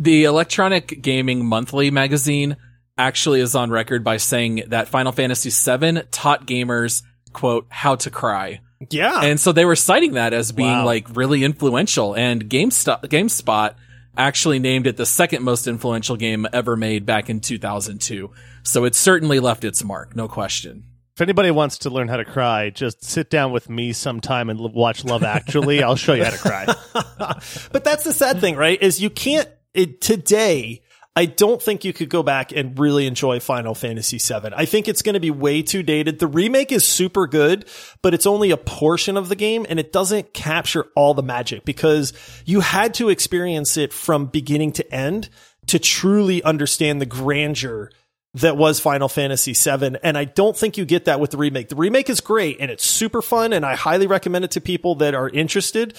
The 0.00 0.24
Electronic 0.24 1.02
Gaming 1.02 1.44
Monthly 1.44 1.90
magazine 1.90 2.56
actually 2.98 3.40
is 3.40 3.54
on 3.54 3.70
record 3.70 4.02
by 4.04 4.16
saying 4.16 4.64
that 4.68 4.88
Final 4.88 5.12
Fantasy 5.12 5.50
VII 5.50 6.02
taught 6.10 6.46
gamers, 6.46 7.02
quote, 7.32 7.66
how 7.70 7.94
to 7.96 8.10
cry. 8.10 8.60
Yeah. 8.90 9.22
And 9.22 9.40
so 9.40 9.52
they 9.52 9.64
were 9.64 9.76
citing 9.76 10.12
that 10.14 10.32
as 10.32 10.52
being 10.52 10.68
Wow. 10.68 10.84
like 10.86 11.16
really 11.16 11.42
influential. 11.44 12.14
And 12.14 12.44
GameStop, 12.48 13.02
GameSpot 13.04 13.74
actually 14.16 14.58
named 14.58 14.86
it 14.86 14.96
the 14.96 15.06
second 15.06 15.42
most 15.42 15.66
influential 15.66 16.16
game 16.16 16.46
ever 16.52 16.76
made 16.76 17.06
back 17.06 17.28
in 17.30 17.40
2002. 17.40 18.30
So 18.62 18.84
it 18.84 18.94
certainly 18.94 19.40
left 19.40 19.64
its 19.64 19.82
mark, 19.84 20.14
no 20.16 20.28
question. 20.28 20.84
If 21.16 21.22
anybody 21.22 21.50
wants 21.50 21.78
to 21.78 21.90
learn 21.90 22.06
how 22.06 22.16
to 22.18 22.24
cry, 22.24 22.70
just 22.70 23.04
sit 23.04 23.28
down 23.30 23.50
with 23.50 23.68
me 23.68 23.92
sometime 23.92 24.50
and 24.50 24.60
l- 24.60 24.68
watch 24.72 25.04
Love 25.04 25.24
Actually. 25.24 25.82
I'll 25.82 25.96
show 25.96 26.14
you 26.14 26.22
how 26.24 26.30
to 26.30 26.38
cry. 26.38 26.66
but 27.72 27.82
that's 27.82 28.04
the 28.04 28.12
sad 28.12 28.40
thing, 28.40 28.54
right? 28.54 28.80
Is 28.80 29.00
you 29.02 29.10
can't 29.10 29.48
it, 29.74 30.00
today. 30.00 30.82
I 31.18 31.24
don't 31.24 31.60
think 31.60 31.84
you 31.84 31.92
could 31.92 32.10
go 32.10 32.22
back 32.22 32.52
and 32.52 32.78
really 32.78 33.04
enjoy 33.08 33.40
Final 33.40 33.74
Fantasy 33.74 34.18
VII. 34.18 34.50
I 34.54 34.66
think 34.66 34.86
it's 34.86 35.02
going 35.02 35.14
to 35.14 35.20
be 35.20 35.32
way 35.32 35.62
too 35.62 35.82
dated. 35.82 36.20
The 36.20 36.28
remake 36.28 36.70
is 36.70 36.84
super 36.84 37.26
good, 37.26 37.68
but 38.02 38.14
it's 38.14 38.24
only 38.24 38.52
a 38.52 38.56
portion 38.56 39.16
of 39.16 39.28
the 39.28 39.34
game 39.34 39.66
and 39.68 39.80
it 39.80 39.92
doesn't 39.92 40.32
capture 40.32 40.86
all 40.94 41.14
the 41.14 41.24
magic 41.24 41.64
because 41.64 42.12
you 42.44 42.60
had 42.60 42.94
to 42.94 43.08
experience 43.08 43.76
it 43.76 43.92
from 43.92 44.26
beginning 44.26 44.70
to 44.74 44.94
end 44.94 45.28
to 45.66 45.80
truly 45.80 46.40
understand 46.44 47.00
the 47.00 47.06
grandeur 47.06 47.90
that 48.34 48.56
was 48.56 48.78
Final 48.78 49.08
Fantasy 49.08 49.54
VII. 49.54 49.96
And 50.04 50.16
I 50.16 50.24
don't 50.24 50.56
think 50.56 50.76
you 50.76 50.84
get 50.84 51.06
that 51.06 51.18
with 51.18 51.32
the 51.32 51.36
remake. 51.36 51.68
The 51.68 51.74
remake 51.74 52.08
is 52.08 52.20
great 52.20 52.58
and 52.60 52.70
it's 52.70 52.84
super 52.84 53.22
fun 53.22 53.52
and 53.52 53.66
I 53.66 53.74
highly 53.74 54.06
recommend 54.06 54.44
it 54.44 54.52
to 54.52 54.60
people 54.60 54.94
that 54.96 55.14
are 55.16 55.28
interested. 55.28 55.96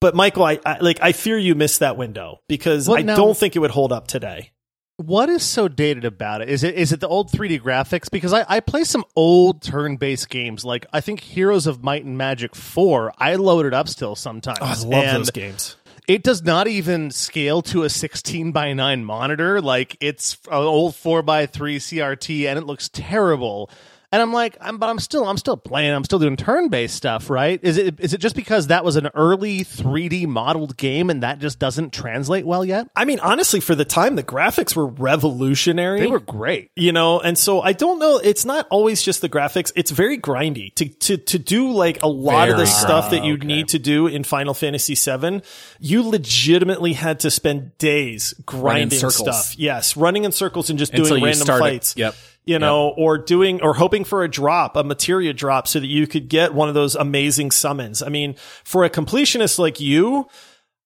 But 0.00 0.14
Michael, 0.14 0.44
I, 0.44 0.58
I 0.64 0.78
like 0.78 0.98
I 1.02 1.12
fear 1.12 1.36
you 1.38 1.54
missed 1.54 1.80
that 1.80 1.96
window 1.96 2.40
because 2.48 2.88
Well, 2.88 2.98
I 2.98 3.02
now- 3.02 3.16
don't 3.16 3.36
think 3.36 3.54
it 3.56 3.58
would 3.58 3.70
hold 3.70 3.92
up 3.92 4.06
today. 4.06 4.52
What 4.96 5.30
is 5.30 5.42
so 5.42 5.66
dated 5.66 6.04
about 6.04 6.42
it? 6.42 6.50
Is 6.50 6.62
it 6.62 6.74
is 6.74 6.92
it 6.92 7.00
the 7.00 7.08
old 7.08 7.30
3D 7.30 7.60
graphics? 7.62 8.10
Because 8.10 8.34
I, 8.34 8.44
I 8.46 8.60
play 8.60 8.84
some 8.84 9.04
old 9.16 9.62
turn 9.62 9.96
based 9.96 10.28
games, 10.28 10.62
like 10.62 10.84
I 10.92 11.00
think 11.00 11.20
Heroes 11.20 11.66
of 11.66 11.82
Might 11.82 12.04
and 12.04 12.18
Magic 12.18 12.54
4. 12.54 13.14
I 13.16 13.36
load 13.36 13.64
it 13.64 13.72
up 13.72 13.88
still 13.88 14.14
sometimes. 14.14 14.58
Oh, 14.60 14.66
I 14.66 14.74
love 14.88 15.04
and 15.04 15.16
those 15.20 15.30
games. 15.30 15.76
It 16.06 16.22
does 16.22 16.42
not 16.42 16.66
even 16.66 17.10
scale 17.12 17.62
to 17.62 17.84
a 17.84 17.88
16 17.88 18.52
by 18.52 18.72
9 18.74 19.04
monitor. 19.04 19.60
Like 19.62 19.96
it's 20.00 20.36
an 20.48 20.54
old 20.54 20.96
4 20.96 21.22
by 21.22 21.46
3 21.46 21.78
CRT 21.78 22.46
and 22.46 22.58
it 22.58 22.66
looks 22.66 22.90
terrible. 22.92 23.70
And 24.12 24.20
I'm 24.20 24.32
like, 24.32 24.56
I'm, 24.60 24.78
but 24.78 24.88
I'm 24.88 24.98
still, 24.98 25.24
I'm 25.28 25.36
still 25.36 25.56
playing. 25.56 25.92
I'm 25.92 26.04
still 26.04 26.18
doing 26.18 26.36
turn-based 26.36 26.94
stuff, 26.96 27.30
right? 27.30 27.60
Is 27.62 27.76
it, 27.76 28.00
is 28.00 28.12
it 28.12 28.18
just 28.18 28.34
because 28.34 28.66
that 28.66 28.84
was 28.84 28.96
an 28.96 29.08
early 29.14 29.60
3D 29.60 30.26
modeled 30.26 30.76
game 30.76 31.10
and 31.10 31.22
that 31.22 31.38
just 31.38 31.58
doesn't 31.58 31.92
translate 31.92 32.44
well 32.44 32.64
yet? 32.64 32.88
I 32.96 33.04
mean, 33.04 33.20
honestly, 33.20 33.60
for 33.60 33.74
the 33.74 33.84
time, 33.84 34.16
the 34.16 34.22
graphics 34.24 34.74
were 34.74 34.86
revolutionary. 34.86 36.00
They 36.00 36.06
were 36.08 36.18
great. 36.20 36.70
you 36.76 36.92
know 36.92 37.20
and 37.20 37.36
so 37.38 37.60
i 37.60 37.72
don't 37.72 37.98
know 37.98 38.18
it's 38.22 38.44
not 38.44 38.66
always 38.70 39.02
just 39.02 39.20
the 39.20 39.28
graphics 39.28 39.70
it's 39.76 39.90
very 39.90 40.18
grindy 40.18 40.74
to 40.74 40.88
to 40.88 41.16
to 41.16 41.38
do 41.38 41.70
like 41.72 42.02
a 42.02 42.08
lot 42.08 42.48
of 42.48 42.56
the 42.56 42.64
Very 42.64 42.66
stuff 42.66 43.10
that 43.10 43.24
you 43.24 43.34
okay. 43.34 43.46
need 43.46 43.68
to 43.68 43.78
do 43.78 44.06
in 44.06 44.24
final 44.24 44.54
fantasy 44.54 44.94
VII. 44.94 45.42
you 45.78 46.02
legitimately 46.02 46.94
had 46.94 47.20
to 47.20 47.30
spend 47.30 47.76
days 47.78 48.34
grinding 48.44 48.98
stuff 49.10 49.54
yes 49.58 49.96
running 49.96 50.24
in 50.24 50.32
circles 50.32 50.70
and 50.70 50.78
just 50.78 50.92
doing 50.92 51.08
you 51.18 51.24
random 51.24 51.42
start 51.44 51.60
it. 51.60 51.64
fights 51.64 51.96
Yep. 51.96 52.14
You 52.44 52.58
know, 52.58 52.88
or 52.96 53.18
doing 53.18 53.62
or 53.62 53.74
hoping 53.74 54.04
for 54.04 54.24
a 54.24 54.28
drop, 54.28 54.76
a 54.76 54.84
materia 54.84 55.32
drop, 55.32 55.68
so 55.68 55.80
that 55.80 55.86
you 55.86 56.06
could 56.06 56.28
get 56.28 56.54
one 56.54 56.68
of 56.68 56.74
those 56.74 56.94
amazing 56.94 57.50
summons. 57.50 58.02
I 58.02 58.08
mean, 58.08 58.34
for 58.64 58.84
a 58.84 58.90
completionist 58.90 59.58
like 59.58 59.80
you, 59.80 60.26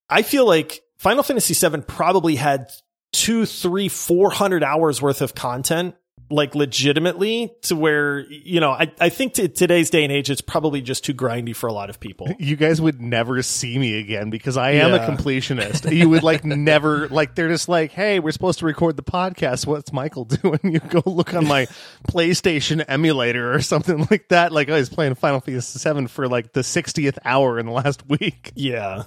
I 0.09 0.21
feel 0.21 0.45
like 0.45 0.81
Final 0.97 1.23
Fantasy 1.23 1.53
VII 1.53 1.81
probably 1.81 2.35
had 2.35 2.69
two, 3.11 3.45
three, 3.45 3.87
four 3.87 4.29
hundred 4.29 4.63
hours 4.63 5.01
worth 5.01 5.21
of 5.21 5.33
content, 5.33 5.95
like 6.29 6.55
legitimately, 6.55 7.53
to 7.63 7.75
where 7.75 8.19
you 8.21 8.59
know, 8.59 8.71
I 8.71 8.91
I 8.99 9.09
think 9.09 9.33
to 9.35 9.47
today's 9.47 9.89
day 9.89 10.03
and 10.03 10.11
age, 10.11 10.29
it's 10.29 10.41
probably 10.41 10.81
just 10.81 11.03
too 11.05 11.13
grindy 11.13 11.55
for 11.55 11.67
a 11.67 11.73
lot 11.73 11.89
of 11.89 11.99
people. 11.99 12.27
You 12.39 12.55
guys 12.55 12.79
would 12.81 13.01
never 13.01 13.41
see 13.41 13.77
me 13.77 13.99
again 13.99 14.29
because 14.29 14.57
I 14.57 14.71
am 14.71 14.91
Yeah. 14.91 15.05
a 15.05 15.09
completionist. 15.09 15.91
you 15.95 16.09
would 16.09 16.23
like 16.23 16.43
never 16.45 17.07
like 17.09 17.35
they're 17.35 17.49
just 17.49 17.69
like, 17.69 17.91
hey, 17.91 18.19
we're 18.19 18.31
supposed 18.31 18.59
to 18.59 18.65
record 18.65 18.97
the 18.97 19.03
podcast. 19.03 19.65
What's 19.67 19.91
Michael 19.93 20.25
doing? 20.25 20.59
You 20.63 20.79
go 20.79 21.01
look 21.05 21.33
on 21.33 21.47
my 21.47 21.67
PlayStation 22.07 22.83
emulator 22.87 23.53
or 23.53 23.61
something 23.61 24.07
like 24.09 24.29
that. 24.29 24.51
Like 24.51 24.69
oh, 24.69 24.75
I 24.75 24.77
was 24.79 24.89
playing 24.89 25.15
Final 25.15 25.39
Fantasy 25.41 25.79
VII 25.93 26.07
for 26.07 26.27
like 26.27 26.53
the 26.53 26.61
60th 26.61 27.17
hour 27.25 27.59
in 27.59 27.65
the 27.67 27.71
last 27.71 28.07
week. 28.07 28.51
Yeah, 28.55 29.03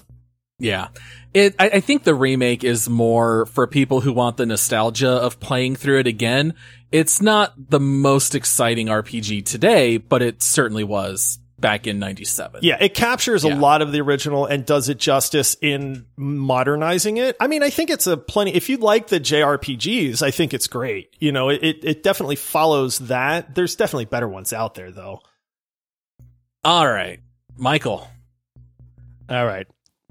Yeah. 0.58 0.88
It, 1.34 1.54
I, 1.58 1.68
I 1.68 1.80
think 1.80 2.04
the 2.04 2.14
remake 2.14 2.64
is 2.64 2.88
more 2.88 3.46
for 3.46 3.66
people 3.66 4.00
who 4.00 4.12
want 4.12 4.36
the 4.36 4.46
nostalgia 4.46 5.10
of 5.10 5.38
playing 5.40 5.76
through 5.76 6.00
it 6.00 6.06
again. 6.06 6.54
It's 6.90 7.20
not 7.20 7.52
the 7.70 7.80
most 7.80 8.34
exciting 8.34 8.86
RPG 8.86 9.44
today, 9.44 9.98
but 9.98 10.22
it 10.22 10.42
certainly 10.42 10.84
was 10.84 11.38
back 11.60 11.86
in 11.86 11.98
97. 11.98 12.60
Yeah, 12.62 12.78
it 12.80 12.94
captures 12.94 13.44
a 13.44 13.54
lot 13.54 13.82
of 13.82 13.92
the 13.92 14.00
original 14.00 14.46
and 14.46 14.64
does 14.64 14.88
it 14.88 14.98
justice 14.98 15.56
in 15.60 16.06
modernizing 16.16 17.18
it. 17.18 17.36
I 17.40 17.46
mean, 17.46 17.62
I 17.62 17.70
think 17.70 17.90
it's 17.90 18.06
a 18.06 18.16
plenty. 18.16 18.54
If 18.54 18.68
you 18.68 18.78
like 18.78 19.08
the 19.08 19.20
JRPGs, 19.20 20.22
I 20.22 20.30
think 20.30 20.54
it's 20.54 20.66
great. 20.66 21.14
You 21.18 21.32
know, 21.32 21.50
it 21.50 21.62
it, 21.62 21.84
it 21.84 22.02
definitely 22.02 22.36
follows 22.36 22.98
that. 23.00 23.54
There's 23.54 23.76
definitely 23.76 24.06
better 24.06 24.28
ones 24.28 24.52
out 24.52 24.74
there, 24.74 24.90
though. 24.90 25.20
All 26.64 26.88
right. 26.88 27.20
Michael. 27.56 28.08
All 29.28 29.46
right. 29.46 29.66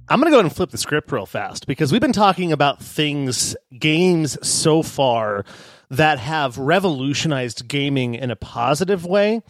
I'm 0.09 0.19
going 0.19 0.27
to 0.27 0.31
go 0.31 0.37
ahead 0.37 0.45
and 0.45 0.55
flip 0.55 0.69
the 0.69 0.77
script 0.77 1.11
real 1.11 1.25
fast 1.25 1.67
because 1.67 1.91
we've 1.91 1.99
been 1.99 2.13
talking 2.13 2.53
about 2.53 2.81
things, 2.81 3.57
games 3.77 4.37
so 4.47 4.81
far 4.81 5.43
that 5.89 6.17
have 6.19 6.57
revolutionized 6.57 7.67
gaming 7.67 8.15
in 8.15 8.31
a 8.31 8.35
positive 8.37 9.05
way. 9.05 9.41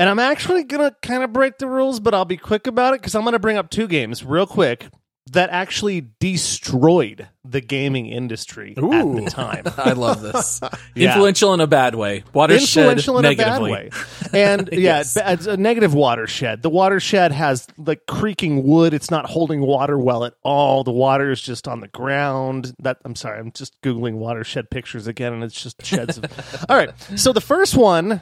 And 0.00 0.08
I'm 0.08 0.18
actually 0.18 0.64
going 0.64 0.90
to 0.90 0.96
kind 1.00 1.22
of 1.22 1.32
break 1.32 1.58
the 1.58 1.68
rules, 1.68 2.00
but 2.00 2.12
I'll 2.12 2.24
be 2.24 2.36
quick 2.36 2.66
about 2.66 2.94
it 2.94 3.00
because 3.00 3.14
I'm 3.14 3.22
going 3.22 3.34
to 3.34 3.38
bring 3.38 3.56
up 3.56 3.70
two 3.70 3.86
games 3.86 4.24
real 4.24 4.46
quick 4.46 4.88
that 5.30 5.50
actually 5.50 6.08
destroyed 6.18 7.28
the 7.44 7.60
gaming 7.60 8.06
industry 8.06 8.74
at 8.76 8.82
the 8.82 9.26
time. 9.30 9.64
I 9.76 9.92
love 9.92 10.20
this. 10.22 10.60
Yeah. 10.94 11.10
Influential 11.12 11.54
in 11.54 11.60
a 11.60 11.66
bad 11.68 11.94
way. 11.94 12.24
Watershed 12.34 12.78
influential 12.78 13.18
in 13.18 13.22
negatively. 13.22 13.70
a 13.72 13.74
bad 13.74 13.82
way. 13.82 13.90
And 14.32 14.68
yeah, 14.72 14.78
Yes. 14.78 15.14
ba- 15.14 15.32
it's 15.32 15.46
a 15.46 15.56
negative 15.56 15.94
watershed. 15.94 16.62
The 16.62 16.68
watershed 16.70 17.30
has 17.32 17.66
like 17.78 18.06
creaking 18.06 18.64
wood. 18.64 18.92
It's 18.92 19.10
not 19.10 19.26
holding 19.26 19.60
water 19.60 19.98
well 19.98 20.24
at 20.24 20.34
all. 20.42 20.82
The 20.84 20.90
water 20.92 21.30
is 21.30 21.40
just 21.40 21.68
on 21.68 21.80
the 21.80 21.88
ground. 21.88 22.74
That 22.80 22.98
I'm 23.04 23.14
sorry, 23.14 23.38
I'm 23.38 23.52
just 23.52 23.80
googling 23.82 24.14
watershed 24.14 24.68
pictures 24.68 25.06
again, 25.06 25.32
and 25.32 25.44
it's 25.44 25.62
just 25.62 25.84
sheds 25.86 26.18
of. 26.18 26.24
all 26.68 26.76
right, 26.76 26.90
so 27.16 27.32
the 27.32 27.40
first 27.40 27.76
one 27.76 28.20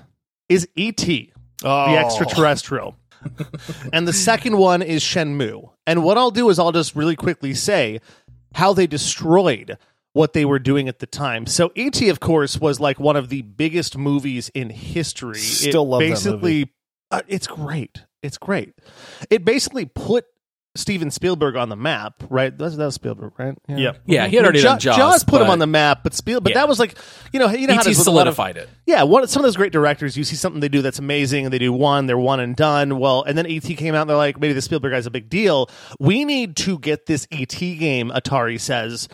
is 0.48 0.68
ET, 0.76 1.02
Oh, 1.64 1.90
the 1.90 1.98
extraterrestrial. 1.98 2.96
and 3.92 4.06
the 4.06 4.12
second 4.12 4.56
one 4.58 4.82
is 4.82 5.02
Shenmue. 5.02 5.70
And 5.86 6.02
what 6.02 6.18
I'll 6.18 6.30
do 6.30 6.50
is 6.50 6.58
I'll 6.58 6.72
just 6.72 6.94
really 6.94 7.16
quickly 7.16 7.54
say 7.54 8.00
how 8.54 8.72
they 8.72 8.86
destroyed 8.86 9.78
what 10.12 10.32
they 10.32 10.44
were 10.44 10.58
doing 10.58 10.88
at 10.88 10.98
the 10.98 11.06
time. 11.06 11.46
So 11.46 11.70
ET, 11.76 12.00
of 12.02 12.20
course, 12.20 12.58
was 12.58 12.80
like 12.80 12.98
one 12.98 13.16
of 13.16 13.28
the 13.28 13.42
biggest 13.42 13.96
movies 13.96 14.50
in 14.54 14.70
history. 14.70 15.38
Still 15.38 15.82
it 15.82 15.86
love 15.86 16.00
that 16.00 16.08
basically, 16.08 16.72
Uh, 17.10 17.22
it's 17.28 17.46
great. 17.46 18.02
It's 18.22 18.38
great. 18.38 18.74
It 19.30 19.44
basically 19.44 19.84
put 19.86 20.26
Steven 20.76 21.10
Spielberg 21.10 21.56
on 21.56 21.70
the 21.70 21.76
map, 21.76 22.22
right? 22.30 22.56
That 22.56 22.62
was, 22.64 22.76
that 22.76 22.84
was 22.84 22.94
Spielberg, 22.94 23.32
right? 23.38 23.56
Yep. 23.68 24.02
Yeah, 24.06 24.28
he 24.28 24.36
had 24.36 24.44
already 24.44 24.60
Ja- 24.60 24.76
done 24.76 24.78
Jaws. 24.80 25.24
put 25.24 25.42
him 25.42 25.50
on 25.50 25.58
the 25.58 25.66
map, 25.66 26.00
but 26.04 26.14
Spielberg, 26.14 26.44
but 26.44 26.50
Yeah. 26.52 26.58
that 26.60 26.68
was 26.68 26.78
like, 26.78 26.96
you 27.32 27.40
know, 27.40 27.48
you 27.50 27.66
know 27.66 27.74
how 27.74 27.80
it 27.80 27.86
ET 27.86 27.90
is 27.90 27.98
with 27.98 28.06
a 28.06 28.10
lot 28.12 28.28
of- 28.28 28.34
solidified 28.34 28.56
it. 28.58 28.68
yeah, 28.86 29.02
one, 29.02 29.26
some 29.26 29.40
of 29.40 29.44
those 29.44 29.56
great 29.56 29.72
directors, 29.72 30.16
you 30.16 30.22
see 30.22 30.36
something 30.36 30.60
they 30.60 30.68
do 30.68 30.80
that's 30.82 30.98
amazing, 31.00 31.46
and 31.46 31.52
they 31.52 31.58
do 31.58 31.72
one, 31.72 32.06
they're 32.06 32.16
one 32.18 32.38
and 32.38 32.54
done. 32.54 32.98
Well, 33.00 33.24
and 33.24 33.36
then 33.36 33.46
ET 33.46 33.60
came 33.76 33.94
out, 33.96 34.02
and 34.02 34.10
they're 34.10 34.16
like, 34.16 34.38
maybe 34.38 34.52
the 34.52 34.62
Spielberg 34.62 34.92
guy's 34.92 35.06
a 35.06 35.10
big 35.10 35.28
deal. 35.28 35.68
We 35.98 36.24
need 36.24 36.54
to 36.58 36.78
get 36.78 37.06
this 37.06 37.26
ET 37.32 37.48
game, 37.78 38.10
Atari 38.14 38.60
says, 38.60 39.08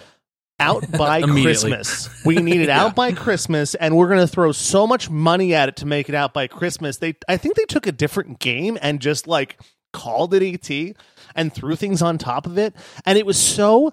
out 0.60 0.90
by 0.98 1.22
Christmas. 1.22 2.08
We 2.26 2.36
need 2.36 2.60
it 2.60 2.68
out 2.70 2.94
by 2.94 3.12
Christmas, 3.12 3.74
and 3.74 3.96
we're 3.96 4.08
going 4.08 4.20
to 4.20 4.26
throw 4.28 4.52
so 4.52 4.86
much 4.86 5.08
money 5.08 5.54
at 5.54 5.70
it 5.70 5.76
to 5.76 5.86
make 5.86 6.08
it 6.10 6.14
out 6.14 6.34
by 6.34 6.46
Christmas. 6.46 6.98
They, 6.98 7.14
I 7.26 7.38
think 7.38 7.54
they 7.56 7.64
took 7.64 7.86
a 7.86 7.92
different 7.92 8.38
game 8.38 8.76
and 8.82 9.00
just 9.00 9.26
like 9.26 9.58
called 9.94 10.34
it 10.34 10.42
ET 10.42 10.96
and 11.34 11.52
threw 11.52 11.76
things 11.76 12.02
on 12.02 12.18
top 12.18 12.46
of 12.46 12.58
it, 12.58 12.74
and 13.04 13.18
it 13.18 13.26
was 13.26 13.38
so 13.38 13.92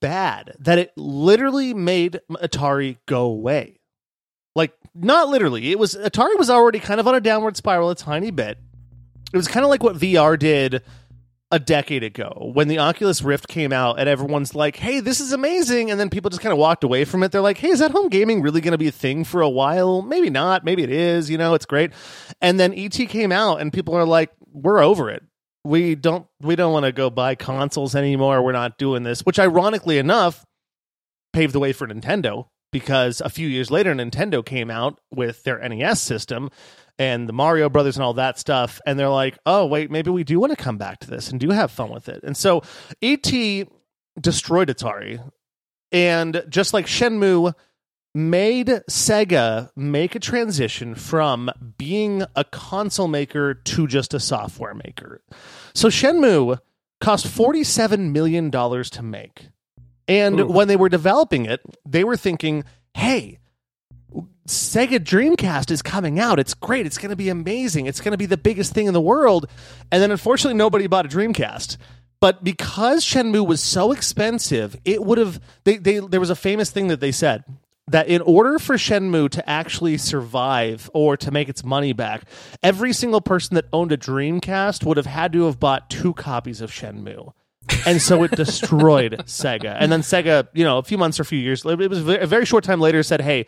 bad 0.00 0.54
that 0.58 0.78
it 0.78 0.92
literally 0.96 1.74
made 1.74 2.20
Atari 2.30 2.96
go 3.06 3.22
away. 3.26 3.80
Like 4.54 4.72
not 4.94 5.28
literally. 5.28 5.70
It 5.70 5.78
was 5.78 5.94
Atari 5.94 6.36
was 6.38 6.50
already 6.50 6.80
kind 6.80 7.00
of 7.00 7.06
on 7.06 7.14
a 7.14 7.20
downward 7.20 7.56
spiral 7.56 7.90
a 7.90 7.94
tiny 7.94 8.30
bit. 8.30 8.58
It 9.32 9.36
was 9.36 9.48
kind 9.48 9.64
of 9.64 9.70
like 9.70 9.82
what 9.82 9.96
VR 9.96 10.38
did 10.38 10.82
a 11.50 11.58
decade 11.58 12.02
ago 12.02 12.50
when 12.52 12.68
the 12.68 12.78
Oculus 12.78 13.22
Rift 13.22 13.48
came 13.48 13.72
out 13.72 13.98
and 13.98 14.08
everyone's 14.08 14.54
like, 14.54 14.76
"Hey, 14.76 15.00
this 15.00 15.20
is 15.20 15.32
amazing." 15.32 15.90
And 15.90 15.98
then 15.98 16.10
people 16.10 16.30
just 16.30 16.42
kind 16.42 16.52
of 16.52 16.58
walked 16.58 16.84
away 16.84 17.04
from 17.04 17.22
it. 17.22 17.32
They're 17.32 17.40
like, 17.40 17.58
"Hey, 17.58 17.68
is 17.68 17.78
that 17.78 17.90
home 17.90 18.08
gaming 18.08 18.42
really 18.42 18.60
going 18.60 18.72
to 18.72 18.78
be 18.78 18.88
a 18.88 18.92
thing 18.92 19.24
for 19.24 19.40
a 19.40 19.48
while? 19.48 20.02
Maybe 20.02 20.28
not. 20.28 20.64
Maybe 20.64 20.82
it 20.82 20.90
is, 20.90 21.30
you 21.30 21.38
know, 21.38 21.54
it's 21.54 21.66
great." 21.66 21.92
And 22.40 22.58
then 22.58 22.74
ET 22.74 22.90
came 22.90 23.32
out 23.32 23.60
and 23.60 23.72
people 23.72 23.94
are 23.94 24.04
like, 24.04 24.30
"We're 24.52 24.82
over 24.82 25.08
it. 25.10 25.22
We 25.64 25.94
don't 25.94 26.26
we 26.40 26.56
don't 26.56 26.72
want 26.72 26.86
to 26.86 26.92
go 26.92 27.10
buy 27.10 27.34
consoles 27.34 27.94
anymore. 27.94 28.42
We're 28.42 28.52
not 28.52 28.78
doing 28.78 29.02
this." 29.02 29.20
Which 29.22 29.38
ironically 29.38 29.98
enough 29.98 30.44
paved 31.32 31.52
the 31.52 31.60
way 31.60 31.72
for 31.72 31.86
Nintendo 31.86 32.48
because 32.72 33.20
a 33.20 33.28
few 33.28 33.48
years 33.48 33.70
later 33.70 33.94
Nintendo 33.94 34.44
came 34.44 34.70
out 34.70 35.00
with 35.12 35.42
their 35.44 35.58
NES 35.58 36.00
system 36.00 36.50
and 36.98 37.28
the 37.28 37.32
Mario 37.32 37.68
Brothers 37.68 37.96
and 37.96 38.04
all 38.04 38.14
that 38.14 38.38
stuff 38.38 38.80
and 38.86 38.98
they're 38.98 39.08
like, 39.08 39.38
"Oh, 39.46 39.66
wait, 39.66 39.90
maybe 39.90 40.10
we 40.10 40.24
do 40.24 40.40
want 40.40 40.56
to 40.56 40.62
come 40.62 40.78
back 40.78 41.00
to 41.00 41.10
this 41.10 41.30
and 41.30 41.38
do 41.38 41.50
have 41.50 41.70
fun 41.70 41.90
with 41.90 42.08
it." 42.08 42.22
And 42.22 42.36
so 42.36 42.62
ET 43.02 43.68
destroyed 44.20 44.68
Atari 44.68 45.22
and 45.92 46.44
just 46.48 46.74
like 46.74 46.86
Shenmue 46.86 47.54
made 48.14 48.68
Sega 48.90 49.70
make 49.76 50.14
a 50.14 50.20
transition 50.20 50.94
from 50.94 51.50
being 51.76 52.24
a 52.34 52.44
console 52.44 53.08
maker 53.08 53.54
to 53.54 53.86
just 53.86 54.14
a 54.14 54.20
software 54.20 54.74
maker. 54.74 55.22
So 55.74 55.88
Shenmue 55.88 56.58
cost 57.00 57.26
$47 57.26 58.10
million 58.10 58.50
to 58.50 59.02
make. 59.02 59.48
And 60.08 60.48
when 60.48 60.68
they 60.68 60.76
were 60.76 60.88
developing 60.88 61.44
it, 61.44 61.60
they 61.86 62.02
were 62.02 62.16
thinking, 62.16 62.64
hey, 62.94 63.38
Sega 64.46 64.98
Dreamcast 64.98 65.70
is 65.70 65.82
coming 65.82 66.18
out. 66.18 66.38
It's 66.38 66.54
great. 66.54 66.86
It's 66.86 66.96
going 66.96 67.10
to 67.10 67.16
be 67.16 67.28
amazing. 67.28 67.86
It's 67.86 68.00
going 68.00 68.12
to 68.12 68.18
be 68.18 68.26
the 68.26 68.38
biggest 68.38 68.72
thing 68.72 68.86
in 68.86 68.94
the 68.94 69.00
world. 69.00 69.46
And 69.92 70.02
then 70.02 70.10
unfortunately, 70.10 70.56
nobody 70.56 70.86
bought 70.86 71.04
a 71.04 71.08
Dreamcast. 71.08 71.76
But 72.20 72.42
because 72.42 73.04
Shenmue 73.04 73.46
was 73.46 73.62
so 73.62 73.92
expensive, 73.92 74.76
it 74.84 75.04
would 75.04 75.18
have. 75.18 75.40
They, 75.64 75.76
they, 75.76 76.00
there 76.00 76.18
was 76.18 76.30
a 76.30 76.36
famous 76.36 76.70
thing 76.70 76.88
that 76.88 77.00
they 77.00 77.12
said 77.12 77.44
that 77.88 78.08
in 78.08 78.20
order 78.22 78.58
for 78.58 78.76
Shenmue 78.76 79.30
to 79.30 79.48
actually 79.48 79.96
survive 79.98 80.90
or 80.92 81.16
to 81.16 81.30
make 81.30 81.48
its 81.48 81.64
money 81.64 81.92
back, 81.92 82.22
every 82.62 82.92
single 82.92 83.20
person 83.20 83.54
that 83.54 83.66
owned 83.72 83.92
a 83.92 83.96
Dreamcast 83.96 84.84
would 84.84 84.96
have 84.96 85.06
had 85.06 85.32
to 85.32 85.44
have 85.44 85.58
bought 85.58 85.90
two 85.90 86.12
copies 86.14 86.60
of 86.60 86.70
Shenmue. 86.70 87.32
and 87.86 88.00
so 88.00 88.22
it 88.22 88.30
destroyed 88.32 89.12
Sega. 89.26 89.76
And 89.78 89.90
then 89.90 90.00
Sega, 90.00 90.48
you 90.54 90.64
know, 90.64 90.78
a 90.78 90.82
few 90.82 90.98
months 90.98 91.18
or 91.18 91.22
a 91.22 91.26
few 91.26 91.38
years, 91.38 91.64
it 91.64 91.90
was 91.90 92.06
a 92.06 92.26
very 92.26 92.46
short 92.46 92.64
time 92.64 92.80
later, 92.80 93.02
said, 93.02 93.20
"Hey, 93.20 93.46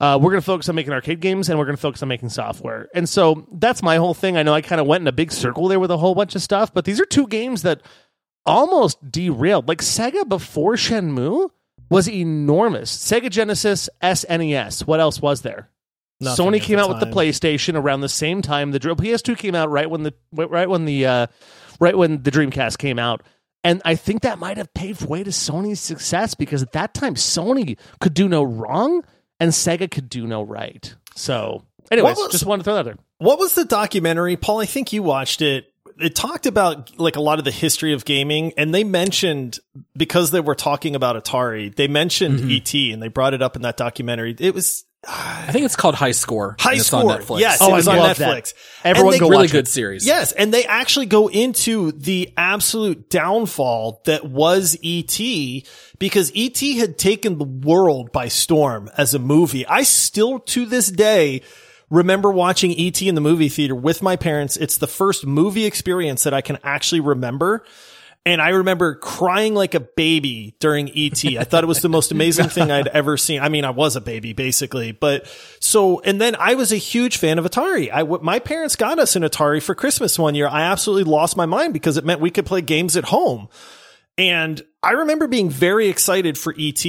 uh, 0.00 0.18
we're 0.20 0.30
going 0.30 0.40
to 0.40 0.46
focus 0.46 0.68
on 0.68 0.74
making 0.74 0.92
arcade 0.92 1.20
games 1.20 1.48
and 1.48 1.58
we're 1.58 1.64
going 1.64 1.76
to 1.76 1.80
focus 1.80 2.02
on 2.02 2.08
making 2.08 2.28
software." 2.30 2.88
And 2.94 3.08
so 3.08 3.46
that's 3.52 3.82
my 3.82 3.96
whole 3.96 4.14
thing. 4.14 4.36
I 4.36 4.42
know 4.42 4.54
I 4.54 4.62
kind 4.62 4.80
of 4.80 4.86
went 4.86 5.02
in 5.02 5.08
a 5.08 5.12
big 5.12 5.30
circle 5.30 5.68
there 5.68 5.78
with 5.80 5.90
a 5.90 5.98
whole 5.98 6.14
bunch 6.14 6.34
of 6.34 6.42
stuff, 6.42 6.74
but 6.74 6.84
these 6.84 7.00
are 7.00 7.04
two 7.04 7.26
games 7.26 7.62
that 7.62 7.82
almost 8.44 9.10
derailed. 9.10 9.68
Like 9.68 9.78
Sega 9.80 10.28
before 10.28 10.74
Shenmue 10.74 11.50
was 11.92 12.08
enormous. 12.08 12.96
Sega 12.96 13.30
Genesis, 13.30 13.88
SNES. 14.02 14.86
What 14.86 15.00
else 15.00 15.20
was 15.20 15.42
there? 15.42 15.68
Nothing 16.20 16.46
Sony 16.46 16.60
came 16.62 16.78
out 16.78 16.88
with 16.88 17.00
the. 17.00 17.06
PlayStation 17.06 17.74
around 17.74 18.00
the 18.00 18.08
same 18.08 18.42
time. 18.42 18.70
The 18.70 18.78
PS2 18.78 19.36
came 19.36 19.54
out 19.54 19.70
right 19.70 19.90
when 19.90 20.02
the 20.04 20.14
right 20.32 20.68
when 20.68 20.84
the 20.84 21.06
uh, 21.06 21.26
right 21.80 21.96
when 21.96 22.22
the 22.22 22.30
Dreamcast 22.30 22.78
came 22.78 22.98
out. 22.98 23.22
And 23.64 23.80
I 23.84 23.94
think 23.94 24.22
that 24.22 24.38
might 24.38 24.56
have 24.56 24.72
paved 24.74 25.06
way 25.06 25.22
to 25.22 25.30
Sony's 25.30 25.80
success 25.80 26.34
because 26.34 26.62
at 26.62 26.72
that 26.72 26.94
time 26.94 27.14
Sony 27.14 27.78
could 28.00 28.14
do 28.14 28.28
no 28.28 28.42
wrong 28.42 29.04
and 29.38 29.52
Sega 29.52 29.90
could 29.90 30.08
do 30.08 30.26
no 30.26 30.42
right. 30.42 30.94
So, 31.14 31.62
anyways, 31.90 32.16
was- 32.16 32.32
just 32.32 32.46
wanted 32.46 32.60
to 32.60 32.64
throw 32.64 32.74
that 32.74 32.84
there. 32.84 32.96
What 33.18 33.38
was 33.38 33.54
the 33.54 33.64
documentary, 33.64 34.36
Paul? 34.36 34.60
I 34.60 34.66
think 34.66 34.92
you 34.92 35.02
watched 35.04 35.42
it. 35.42 35.71
It 36.04 36.14
talked 36.14 36.46
about 36.46 36.98
like 36.98 37.16
a 37.16 37.20
lot 37.20 37.38
of 37.38 37.44
the 37.44 37.50
history 37.50 37.92
of 37.92 38.04
gaming, 38.04 38.52
and 38.56 38.74
they 38.74 38.84
mentioned 38.84 39.58
because 39.96 40.30
they 40.30 40.40
were 40.40 40.54
talking 40.54 40.94
about 40.94 41.22
Atari, 41.22 41.74
they 41.74 41.88
mentioned 41.88 42.40
Mm-hmm. 42.40 42.50
ET, 42.88 42.92
and 42.94 43.02
they 43.02 43.08
brought 43.08 43.34
it 43.34 43.42
up 43.42 43.56
in 43.56 43.62
that 43.62 43.76
documentary. 43.76 44.34
It 44.38 44.54
was 44.54 44.84
I 45.04 45.48
think 45.50 45.64
it's 45.64 45.74
called 45.74 45.96
High 45.96 46.12
Score. 46.12 46.54
High 46.60 46.74
it's 46.74 46.86
Score. 46.86 47.00
on 47.10 47.18
Netflix. 47.20 47.40
Yes, 47.40 47.58
Oh, 47.60 47.70
it 47.70 47.72
was 47.72 47.88
I 47.88 47.94
on 47.94 47.98
love 47.98 48.18
that. 48.18 48.36
Netflix. 48.44 48.54
Everyone 48.84 49.14
And 49.14 49.20
go 49.20 49.26
they- 49.26 49.30
really 49.32 49.48
good 49.48 49.66
it. 49.66 49.68
series. 49.68 50.06
Yes, 50.06 50.30
and 50.30 50.54
they 50.54 50.64
actually 50.64 51.06
go 51.06 51.26
into 51.28 51.90
the 51.90 52.32
absolute 52.36 53.10
downfall 53.10 54.00
that 54.04 54.24
was 54.24 54.76
E.T. 54.80 55.66
because 55.98 56.30
E.T. 56.34 56.76
had 56.78 56.98
taken 56.98 57.38
the 57.38 57.44
world 57.44 58.12
by 58.12 58.28
storm 58.28 58.88
as 58.96 59.12
a 59.12 59.18
movie. 59.18 59.66
I 59.66 59.82
still, 59.82 60.38
to 60.38 60.66
this 60.66 60.88
day, 60.88 61.42
remember 61.92 62.32
watching 62.32 62.72
E.T. 62.72 63.06
in 63.06 63.14
the 63.14 63.20
movie 63.20 63.50
theater 63.50 63.74
with 63.74 64.02
my 64.02 64.16
parents. 64.16 64.56
It's 64.56 64.78
the 64.78 64.86
first 64.86 65.26
movie 65.26 65.66
experience 65.66 66.24
that 66.24 66.32
I 66.32 66.40
can 66.40 66.58
actually 66.64 67.00
remember. 67.00 67.64
And 68.24 68.40
I 68.40 68.50
remember 68.50 68.94
crying 68.94 69.54
like 69.54 69.74
a 69.74 69.80
baby 69.80 70.56
during 70.58 70.88
ET. 70.96 71.22
I 71.24 71.44
thought 71.44 71.64
it 71.64 71.66
was 71.66 71.82
the 71.82 71.88
most 71.88 72.12
amazing 72.12 72.48
thing 72.48 72.70
I'd 72.70 72.86
ever 72.88 73.16
seen. 73.16 73.42
I 73.42 73.48
mean, 73.48 73.64
I 73.64 73.70
was 73.70 73.94
a 73.94 74.00
baby 74.00 74.32
basically, 74.32 74.92
but 74.92 75.26
so, 75.60 76.00
and 76.00 76.20
then 76.20 76.34
I 76.36 76.54
was 76.54 76.72
a 76.72 76.76
huge 76.76 77.18
fan 77.18 77.38
of 77.38 77.44
Atari. 77.44 77.90
I, 77.92 78.04
my 78.04 78.38
parents 78.38 78.76
got 78.76 78.98
us 78.98 79.14
an 79.16 79.24
Atari 79.24 79.62
for 79.62 79.74
Christmas 79.74 80.18
one 80.18 80.34
year. 80.34 80.48
I 80.48 80.62
absolutely 80.62 81.10
lost 81.10 81.36
my 81.36 81.46
mind 81.46 81.74
because 81.74 81.96
it 81.96 82.04
meant 82.04 82.20
we 82.20 82.30
could 82.30 82.46
play 82.46 82.62
games 82.62 82.96
at 82.96 83.04
home. 83.04 83.48
And 84.16 84.62
I 84.82 84.92
remember 84.92 85.26
being 85.26 85.50
very 85.50 85.88
excited 85.88 86.38
for 86.38 86.54
ET 86.56 86.84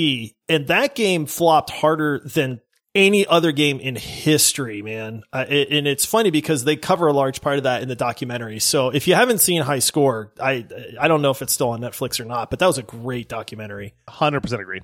and 0.48 0.68
that 0.68 0.94
game 0.94 1.26
flopped 1.26 1.72
harder 1.72 2.20
than 2.20 2.62
any 2.96 3.26
other 3.26 3.52
game 3.52 3.80
in 3.80 3.96
history, 3.96 4.82
man. 4.82 5.24
Uh, 5.32 5.46
it, 5.48 5.70
and 5.72 5.88
it's 5.88 6.06
funny 6.06 6.30
because 6.30 6.64
they 6.64 6.76
cover 6.76 7.08
a 7.08 7.14
large 7.14 7.42
part 7.42 7.58
of 7.58 7.64
that 7.64 7.82
in 7.82 7.88
the 7.88 7.96
documentary. 7.96 8.60
So 8.60 8.90
if 8.90 9.08
you 9.08 9.16
haven't 9.16 9.40
seen 9.40 9.62
High 9.62 9.80
Score, 9.80 10.32
I 10.40 10.66
I 11.00 11.08
don't 11.08 11.22
know 11.22 11.32
if 11.32 11.42
it's 11.42 11.54
still 11.54 11.70
on 11.70 11.82
Netflix 11.82 12.20
or 12.20 12.26
not, 12.26 12.50
but 12.50 12.60
that 12.60 12.68
was 12.68 12.78
a 12.78 12.84
great 12.84 13.28
documentary. 13.28 13.96
100% 14.08 14.60
agree. 14.60 14.82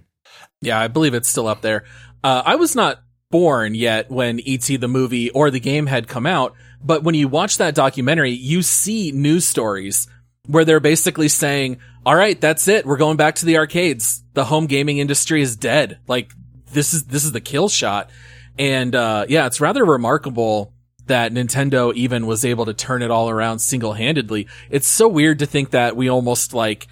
Yeah, 0.61 0.79
I 0.79 0.87
believe 0.87 1.13
it's 1.13 1.29
still 1.29 1.47
up 1.47 1.61
there. 1.61 1.85
Uh, 2.23 2.43
I 2.45 2.55
was 2.55 2.75
not 2.75 3.01
born 3.31 3.75
yet 3.75 4.09
when 4.09 4.39
E.T. 4.39 4.77
the 4.77 4.87
movie 4.87 5.29
or 5.29 5.51
the 5.51 5.59
game 5.59 5.85
had 5.85 6.07
come 6.07 6.25
out, 6.25 6.55
but 6.83 7.03
when 7.03 7.15
you 7.15 7.27
watch 7.27 7.57
that 7.57 7.75
documentary, 7.75 8.31
you 8.31 8.61
see 8.61 9.11
news 9.11 9.45
stories 9.45 10.07
where 10.47 10.65
they're 10.65 10.79
basically 10.79 11.27
saying, 11.27 11.77
all 12.05 12.15
right, 12.15 12.39
that's 12.41 12.67
it. 12.67 12.85
We're 12.85 12.97
going 12.97 13.17
back 13.17 13.35
to 13.35 13.45
the 13.45 13.57
arcades. 13.57 14.23
The 14.33 14.45
home 14.45 14.65
gaming 14.65 14.97
industry 14.97 15.41
is 15.41 15.55
dead. 15.55 15.99
Like 16.07 16.33
this 16.71 16.93
is, 16.93 17.05
this 17.05 17.25
is 17.25 17.31
the 17.31 17.41
kill 17.41 17.69
shot. 17.69 18.09
And, 18.57 18.95
uh, 18.95 19.25
yeah, 19.29 19.45
it's 19.45 19.61
rather 19.61 19.85
remarkable 19.85 20.73
that 21.05 21.33
Nintendo 21.33 21.93
even 21.95 22.27
was 22.27 22.45
able 22.45 22.65
to 22.65 22.73
turn 22.73 23.01
it 23.01 23.09
all 23.09 23.29
around 23.29 23.59
single 23.59 23.93
handedly. 23.93 24.47
It's 24.69 24.87
so 24.87 25.07
weird 25.07 25.39
to 25.39 25.45
think 25.45 25.71
that 25.71 25.95
we 25.95 26.09
almost 26.09 26.53
like, 26.53 26.87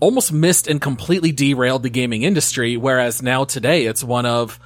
almost 0.00 0.32
missed 0.32 0.66
and 0.66 0.80
completely 0.80 1.30
derailed 1.30 1.84
the 1.84 1.90
gaming 1.90 2.22
industry. 2.22 2.76
Whereas 2.76 3.22
now 3.22 3.44
today 3.44 3.86
it's 3.86 4.02
one 4.02 4.26
of 4.26 4.58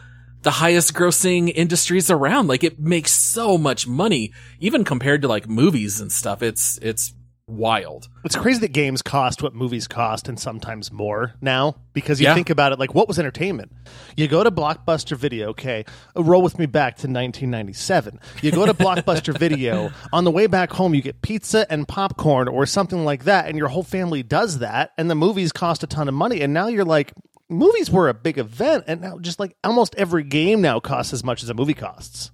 the 0.43 0.51
highest 0.53 0.95
grossing 0.95 1.53
industries 1.55 2.11
around. 2.11 2.47
Like 2.47 2.65
it 2.65 2.79
makes 2.79 3.13
so 3.13 3.59
much 3.59 3.87
money, 3.87 4.33
even 4.61 4.83
compared 4.85 5.21
to 5.23 5.29
like 5.29 5.47
movies 5.47 6.01
and 6.01 6.11
stuff. 6.11 6.43
It's, 6.43 6.79
it's 6.79 7.13
wild. 7.61 8.09
It's 8.25 8.35
crazy 8.35 8.61
that 8.61 8.73
games 8.73 9.03
cost 9.03 9.41
what 9.43 9.55
movies 9.55 9.87
cost 9.87 10.29
and 10.29 10.39
sometimes 10.39 10.91
more 10.91 11.35
now 11.41 11.77
because 11.93 12.21
you 12.21 12.27
Yeah. 12.27 12.35
think 12.35 12.51
about 12.51 12.73
it 12.73 12.79
like 12.79 12.93
what 12.95 13.07
was 13.07 13.19
entertainment? 13.21 13.71
You 14.17 14.27
go 14.27 14.43
to 14.43 14.51
Blockbuster 14.51 15.17
Video, 15.17 15.51
okay, 15.51 15.85
uh, 16.17 16.25
roll 16.25 16.43
with 16.43 16.59
me 16.59 16.67
back 16.67 16.97
to 16.97 17.07
1997. 17.07 18.19
You 18.43 18.51
go 18.51 18.67
to 18.67 18.75
Blockbuster 18.85 19.37
Video, 19.39 19.93
on 20.13 20.25
the 20.25 20.31
way 20.33 20.49
back 20.49 20.73
home 20.73 20.93
you 20.95 21.03
get 21.03 21.23
pizza 21.23 21.67
and 21.71 21.87
popcorn 21.87 22.49
or 22.49 22.67
something 22.67 23.05
like 23.05 23.25
that 23.25 23.47
and 23.47 23.57
your 23.57 23.69
whole 23.69 23.85
family 23.85 24.23
does 24.25 24.59
that 24.59 24.91
and 24.99 25.09
the 25.09 25.15
movies 25.15 25.53
cost 25.53 25.85
a 25.85 25.87
ton 25.87 26.09
of 26.09 26.15
money 26.15 26.41
and 26.41 26.53
now 26.53 26.67
you're 26.67 26.85
like 26.85 27.13
movies 27.49 27.91
were 27.93 28.09
a 28.09 28.15
big 28.15 28.39
event 28.39 28.83
and 28.89 29.01
now 29.01 29.19
just 29.19 29.39
like 29.39 29.57
almost 29.63 29.95
every 29.97 30.25
game 30.25 30.61
now 30.61 30.81
costs 30.81 31.13
as 31.13 31.23
much 31.23 31.45
as 31.45 31.49
a 31.49 31.55
movie 31.55 31.75
costs. 31.75 32.33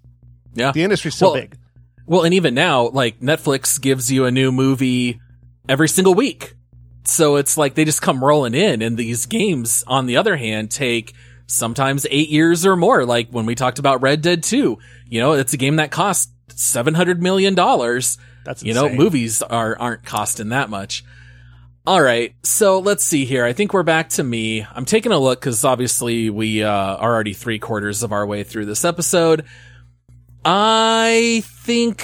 Yeah. 0.54 0.72
The 0.72 0.82
industry's 0.82 1.14
so 1.16 1.32
Well, 1.32 1.34
big. 1.42 1.58
Well, 2.06 2.22
and 2.22 2.34
even 2.34 2.54
now, 2.54 2.88
like 2.88 3.20
Netflix 3.20 3.80
gives 3.80 4.10
you 4.10 4.24
a 4.24 4.30
new 4.30 4.52
movie 4.52 5.20
every 5.68 5.88
single 5.88 6.14
week. 6.14 6.54
So 7.04 7.36
it's 7.36 7.56
like 7.56 7.74
they 7.74 7.84
just 7.84 8.02
come 8.02 8.22
rolling 8.24 8.54
in 8.54 8.82
and 8.82 8.96
these 8.96 9.26
games, 9.26 9.84
on 9.86 10.06
the 10.06 10.16
other 10.16 10.36
hand, 10.36 10.70
take 10.70 11.14
sometimes 11.46 12.06
eight 12.10 12.28
years 12.28 12.64
or 12.64 12.76
more. 12.76 13.04
Like 13.04 13.28
when 13.30 13.46
we 13.46 13.54
talked 13.54 13.78
about 13.78 14.02
Red 14.02 14.22
Dead 14.22 14.42
2, 14.42 14.78
you 15.08 15.20
know, 15.20 15.32
it's 15.32 15.52
a 15.52 15.56
game 15.56 15.76
that 15.76 15.90
costs 15.90 16.32
$700 16.48 17.18
million. 17.18 17.54
That's 17.54 18.62
you 18.62 18.74
know, 18.74 18.88
movies 18.88 19.42
are, 19.42 19.76
aren't 19.78 20.04
costing 20.04 20.50
that 20.50 20.70
much. 20.70 21.04
All 21.84 22.00
right. 22.00 22.34
So 22.44 22.78
let's 22.78 23.04
see 23.04 23.24
here. 23.24 23.44
I 23.44 23.52
think 23.52 23.72
we're 23.72 23.82
back 23.82 24.10
to 24.10 24.22
me. 24.22 24.64
I'm 24.72 24.84
taking 24.84 25.10
a 25.10 25.18
look 25.18 25.40
because 25.40 25.64
obviously 25.64 26.30
we, 26.30 26.62
uh, 26.62 26.70
are 26.70 27.12
already 27.12 27.32
three 27.32 27.58
quarters 27.58 28.04
of 28.04 28.12
our 28.12 28.24
way 28.24 28.44
through 28.44 28.66
this 28.66 28.84
episode. 28.84 29.44
I 30.44 31.42
think, 31.46 32.02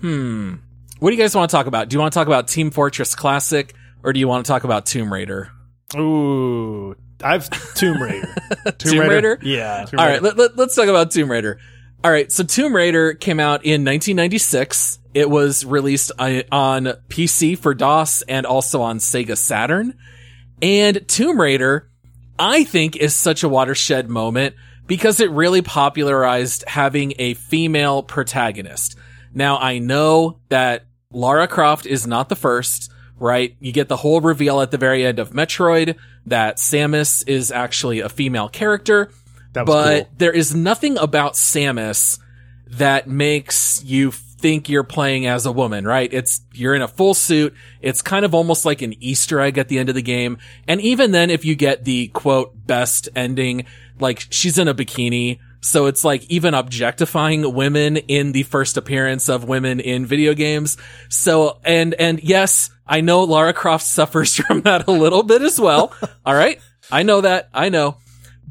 hmm. 0.00 0.54
What 1.00 1.10
do 1.10 1.16
you 1.16 1.22
guys 1.22 1.34
want 1.34 1.50
to 1.50 1.56
talk 1.56 1.66
about? 1.66 1.88
Do 1.88 1.94
you 1.94 2.00
want 2.00 2.12
to 2.12 2.18
talk 2.18 2.26
about 2.26 2.46
Team 2.46 2.70
Fortress 2.70 3.14
Classic 3.14 3.74
or 4.02 4.12
do 4.12 4.20
you 4.20 4.28
want 4.28 4.44
to 4.44 4.52
talk 4.52 4.64
about 4.64 4.84
Tomb 4.84 5.10
Raider? 5.10 5.50
Ooh, 5.96 6.94
I've 7.22 7.48
Tomb 7.74 8.02
Raider. 8.02 8.34
Tomb, 8.78 8.98
Raider? 8.98 9.38
yeah. 9.42 9.86
All 9.96 10.04
right, 10.04 10.22
let, 10.22 10.36
let, 10.36 10.58
us 10.58 10.74
talk 10.74 10.88
about 10.88 11.10
Tomb 11.10 11.30
Raider. 11.30 11.58
All 12.04 12.10
right, 12.10 12.30
so 12.30 12.44
Tomb 12.44 12.74
Raider 12.76 13.14
came 13.14 13.40
out 13.40 13.64
in 13.64 13.84
1996. 13.84 14.98
It 15.14 15.28
was 15.28 15.64
released 15.64 16.12
on 16.18 16.42
on 16.52 16.84
PC 17.08 17.58
for 17.58 17.74
DOS 17.74 18.22
and 18.22 18.44
also 18.44 18.82
on 18.82 18.98
Sega 18.98 19.36
Saturn. 19.36 19.94
And 20.62 21.08
Tomb 21.08 21.40
Raider, 21.40 21.90
I 22.38 22.64
think, 22.64 22.96
is 22.96 23.14
such 23.14 23.42
a 23.42 23.48
watershed 23.48 24.10
moment 24.10 24.54
because 24.90 25.20
it 25.20 25.30
really 25.30 25.62
popularized 25.62 26.64
having 26.66 27.14
a 27.20 27.34
female 27.34 28.02
protagonist. 28.02 28.98
Now, 29.32 29.56
I 29.56 29.78
know 29.78 30.40
that 30.48 30.86
Lara 31.12 31.46
Croft 31.46 31.86
is 31.86 32.08
not 32.08 32.28
the 32.28 32.34
first, 32.34 32.90
right? 33.16 33.54
You 33.60 33.70
get 33.70 33.86
the 33.86 33.96
whole 33.96 34.20
reveal 34.20 34.60
at 34.60 34.72
the 34.72 34.78
very 34.78 35.06
end 35.06 35.20
of 35.20 35.30
Metroid 35.30 35.94
that 36.26 36.56
Samus 36.56 37.22
is 37.28 37.52
actually 37.52 38.00
a 38.00 38.08
female 38.08 38.48
character 38.48 39.12
That 39.52 39.68
was 39.68 39.76
but 39.76 40.02
cool. 40.06 40.14
there 40.18 40.32
is 40.32 40.56
nothing 40.56 40.98
about 40.98 41.34
Samus 41.34 42.18
that 42.66 43.06
makes 43.06 43.84
you 43.84 44.10
think 44.40 44.68
you're 44.68 44.84
playing 44.84 45.26
as 45.26 45.46
a 45.46 45.52
woman, 45.52 45.86
right? 45.86 46.12
It's, 46.12 46.40
you're 46.52 46.74
in 46.74 46.82
a 46.82 46.88
full 46.88 47.14
suit. 47.14 47.54
It's 47.80 48.02
kind 48.02 48.24
of 48.24 48.34
almost 48.34 48.64
like 48.64 48.82
an 48.82 48.94
Easter 49.02 49.40
egg 49.40 49.58
at 49.58 49.68
the 49.68 49.78
end 49.78 49.88
of 49.88 49.94
the 49.94 50.02
game. 50.02 50.38
And 50.66 50.80
even 50.80 51.12
then, 51.12 51.30
if 51.30 51.44
you 51.44 51.54
get 51.54 51.84
the 51.84 52.08
quote 52.08 52.66
best 52.66 53.08
ending, 53.14 53.66
like 53.98 54.26
she's 54.30 54.58
in 54.58 54.68
a 54.68 54.74
bikini. 54.74 55.38
So 55.60 55.86
it's 55.86 56.04
like 56.04 56.24
even 56.30 56.54
objectifying 56.54 57.54
women 57.54 57.98
in 57.98 58.32
the 58.32 58.44
first 58.44 58.78
appearance 58.78 59.28
of 59.28 59.44
women 59.44 59.78
in 59.78 60.06
video 60.06 60.32
games. 60.32 60.78
So, 61.10 61.60
and, 61.64 61.92
and 61.94 62.22
yes, 62.22 62.70
I 62.86 63.02
know 63.02 63.24
Lara 63.24 63.52
Croft 63.52 63.84
suffers 63.86 64.36
from 64.36 64.62
that 64.62 64.88
a 64.88 64.92
little 64.92 65.22
bit 65.22 65.42
as 65.42 65.60
well. 65.60 65.94
All 66.26 66.34
right. 66.34 66.58
I 66.90 67.02
know 67.02 67.20
that. 67.20 67.50
I 67.52 67.68
know 67.68 67.98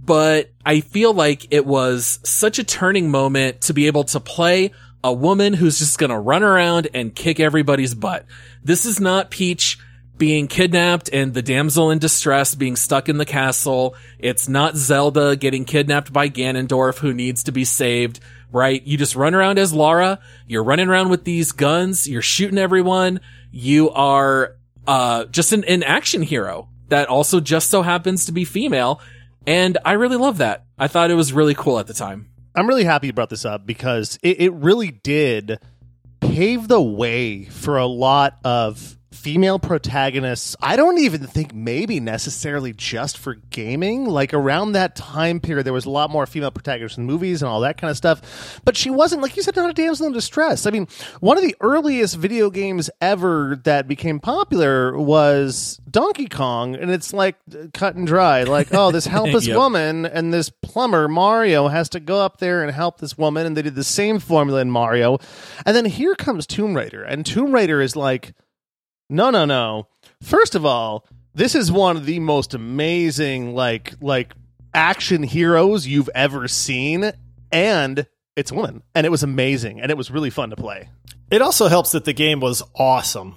but 0.09 0.49
I 0.65 0.79
feel 0.79 1.13
like 1.13 1.53
it 1.53 1.67
was 1.67 2.19
such 2.23 2.57
a 2.57 2.63
turning 2.63 3.11
moment 3.11 3.61
to 3.61 3.75
be 3.75 3.85
able 3.85 4.05
to 4.05 4.19
play 4.19 4.71
a 5.03 5.13
woman 5.13 5.53
who's 5.53 5.79
just 5.79 5.97
going 5.97 6.09
to 6.09 6.19
run 6.19 6.43
around 6.43 6.89
and 6.93 7.15
kick 7.15 7.39
everybody's 7.39 7.95
butt. 7.95 8.25
This 8.63 8.85
is 8.85 8.99
not 8.99 9.31
Peach 9.31 9.79
being 10.17 10.47
kidnapped 10.47 11.09
and 11.13 11.33
the 11.33 11.41
damsel 11.41 11.89
in 11.89 11.97
distress 11.97 12.53
being 12.53 12.75
stuck 12.75 13.07
in 13.07 13.17
the 13.17 13.25
castle. 13.25 13.95
It's 14.19 14.49
not 14.49 14.75
Zelda 14.75 15.35
getting 15.37 15.63
kidnapped 15.63 16.11
by 16.11 16.29
Ganondorf 16.29 16.97
who 16.97 17.13
needs 17.13 17.43
to 17.43 17.53
be 17.53 17.63
saved, 17.63 18.19
right? 18.51 18.85
You 18.85 18.97
just 18.97 19.15
run 19.15 19.33
around 19.33 19.57
as 19.57 19.73
Lara. 19.73 20.19
You're 20.45 20.63
running 20.63 20.89
around 20.89 21.09
with 21.09 21.23
these 21.23 21.53
guns. 21.53 22.07
You're 22.07 22.21
shooting 22.21 22.57
everyone. 22.57 23.21
You 23.51 23.91
are 23.91 24.57
uh, 24.85 25.25
just 25.25 25.53
an, 25.53 25.63
an 25.63 25.83
action 25.83 26.21
hero 26.21 26.67
that 26.89 27.07
also 27.07 27.39
just 27.39 27.69
so 27.69 27.81
happens 27.81 28.25
to 28.25 28.33
be 28.33 28.43
female. 28.43 28.99
And 29.47 29.77
I 29.85 29.93
really 29.93 30.17
love 30.17 30.39
that. 30.39 30.65
I 30.77 30.87
thought 30.87 31.11
it 31.11 31.15
was 31.15 31.31
really 31.31 31.55
cool 31.55 31.79
at 31.79 31.87
the 31.87 31.93
time. 31.93 32.29
I'm 32.55 32.67
really 32.67 32.83
happy 32.83 33.07
you 33.07 33.13
brought 33.13 33.29
this 33.29 33.45
up 33.45 33.65
because 33.65 34.17
it, 34.23 34.41
it 34.41 34.53
really 34.53 34.91
did 34.91 35.59
pave 36.19 36.67
the 36.67 36.81
way 36.81 37.45
for 37.45 37.77
a 37.77 37.85
lot 37.85 38.37
of 38.43 38.97
female 39.19 39.59
protagonists. 39.59 40.55
I 40.61 40.75
don't 40.75 40.97
even 40.99 41.27
think 41.27 41.53
maybe 41.53 41.99
necessarily 41.99 42.73
just 42.73 43.17
for 43.17 43.35
gaming. 43.49 44.05
Like 44.05 44.33
around 44.33 44.71
that 44.71 44.95
time 44.95 45.39
period, 45.39 45.65
there 45.65 45.73
was 45.73 45.85
a 45.85 45.89
lot 45.89 46.09
more 46.09 46.25
female 46.25 46.51
protagonists 46.51 46.97
in 46.97 47.05
movies 47.05 47.41
and 47.41 47.49
all 47.49 47.61
that 47.61 47.77
kind 47.77 47.91
of 47.91 47.97
stuff. 47.97 48.59
But 48.63 48.77
she 48.77 48.89
wasn't, 48.89 49.21
like 49.21 49.35
you 49.35 49.43
said, 49.43 49.55
not 49.55 49.69
a 49.69 49.73
damsel 49.73 50.07
in 50.07 50.13
distress. 50.13 50.65
I 50.65 50.71
mean, 50.71 50.87
one 51.19 51.37
of 51.37 51.43
the 51.43 51.55
earliest 51.61 52.15
video 52.15 52.49
games 52.49 52.89
ever 53.01 53.59
that 53.65 53.87
became 53.87 54.19
popular 54.19 54.97
was 54.97 55.79
Donkey 55.89 56.27
Kong, 56.27 56.75
and 56.75 56.89
it's 56.89 57.13
like 57.13 57.35
cut 57.73 57.95
and 57.95 58.07
dry. 58.07 58.43
Like, 58.43 58.69
oh, 58.73 58.91
this 58.91 59.05
helpless 59.07 59.47
Yep. 59.47 59.57
woman 59.57 60.05
and 60.05 60.33
this 60.33 60.49
plumber 60.49 61.07
Mario 61.07 61.67
has 61.67 61.89
to 61.89 61.99
go 61.99 62.21
up 62.21 62.37
there 62.37 62.63
and 62.63 62.71
help 62.71 62.99
this 62.99 63.17
woman, 63.17 63.45
and 63.45 63.57
they 63.57 63.61
did 63.63 63.75
the 63.75 63.83
same 63.83 64.19
formula 64.19 64.61
in 64.61 64.71
Mario. 64.71 65.17
And 65.65 65.75
then 65.75 65.85
here 65.85 66.15
comes 66.15 66.47
Tomb 66.47 66.75
Raider, 66.75 67.03
and 67.03 67.25
Tomb 67.25 67.51
Raider 67.51 67.81
is 67.81 67.95
like, 67.95 68.33
no, 69.09 69.29
no, 69.29 69.45
no. 69.45 69.87
First 70.21 70.55
of 70.55 70.65
all, 70.65 71.05
this 71.33 71.55
is 71.55 71.71
one 71.71 71.97
of 71.97 72.05
the 72.05 72.19
most 72.19 72.53
amazing 72.53 73.53
like 73.55 73.93
like 74.01 74.33
action 74.73 75.23
heroes 75.23 75.87
you've 75.87 76.09
ever 76.15 76.47
seen, 76.47 77.11
and 77.51 78.05
it's 78.35 78.51
a 78.51 78.55
woman, 78.55 78.83
and 78.95 79.05
it 79.05 79.09
was 79.09 79.23
amazing, 79.23 79.81
and 79.81 79.91
it 79.91 79.97
was 79.97 80.11
really 80.11 80.29
fun 80.29 80.49
to 80.51 80.55
play. 80.55 80.89
It 81.31 81.41
also 81.41 81.67
helps 81.67 81.91
that 81.91 82.05
the 82.05 82.13
game 82.13 82.39
was 82.39 82.63
awesome. 82.75 83.35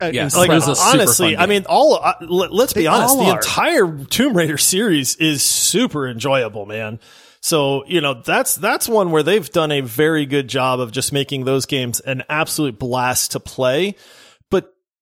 Uh, 0.00 0.10
Yes. 0.12 0.34
incredible. 0.34 0.54
It 0.54 0.56
was 0.56 0.68
a 0.68 0.74
super 0.76 0.88
honestly, 1.00 1.34
fun 1.34 1.42
I 1.42 1.46
mean, 1.46 1.66
all 1.68 1.94
uh, 2.02 2.14
let, 2.20 2.52
let's 2.52 2.72
be 2.72 2.82
They 2.82 2.86
honest. 2.86 3.18
The 3.18 3.24
are. 3.24 3.36
entire 3.36 4.04
Tomb 4.04 4.36
Raider 4.36 4.56
series 4.58 5.16
is 5.16 5.42
super 5.42 6.06
enjoyable, 6.08 6.66
man. 6.66 7.00
So 7.40 7.84
you 7.86 8.00
know 8.00 8.14
that's 8.14 8.54
that's 8.56 8.88
one 8.88 9.10
where 9.10 9.22
they've 9.22 9.48
done 9.50 9.70
a 9.72 9.80
very 9.80 10.26
good 10.26 10.48
job 10.48 10.80
of 10.80 10.92
just 10.92 11.12
making 11.12 11.44
those 11.44 11.66
games 11.66 12.00
an 12.00 12.22
absolute 12.28 12.78
blast 12.78 13.32
to 13.32 13.40
play. 13.40 13.94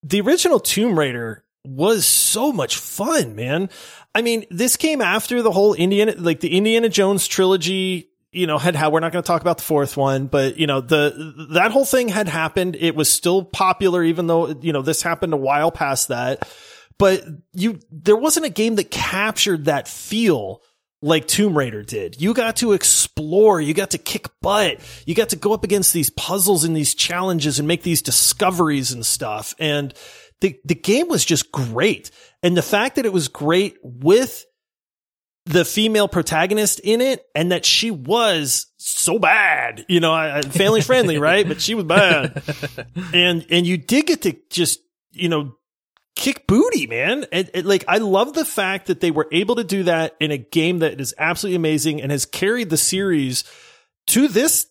The 0.09 0.20
original 0.20 0.61
Tomb 0.61 0.98
Raider 0.98 1.44
was 1.64 2.07
so 2.07 2.52
much 2.52 2.76
fun, 2.76 3.34
man. 3.34 3.70
I 4.14 4.22
mean, 4.22 4.44
this 4.50 4.76
came 4.76 5.00
after 5.00 5.42
the 5.42 5.50
whole 5.50 5.74
Indiana, 5.74 6.14
like 6.16 6.40
the 6.40 6.57
Indiana 6.57 6.88
Jones 6.88 7.26
trilogy. 7.26 8.11
You 8.30 8.46
know, 8.46 8.59
had 8.59 8.76
how 8.76 8.90
we're 8.90 9.00
not 9.00 9.12
going 9.12 9.22
to 9.22 9.26
talk 9.26 9.40
about 9.40 9.57
the 9.57 9.64
fourth 9.64 9.96
one, 9.96 10.26
but 10.26 10.59
you 10.59 10.66
know, 10.66 10.80
the 10.80 11.48
that 11.54 11.70
whole 11.70 11.86
thing 11.86 12.09
had 12.09 12.28
happened. 12.28 12.76
It 12.78 12.94
was 12.94 13.09
still 13.09 13.42
popular, 13.42 14.04
even 14.04 14.26
though 14.26 14.48
you 14.48 14.72
know 14.72 14.82
this 14.82 15.02
happened 15.02 15.32
a 15.32 15.38
while 15.38 15.70
past 15.70 16.09
that. 16.09 16.46
But 16.98 17.24
you, 17.52 17.80
there 17.90 18.16
wasn't 18.16 18.46
a 18.46 18.50
game 18.50 18.76
that 18.76 18.90
captured 18.90 19.66
that 19.66 19.88
feel 19.88 20.61
like 21.07 21.28
Tomb 21.28 21.57
Raider 21.57 21.82
did. 21.82 22.20
You 22.20 22.34
got 22.34 22.57
to 22.57 22.72
explore, 22.72 23.61
you 23.61 23.72
got 23.72 23.90
to 23.90 23.98
kick 23.98 24.28
butt, 24.42 24.80
you 25.07 25.14
got 25.14 25.30
to 25.30 25.36
go 25.36 25.54
up 25.54 25.62
against 25.62 25.92
these 25.92 26.11
puzzles 26.11 26.64
and 26.64 26.76
these 26.76 26.94
challenges 26.94 27.59
and 27.59 27.68
make 27.68 27.82
these 27.82 28.02
discoveries 28.02 28.90
and 28.92 29.07
stuff. 29.07 29.54
And 29.59 29.94
the, 30.40 30.59
the 30.64 30.74
game 30.74 31.09
was 31.09 31.24
just 31.24 31.52
great. 31.52 32.11
And 32.42 32.57
the 32.57 32.62
fact 32.62 32.96
that 32.96 33.07
it 33.07 33.12
was 33.12 33.28
great 33.28 33.76
with 33.82 34.44
the 35.44 35.64
female 35.64 36.09
protagonist 36.09 36.80
in 36.80 37.00
it 37.00 37.24
and 37.36 37.52
that 37.52 37.64
she 37.64 37.92
was 37.92 38.66
so 38.76 39.20
bad, 39.20 39.86
you 39.88 40.00
know, 40.00 40.42
family 40.50 40.80
friendly, 40.80 41.18
right? 41.18 41.46
But 41.46 41.61
she 41.61 41.74
was 41.74 41.84
bad. 41.84 42.42
And, 43.14 43.46
and 43.50 43.66
you 43.66 43.76
did 43.76 44.07
get 44.07 44.22
to 44.22 44.36
just, 44.50 44.80
you 45.12 45.28
know, 45.28 45.54
kick 46.17 46.47
booty, 46.47 46.87
man. 46.87 47.27
And, 47.31 47.49
and, 47.55 47.67
like, 47.67 47.85
I 47.87 47.99
love 47.99 48.33
the 48.35 48.45
fact 48.45 48.87
that 48.87 49.01
they 49.01 49.11
were 49.12 49.29
able 49.31 49.55
to 49.57 49.64
do 49.64 49.85
that 49.85 50.17
in 50.19 50.31
a 50.33 50.39
game 50.39 50.81
that 50.81 51.01
is 51.01 51.14
absolutely 51.19 51.57
amazing 51.57 52.03
and 52.03 52.11
has 52.11 52.25
carried 52.25 52.71
the 52.71 52.77
series 52.77 53.45
to 54.09 54.27
this, 54.27 54.67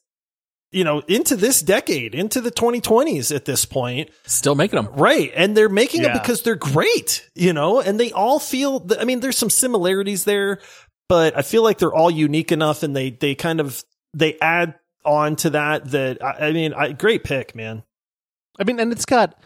you 0.71 0.83
know, 0.83 0.99
into 1.07 1.35
this 1.35 1.61
decade, 1.61 2.15
into 2.15 2.41
the 2.41 2.51
2020s 2.51 3.33
at 3.33 3.45
this 3.45 3.63
point. 3.63 4.09
Still 4.25 4.55
making 4.55 4.81
them. 4.83 4.93
Right. 4.95 5.31
And 5.35 5.55
they're 5.55 5.69
making 5.69 6.01
Yeah. 6.01 6.09
them 6.13 6.17
because 6.21 6.41
they're 6.41 6.55
great, 6.55 7.29
you 7.35 7.53
know, 7.53 7.79
and 7.79 7.99
they 7.99 8.11
all 8.11 8.39
feel, 8.39 8.79
th- 8.81 8.99
I 8.99 9.05
mean, 9.05 9.19
there's 9.19 9.37
some 9.37 9.49
similarities 9.49 10.23
there, 10.25 10.59
but 11.07 11.37
I 11.37 11.43
feel 11.43 11.63
like 11.63 11.77
they're 11.77 11.93
all 11.93 12.11
unique 12.11 12.51
enough 12.51 12.81
and 12.83 12.95
they, 12.95 13.11
they 13.11 13.35
kind 13.35 13.59
of, 13.59 13.83
they 14.13 14.37
add 14.41 14.75
on 15.05 15.35
to 15.37 15.51
that, 15.51 15.91
that, 15.91 16.23
I, 16.23 16.47
I 16.47 16.51
mean, 16.51 16.73
I, 16.73 16.91
great 16.93 17.23
pick, 17.23 17.55
man. 17.55 17.83
I 18.59 18.63
mean, 18.63 18.79
and 18.79 18.91
it's 18.91 19.05
got 19.05 19.37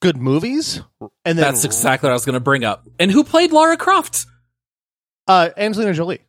good 0.00 0.16
movies, 0.16 0.80
and 1.00 1.10
then 1.24 1.36
That's 1.36 1.64
exactly 1.64 2.06
what 2.06 2.12
I 2.12 2.14
was 2.14 2.24
going 2.24 2.34
to 2.34 2.40
bring 2.40 2.64
up. 2.64 2.86
And 2.98 3.10
who 3.10 3.24
played 3.24 3.52
Lara 3.52 3.76
Croft? 3.76 4.26
uh, 5.26 5.50
Angelina 5.56 5.92
Jolie. 5.92 6.20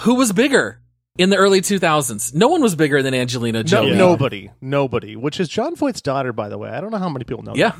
Who 0.00 0.14
was 0.14 0.32
bigger 0.32 0.80
in 1.18 1.30
the 1.30 1.36
early 1.36 1.60
2000s? 1.60 2.34
No 2.34 2.48
one 2.48 2.62
was 2.62 2.74
bigger 2.74 3.02
than 3.02 3.14
Angelina 3.14 3.58
No, 3.58 3.62
Jolie. 3.64 3.94
nobody, 3.96 4.50
nobody. 4.60 5.14
Which 5.16 5.38
is 5.40 5.48
Jon 5.48 5.76
Voight's 5.76 6.00
daughter, 6.00 6.32
by 6.32 6.48
the 6.48 6.56
way. 6.58 6.70
I 6.70 6.80
don't 6.80 6.90
know 6.90 6.98
how 6.98 7.08
many 7.08 7.24
people 7.24 7.42
know. 7.44 7.54
Yeah. 7.54 7.72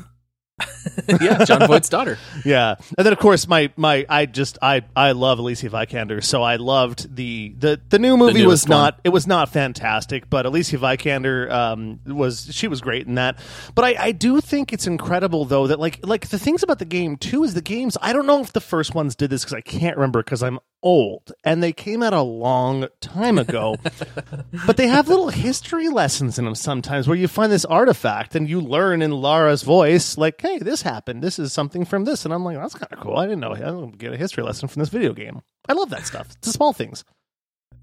yeah, 1.21 1.43
Jon 1.45 1.67
Voight's 1.67 1.89
daughter. 1.89 2.17
Yeah, 2.43 2.75
and 2.97 3.05
then 3.05 3.13
of 3.13 3.19
course 3.19 3.47
my 3.47 3.71
my 3.75 4.05
I 4.09 4.25
just 4.25 4.57
I 4.61 4.81
I 4.95 5.11
love 5.11 5.37
Alicia 5.39 5.69
Vikander, 5.69 6.23
so 6.23 6.41
I 6.41 6.55
loved 6.55 7.15
the 7.15 7.53
the 7.57 7.79
the 7.89 7.99
new 7.99 8.17
movie 8.17 8.39
was 8.45 8.65
newest 8.65 8.69
one. 8.69 8.77
not 8.77 8.99
it 9.03 9.09
was 9.09 9.27
not 9.27 9.49
fantastic, 9.49 10.29
but 10.29 10.45
Alicia 10.45 10.77
Vikander 10.77 11.51
um 11.51 11.99
was 12.05 12.47
she 12.51 12.67
was 12.67 12.81
great 12.81 13.05
in 13.05 13.15
that. 13.15 13.37
But 13.75 13.85
I 13.85 13.95
I 14.07 14.11
do 14.11 14.41
think 14.41 14.73
it's 14.73 14.87
incredible 14.87 15.45
though 15.45 15.67
that 15.67 15.79
like 15.79 15.99
like 16.03 16.29
the 16.29 16.39
things 16.39 16.63
about 16.63 16.79
the 16.79 16.85
game 16.85 17.15
too 17.17 17.43
is 17.43 17.53
the 17.53 17.61
games 17.61 17.97
I 18.01 18.13
don't 18.13 18.25
know 18.25 18.41
if 18.41 18.53
the 18.53 18.61
first 18.61 18.95
ones 18.95 19.15
did 19.15 19.29
this 19.29 19.43
because 19.43 19.53
I 19.53 19.61
can't 19.61 19.97
remember 19.97 20.23
because 20.23 20.41
I'm 20.41 20.59
old 20.83 21.31
and 21.43 21.61
they 21.61 21.71
came 21.71 22.01
out 22.03 22.13
a 22.13 22.21
long 22.21 22.87
time 22.99 23.37
ago, 23.37 23.75
but 24.65 24.77
they 24.77 24.87
have 24.87 25.07
little 25.07 25.29
history 25.29 25.89
lessons 25.89 26.39
in 26.39 26.45
them 26.45 26.55
sometimes 26.55 27.07
where 27.07 27.17
you 27.17 27.27
find 27.27 27.51
this 27.51 27.65
artifact 27.65 28.35
and 28.35 28.49
you 28.49 28.61
learn 28.61 29.01
in 29.01 29.11
Lara's 29.11 29.63
voice 29.63 30.17
like 30.17 30.39
hey 30.41 30.57
this 30.59 30.81
happened. 30.81 31.21
This 31.21 31.39
is 31.39 31.53
something 31.53 31.85
from 31.85 32.05
this. 32.05 32.25
And 32.25 32.33
I'm 32.33 32.43
like 32.43 32.57
that's 32.57 32.75
kind 32.75 32.91
of 32.91 32.99
cool. 32.99 33.17
I 33.17 33.25
didn't 33.25 33.41
know. 33.41 33.53
I 33.53 33.59
don't 33.59 33.97
get 33.97 34.13
a 34.13 34.17
history 34.17 34.43
lesson 34.43 34.67
from 34.67 34.79
this 34.79 34.89
video 34.89 35.13
game. 35.13 35.41
I 35.67 35.73
love 35.73 35.89
that 35.91 36.05
stuff. 36.05 36.27
It's 36.31 36.47
the 36.47 36.53
small 36.53 36.73
things. 36.73 37.03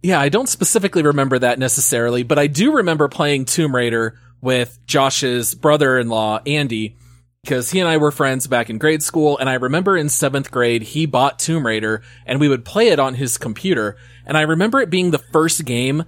Yeah, 0.02 0.20
I 0.20 0.28
don't 0.28 0.48
specifically 0.48 1.02
remember 1.02 1.38
that 1.40 1.58
necessarily, 1.58 2.22
but 2.22 2.38
I 2.38 2.46
do 2.46 2.76
remember 2.76 3.08
playing 3.08 3.46
Tomb 3.46 3.74
Raider 3.74 4.16
with 4.40 4.78
Josh's 4.86 5.56
brother-in-law, 5.56 6.42
Andy, 6.46 6.96
because 7.42 7.70
he 7.70 7.80
and 7.80 7.88
I 7.88 7.96
were 7.96 8.10
friends 8.10 8.46
back 8.46 8.68
in 8.70 8.78
grade 8.78 9.02
school. 9.02 9.38
And 9.38 9.48
I 9.48 9.54
remember 9.54 9.96
in 9.96 10.08
seventh 10.08 10.50
grade, 10.50 10.82
he 10.82 11.06
bought 11.06 11.38
Tomb 11.38 11.66
Raider 11.66 12.02
and 12.26 12.40
we 12.40 12.48
would 12.48 12.64
play 12.64 12.88
it 12.88 12.98
on 12.98 13.14
his 13.14 13.38
computer. 13.38 13.96
And 14.26 14.36
I 14.36 14.42
remember 14.42 14.80
it 14.80 14.90
being 14.90 15.10
the 15.10 15.18
first 15.18 15.64
game 15.64 16.04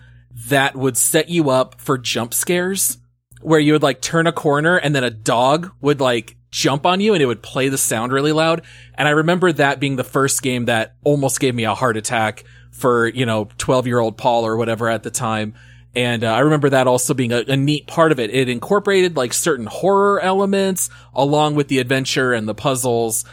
that 0.49 0.77
would 0.77 0.97
set 0.97 1.29
you 1.29 1.51
up 1.51 1.81
for 1.81 1.99
jump 1.99 2.35
scares 2.35 2.99
where 3.41 3.61
you 3.61 3.73
would 3.73 3.83
like 3.83 4.01
turn 4.01 4.27
a 4.27 4.33
corner 4.33 4.77
and 4.77 4.95
then 4.95 5.05
a 5.05 5.11
dog 5.11 5.73
would 5.81 6.01
like 6.01 6.37
jump 6.51 6.85
on 6.85 7.01
you 7.01 7.15
and 7.15 7.23
it 7.23 7.27
would 7.27 7.43
play 7.43 7.69
the 7.69 7.79
sound 7.79 8.13
really 8.13 8.33
loud. 8.33 8.63
And 8.95 9.09
I 9.09 9.13
remember 9.13 9.53
that 9.53 9.81
being 9.81 9.97
the 9.97 10.05
first 10.05 10.43
game 10.43 10.67
that 10.67 10.95
almost 11.05 11.41
gave 11.41 11.55
me 11.55 11.65
a 11.65 11.75
heart 11.75 11.97
attack 11.97 12.45
for, 12.71 13.09
you 13.09 13.25
know, 13.25 13.49
12 13.59 13.87
year 13.87 13.99
old 13.99 14.17
Paul 14.17 14.47
or 14.47 14.57
whatever 14.57 14.89
at 14.89 15.03
the 15.03 15.11
time. 15.11 15.55
And 15.95 16.23
uh, 16.23 16.33
I 16.33 16.41
remember 16.41 16.71
that 16.71 16.87
also 16.87 17.15
being 17.15 17.33
a, 17.33 17.45
a 17.49 17.57
neat 17.57 17.87
part 17.87 18.13
of 18.13 18.21
it. 18.21 18.31
It 18.31 18.49
incorporated 18.49 19.17
like 19.17 19.33
certain 19.33 19.67
horror 19.67 20.21
elements 20.21 20.89
along 21.15 21.57
with 21.57 21.69
the 21.69 21.79
adventure 21.79 22.33
and 22.33 22.49
the 22.49 22.55
puzzles. 22.55 23.25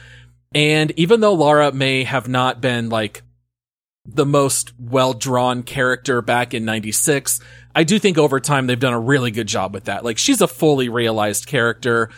And 0.56 0.92
even 0.98 1.20
though 1.20 1.34
Lara 1.34 1.72
may 1.72 2.04
have 2.04 2.28
not 2.28 2.62
been 2.62 2.90
like 2.90 3.22
the 4.08 4.26
most 4.26 4.74
well 4.80 5.14
drawn 5.14 5.64
character 5.64 6.22
back 6.22 6.54
in 6.54 6.66
96. 6.66 7.42
I 7.76 7.84
do 7.84 8.00
think 8.00 8.18
over 8.18 8.40
time 8.40 8.66
they've 8.66 8.80
done 8.80 8.94
a 8.94 9.00
really 9.00 9.32
good 9.32 9.48
job 9.48 9.74
with 9.74 9.86
that. 9.86 10.04
Like 10.04 10.18
she's 10.18 10.42
a 10.42 10.48
fully 10.48 10.90
realized 10.90 11.46
character. 11.46 12.10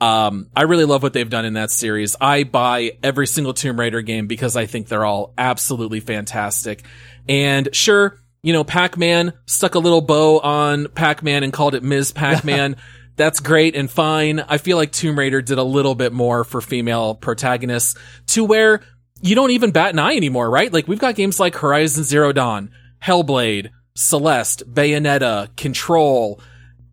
Um, 0.00 0.48
I 0.56 0.62
really 0.62 0.84
love 0.84 1.02
what 1.02 1.12
they've 1.12 1.28
done 1.28 1.44
in 1.44 1.54
that 1.54 1.70
series. 1.70 2.16
I 2.20 2.44
buy 2.44 2.92
every 3.02 3.26
single 3.26 3.54
Tomb 3.54 3.78
Raider 3.78 4.02
game 4.02 4.26
because 4.26 4.56
I 4.56 4.66
think 4.66 4.88
they're 4.88 5.04
all 5.04 5.34
absolutely 5.36 6.00
fantastic. 6.00 6.84
And 7.28 7.68
sure, 7.72 8.18
you 8.42 8.52
know, 8.52 8.64
Pac-Man 8.64 9.32
stuck 9.46 9.74
a 9.74 9.78
little 9.78 10.00
bow 10.00 10.40
on 10.40 10.88
Pac-Man 10.88 11.44
and 11.44 11.52
called 11.52 11.74
it 11.74 11.82
Ms. 11.82 12.12
Pac-Man. 12.12 12.76
That's 13.16 13.40
great 13.40 13.76
and 13.76 13.90
fine. 13.90 14.40
I 14.40 14.58
feel 14.58 14.76
like 14.76 14.90
Tomb 14.90 15.18
Raider 15.18 15.42
did 15.42 15.58
a 15.58 15.62
little 15.62 15.94
bit 15.94 16.12
more 16.12 16.44
for 16.44 16.60
female 16.60 17.14
protagonists 17.14 17.94
to 18.28 18.42
where 18.44 18.80
you 19.20 19.34
don't 19.34 19.50
even 19.50 19.70
bat 19.70 19.92
an 19.92 19.98
eye 19.98 20.16
anymore, 20.16 20.50
right? 20.50 20.72
Like 20.72 20.88
we've 20.88 20.98
got 20.98 21.14
games 21.14 21.38
like 21.38 21.54
Horizon 21.54 22.04
Zero 22.04 22.32
Dawn, 22.32 22.70
Hellblade, 23.04 23.70
Celeste, 23.94 24.68
Bayonetta, 24.72 25.54
Control. 25.56 26.40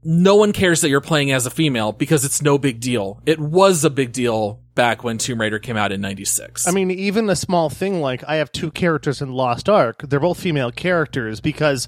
No 0.04 0.36
one 0.36 0.52
cares 0.52 0.82
that 0.82 0.90
you're 0.90 1.02
playing 1.02 1.32
as 1.32 1.46
a 1.46 1.52
female 1.52 1.94
because 1.94 2.26
it's 2.26 2.42
no 2.42 2.58
big 2.58 2.80
deal. 2.80 3.22
It 3.26 3.40
was 3.40 3.86
a 3.86 3.90
big 3.90 4.12
deal 4.12 4.62
back 4.80 5.04
when 5.04 5.18
Tomb 5.18 5.42
Raider 5.42 5.60
came 5.60 5.76
out 5.78 5.92
in 5.92 6.02
96. 6.02 6.68
I 6.68 6.72
mean, 6.72 6.90
even 6.90 7.30
a 7.30 7.36
small 7.36 7.70
thing 7.70 8.02
like 8.02 8.24
I 8.28 8.36
have 8.38 8.52
two 8.52 8.72
characters 8.72 9.22
in 9.22 9.32
Lost 9.34 9.68
Ark. 9.68 10.02
They're 10.04 10.20
both 10.20 10.40
female 10.40 10.72
characters 10.72 11.42
because 11.42 11.88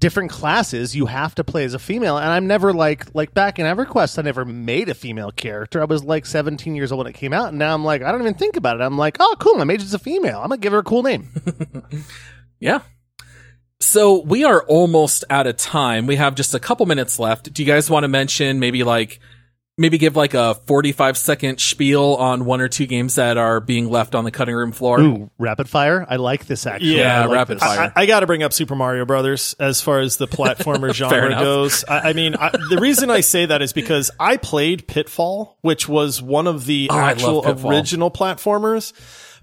different 0.00 0.32
classes 0.32 0.96
you 0.96 1.06
have 1.06 1.32
to 1.36 1.44
play 1.44 1.62
as 1.64 1.74
a 1.74 1.78
female 1.78 2.18
and 2.18 2.26
i'm 2.26 2.48
never 2.48 2.72
like 2.72 3.14
like 3.14 3.32
back 3.34 3.60
in 3.60 3.66
everquest 3.66 4.18
i 4.18 4.22
never 4.22 4.44
made 4.44 4.88
a 4.88 4.94
female 4.94 5.30
character 5.30 5.80
i 5.80 5.84
was 5.84 6.02
like 6.02 6.26
17 6.26 6.74
years 6.74 6.90
old 6.90 6.98
when 6.98 7.06
it 7.06 7.12
came 7.12 7.32
out 7.32 7.50
and 7.50 7.58
now 7.58 7.72
i'm 7.72 7.84
like 7.84 8.02
i 8.02 8.10
don't 8.10 8.20
even 8.20 8.34
think 8.34 8.56
about 8.56 8.80
it 8.80 8.82
i'm 8.82 8.98
like 8.98 9.16
oh 9.20 9.36
cool 9.38 9.54
my 9.54 9.62
mage 9.62 9.80
is 9.80 9.94
a 9.94 10.00
female 10.00 10.40
i'm 10.40 10.48
gonna 10.48 10.56
give 10.58 10.72
her 10.72 10.80
a 10.80 10.82
cool 10.82 11.04
name 11.04 11.28
Yeah. 12.62 12.82
So 13.80 14.22
we 14.22 14.44
are 14.44 14.62
almost 14.62 15.24
out 15.28 15.48
of 15.48 15.56
time. 15.56 16.06
We 16.06 16.14
have 16.14 16.36
just 16.36 16.54
a 16.54 16.60
couple 16.60 16.86
minutes 16.86 17.18
left. 17.18 17.52
Do 17.52 17.60
you 17.60 17.66
guys 17.66 17.90
want 17.90 18.04
to 18.04 18.08
mention 18.08 18.60
maybe 18.60 18.84
like 18.84 19.18
maybe 19.82 19.98
give 19.98 20.16
like 20.16 20.32
a 20.32 20.54
45 20.66 21.18
second 21.18 21.60
spiel 21.60 22.14
on 22.14 22.46
one 22.46 22.62
or 22.62 22.68
two 22.68 22.86
games 22.86 23.16
that 23.16 23.36
are 23.36 23.60
being 23.60 23.90
left 23.90 24.14
on 24.14 24.24
the 24.24 24.30
cutting 24.30 24.54
room 24.54 24.72
floor? 24.72 24.98
ooh 25.00 25.30
rapid 25.38 25.68
fire 25.68 26.06
i 26.08 26.16
like 26.16 26.46
this 26.46 26.66
actually 26.66 26.96
Yeah, 26.96 27.20
I 27.22 27.26
like 27.26 27.34
rapid 27.34 27.56
this. 27.58 27.64
fire. 27.64 27.92
I, 27.94 28.02
I 28.02 28.06
got 28.06 28.20
to 28.20 28.26
bring 28.26 28.42
up 28.42 28.52
Super 28.54 28.74
Mario 28.74 29.04
Brothers 29.04 29.54
as 29.60 29.82
far 29.82 30.00
as 30.00 30.16
the 30.16 30.26
platformer 30.28 30.94
genre 30.94 31.30
goes. 31.30 31.84
I, 31.86 32.10
I 32.10 32.12
mean, 32.14 32.34
I, 32.36 32.50
the 32.50 32.78
reason 32.80 33.10
I 33.10 33.20
say 33.20 33.46
that 33.46 33.60
is 33.60 33.72
because 33.72 34.10
I 34.18 34.36
played 34.38 34.86
Pitfall, 34.86 35.58
which 35.60 35.88
was 35.88 36.22
one 36.22 36.46
of 36.46 36.64
the 36.64 36.88
Oh, 36.90 36.98
actual 36.98 37.44
original 37.68 38.10
platformers. 38.10 38.92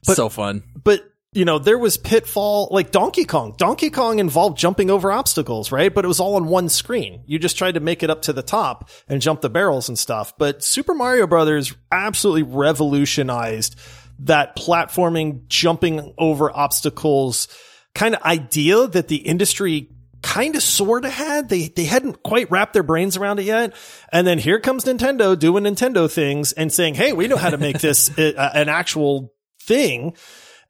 but- 0.05 0.15
so 0.15 0.29
fun. 0.29 0.63
But 0.83 1.03
you 1.31 1.45
know, 1.45 1.59
there 1.59 1.77
was 1.77 1.97
Pitfall, 1.97 2.69
like 2.71 2.89
Donkey 2.91 3.23
Kong. 3.23 3.53
Donkey 3.55 3.91
Kong 3.91 4.17
involved 4.17 4.57
jumping 4.57 4.89
over 4.89 5.11
obstacles, 5.11 5.71
right? 5.71 5.93
But 5.93 6.03
it 6.03 6.07
was 6.07 6.19
all 6.19 6.35
on 6.35 6.47
one 6.47 6.69
screen. 6.69 7.23
You 7.27 7.37
just 7.37 7.57
tried 7.57 7.75
to 7.75 7.79
make 7.79 8.01
it 8.01 8.09
up 8.09 8.23
to 8.23 8.33
the 8.33 8.41
top 8.41 8.89
and 9.07 9.21
jump 9.21 9.41
the 9.41 9.49
barrels 9.49 9.89
and 9.89 9.99
stuff. 9.99 10.35
But 10.37 10.63
Super 10.63 10.95
Mario 10.95 11.27
Brothers 11.27 11.75
absolutely 11.91 12.43
revolutionized 12.43 13.75
that 14.19 14.55
platforming, 14.55 15.47
jumping 15.47 16.13
over 16.17 16.55
obstacles 16.55 17.47
kind 17.93 18.15
of 18.15 18.21
idea 18.23 18.87
that 18.87 19.07
the 19.07 19.17
industry 19.17 19.89
kind 20.21 20.55
of 20.55 20.63
sort 20.63 21.05
of 21.05 21.11
had. 21.11 21.47
They 21.47 21.67
they 21.67 21.85
hadn't 21.85 22.23
quite 22.23 22.49
wrapped 22.49 22.73
their 22.73 22.83
brains 22.83 23.17
around 23.17 23.39
it 23.39 23.43
yet. 23.43 23.75
And 24.11 24.25
then 24.25 24.39
here 24.39 24.59
comes 24.59 24.83
Nintendo 24.83 25.37
doing 25.37 25.63
Nintendo 25.63 26.11
things 26.11 26.53
and 26.53 26.73
saying, 26.73 26.95
"Hey, 26.95 27.13
we 27.13 27.27
know 27.27 27.37
how 27.37 27.51
to 27.51 27.57
make 27.57 27.79
this 27.79 28.09
uh, 28.17 28.51
an 28.55 28.67
actual 28.67 29.31
thing." 29.61 30.15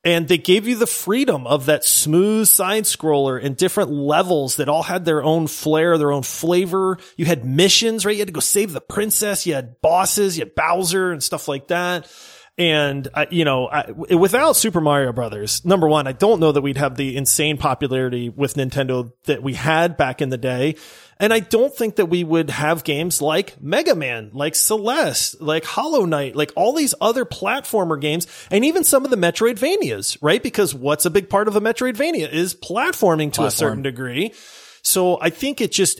And 0.03 0.29
they 0.29 0.37
gave 0.37 0.65
you 0.65 0.77
the 0.77 0.87
freedom 0.87 1.45
of 1.45 1.65
that 1.65 1.83
smooth 1.83 2.47
side 2.47 2.85
scroller 2.85 3.43
and 3.43 3.57
different 3.57 3.91
levels 3.91 4.55
that 4.55 4.69
all 4.69 4.83
had 4.83 5.03
their 5.03 5.21
own 5.21 5.47
flair, 5.47 5.97
their 5.97 6.13
own 6.13 6.23
flavor. 6.23 6.97
You 7.17 7.25
had 7.25 7.43
missions, 7.43 8.05
right? 8.05 8.13
You 8.15 8.19
had 8.19 8.29
to 8.29 8.33
go 8.33 8.39
save 8.39 8.71
the 8.71 8.79
princess. 8.79 9.45
You 9.45 9.55
had 9.55 9.81
bosses, 9.81 10.37
you 10.37 10.45
had 10.45 10.55
Bowser 10.55 11.11
and 11.11 11.21
stuff 11.21 11.49
like 11.49 11.67
that. 11.67 12.09
And 12.57 13.07
uh, 13.13 13.25
you 13.29 13.45
know, 13.45 13.67
I, 13.67 13.91
without 13.91 14.57
Super 14.57 14.81
Mario 14.81 15.13
Brothers, 15.13 15.63
number 15.63 15.87
one, 15.87 16.07
I 16.07 16.11
don't 16.11 16.41
know 16.41 16.51
that 16.51 16.61
we'd 16.61 16.77
have 16.77 16.95
the 16.97 17.15
insane 17.15 17.57
popularity 17.57 18.27
with 18.27 18.55
Nintendo 18.55 19.11
that 19.25 19.41
we 19.41 19.53
had 19.53 19.95
back 19.95 20.21
in 20.21 20.27
the 20.27 20.37
day. 20.37 20.75
And 21.19 21.33
I 21.33 21.41
don't 21.41 21.75
think 21.75 21.97
that 21.97 22.05
we 22.05 22.23
would 22.23 22.49
have 22.49 22.85
games 22.85 23.21
like 23.21 23.61
Mega 23.61 23.93
Man, 23.93 24.31
like 24.33 24.55
Celeste, 24.55 25.41
like 25.41 25.65
Hollow 25.65 26.05
Knight, 26.05 26.35
like 26.35 26.53
all 26.55 26.73
these 26.73 26.95
other 27.01 27.25
platformer 27.25 27.99
games, 27.99 28.25
and 28.49 28.63
even 28.63 28.85
some 28.85 29.03
of 29.03 29.11
the 29.11 29.17
Metroidvanias, 29.17 30.17
right? 30.21 30.41
Because 30.41 30.73
what's 30.73 31.05
a 31.05 31.09
big 31.09 31.29
part 31.29 31.49
of 31.49 31.57
a 31.57 31.61
Metroidvania 31.61 32.31
is 32.31 32.55
platforming 32.55 33.33
to 33.33 33.43
a 33.43 33.51
certain 33.51 33.81
degree. 33.81 34.33
So 34.81 35.19
I 35.21 35.29
think 35.29 35.59
it 35.59 35.71
just 35.71 35.99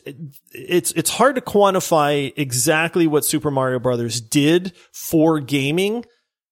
it's 0.52 0.92
it's 0.94 1.10
hard 1.10 1.36
to 1.36 1.42
quantify 1.42 2.32
exactly 2.38 3.08
what 3.08 3.26
Super 3.26 3.52
Mario 3.52 3.80
Brothers 3.80 4.22
did 4.22 4.74
for 4.94 5.40
gaming. 5.40 6.06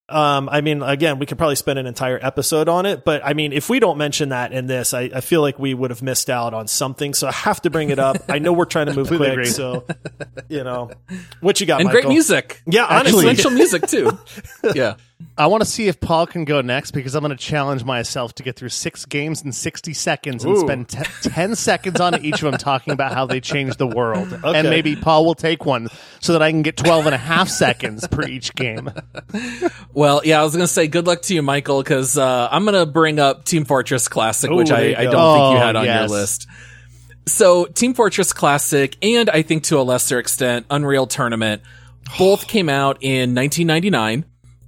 Um, 0.10 0.47
I 0.49 0.62
mean, 0.62 0.82
again, 0.82 1.20
we 1.20 1.26
could 1.26 1.38
probably 1.38 1.58
spend 1.58 1.80
an 1.80 1.86
entire 1.86 2.18
episode 2.22 2.70
on 2.70 2.86
it, 2.86 3.03
but 3.03 3.26
I 3.26 3.34
mean, 3.34 3.51
if 3.51 3.70
we 3.70 3.80
don't 3.80 3.97
mention 3.97 4.30
that 4.30 4.53
in 4.53 4.66
this, 4.66 4.93
I, 4.93 5.10
I 5.14 5.20
feel 5.20 5.41
like 5.41 5.60
we 5.60 5.74
would 5.74 5.89
have 5.89 6.01
missed 6.01 6.30
out 6.30 6.53
on 6.53 6.68
something. 6.70 7.14
So 7.14 7.28
I 7.28 7.34
have 7.34 7.62
to 7.64 7.70
bring 7.70 7.89
it 7.89 7.99
up. 7.99 8.18
I 8.30 8.39
know 8.39 8.53
we're 8.53 8.66
trying 8.66 8.86
to 8.86 8.93
move 8.93 9.10
Completely 9.10 9.36
quick, 9.36 9.47
agree. 9.47 9.49
so 9.49 9.86
you 10.47 10.64
know 10.64 10.91
what 11.41 11.60
you 11.60 11.68
got, 11.68 11.82
And 11.82 11.89
great 11.89 12.08
music. 12.08 12.62
Yeah, 12.66 12.86
honestly, 12.86 13.28
Influential 13.28 13.51
music 13.51 13.88
too. 13.88 14.18
Yeah. 14.74 14.95
I 15.36 15.47
want 15.47 15.61
to 15.61 15.70
see 15.70 15.88
if 15.88 15.99
Paul 15.99 16.28
can 16.28 16.45
go 16.45 16.61
next 16.61 16.91
because 16.91 17.15
I'm 17.15 17.24
going 17.24 17.36
to 17.36 17.43
challenge 17.43 17.84
myself 17.84 18.34
to 18.36 18.43
get 18.43 18.55
through 18.55 18.70
six 18.70 19.05
games 19.05 19.41
in 19.43 19.51
60 19.51 19.93
seconds 19.93 20.43
and 20.45 20.55
Ooh. 20.55 20.59
spend 20.59 20.89
te- 20.89 21.30
10 21.30 21.55
seconds 21.55 21.99
on 21.99 22.24
each 22.24 22.36
of 22.36 22.41
them 22.51 22.57
talking 22.59 22.93
about 22.93 23.13
how 23.13 23.26
they 23.26 23.39
changed 23.39 23.80
the 23.80 23.88
world. 23.88 24.32
Okay. 24.32 24.59
And 24.59 24.70
maybe 24.70 24.95
Paul 24.95 25.26
will 25.26 25.34
take 25.36 25.65
one 25.65 25.89
so 26.20 26.34
that 26.34 26.41
I 26.43 26.51
can 26.51 26.61
get 26.61 26.78
12 26.78 27.07
and 27.07 27.15
a 27.15 27.20
half 27.20 27.49
seconds 27.49 28.07
per 28.07 28.24
each 28.28 28.53
game. 28.55 28.89
Well, 29.93 30.22
yeah, 30.24 30.39
I 30.39 30.43
was 30.43 30.53
gonna 30.53 30.68
say 30.68 30.88
good 30.88 31.07
luck 31.07 31.24
to 31.24 31.34
you, 31.34 31.41
Michael, 31.41 31.82
because 31.82 32.18
uh, 32.20 32.47
I'm 32.51 32.65
gonna 32.65 32.86
bring 32.86 33.20
up 33.20 33.45
Team 33.45 33.65
Fortress 33.65 34.07
Classic, 34.07 34.49
Ooh, 34.51 34.55
which 34.55 34.70
I, 34.70 34.89
I 34.95 35.03
don't 35.05 35.11
think 35.11 35.11
you 35.11 35.18
Oh, 35.18 35.57
had 35.57 35.76
on 35.76 35.86
yes. 35.86 36.09
your 36.09 36.20
list. 36.20 36.47
So, 37.26 37.65
Team 37.65 37.95
Fortress 37.95 38.32
Classic, 38.32 38.95
and 39.01 39.28
I 39.30 39.41
think 39.41 39.63
to 39.63 39.80
a 39.80 39.82
lesser 39.82 40.20
extent, 40.20 40.68
Unreal 40.70 41.07
Tournament, 41.07 41.63
both 42.20 42.47
came 42.47 42.70
out 42.70 42.97
in 43.01 43.34
1999. 43.34 44.26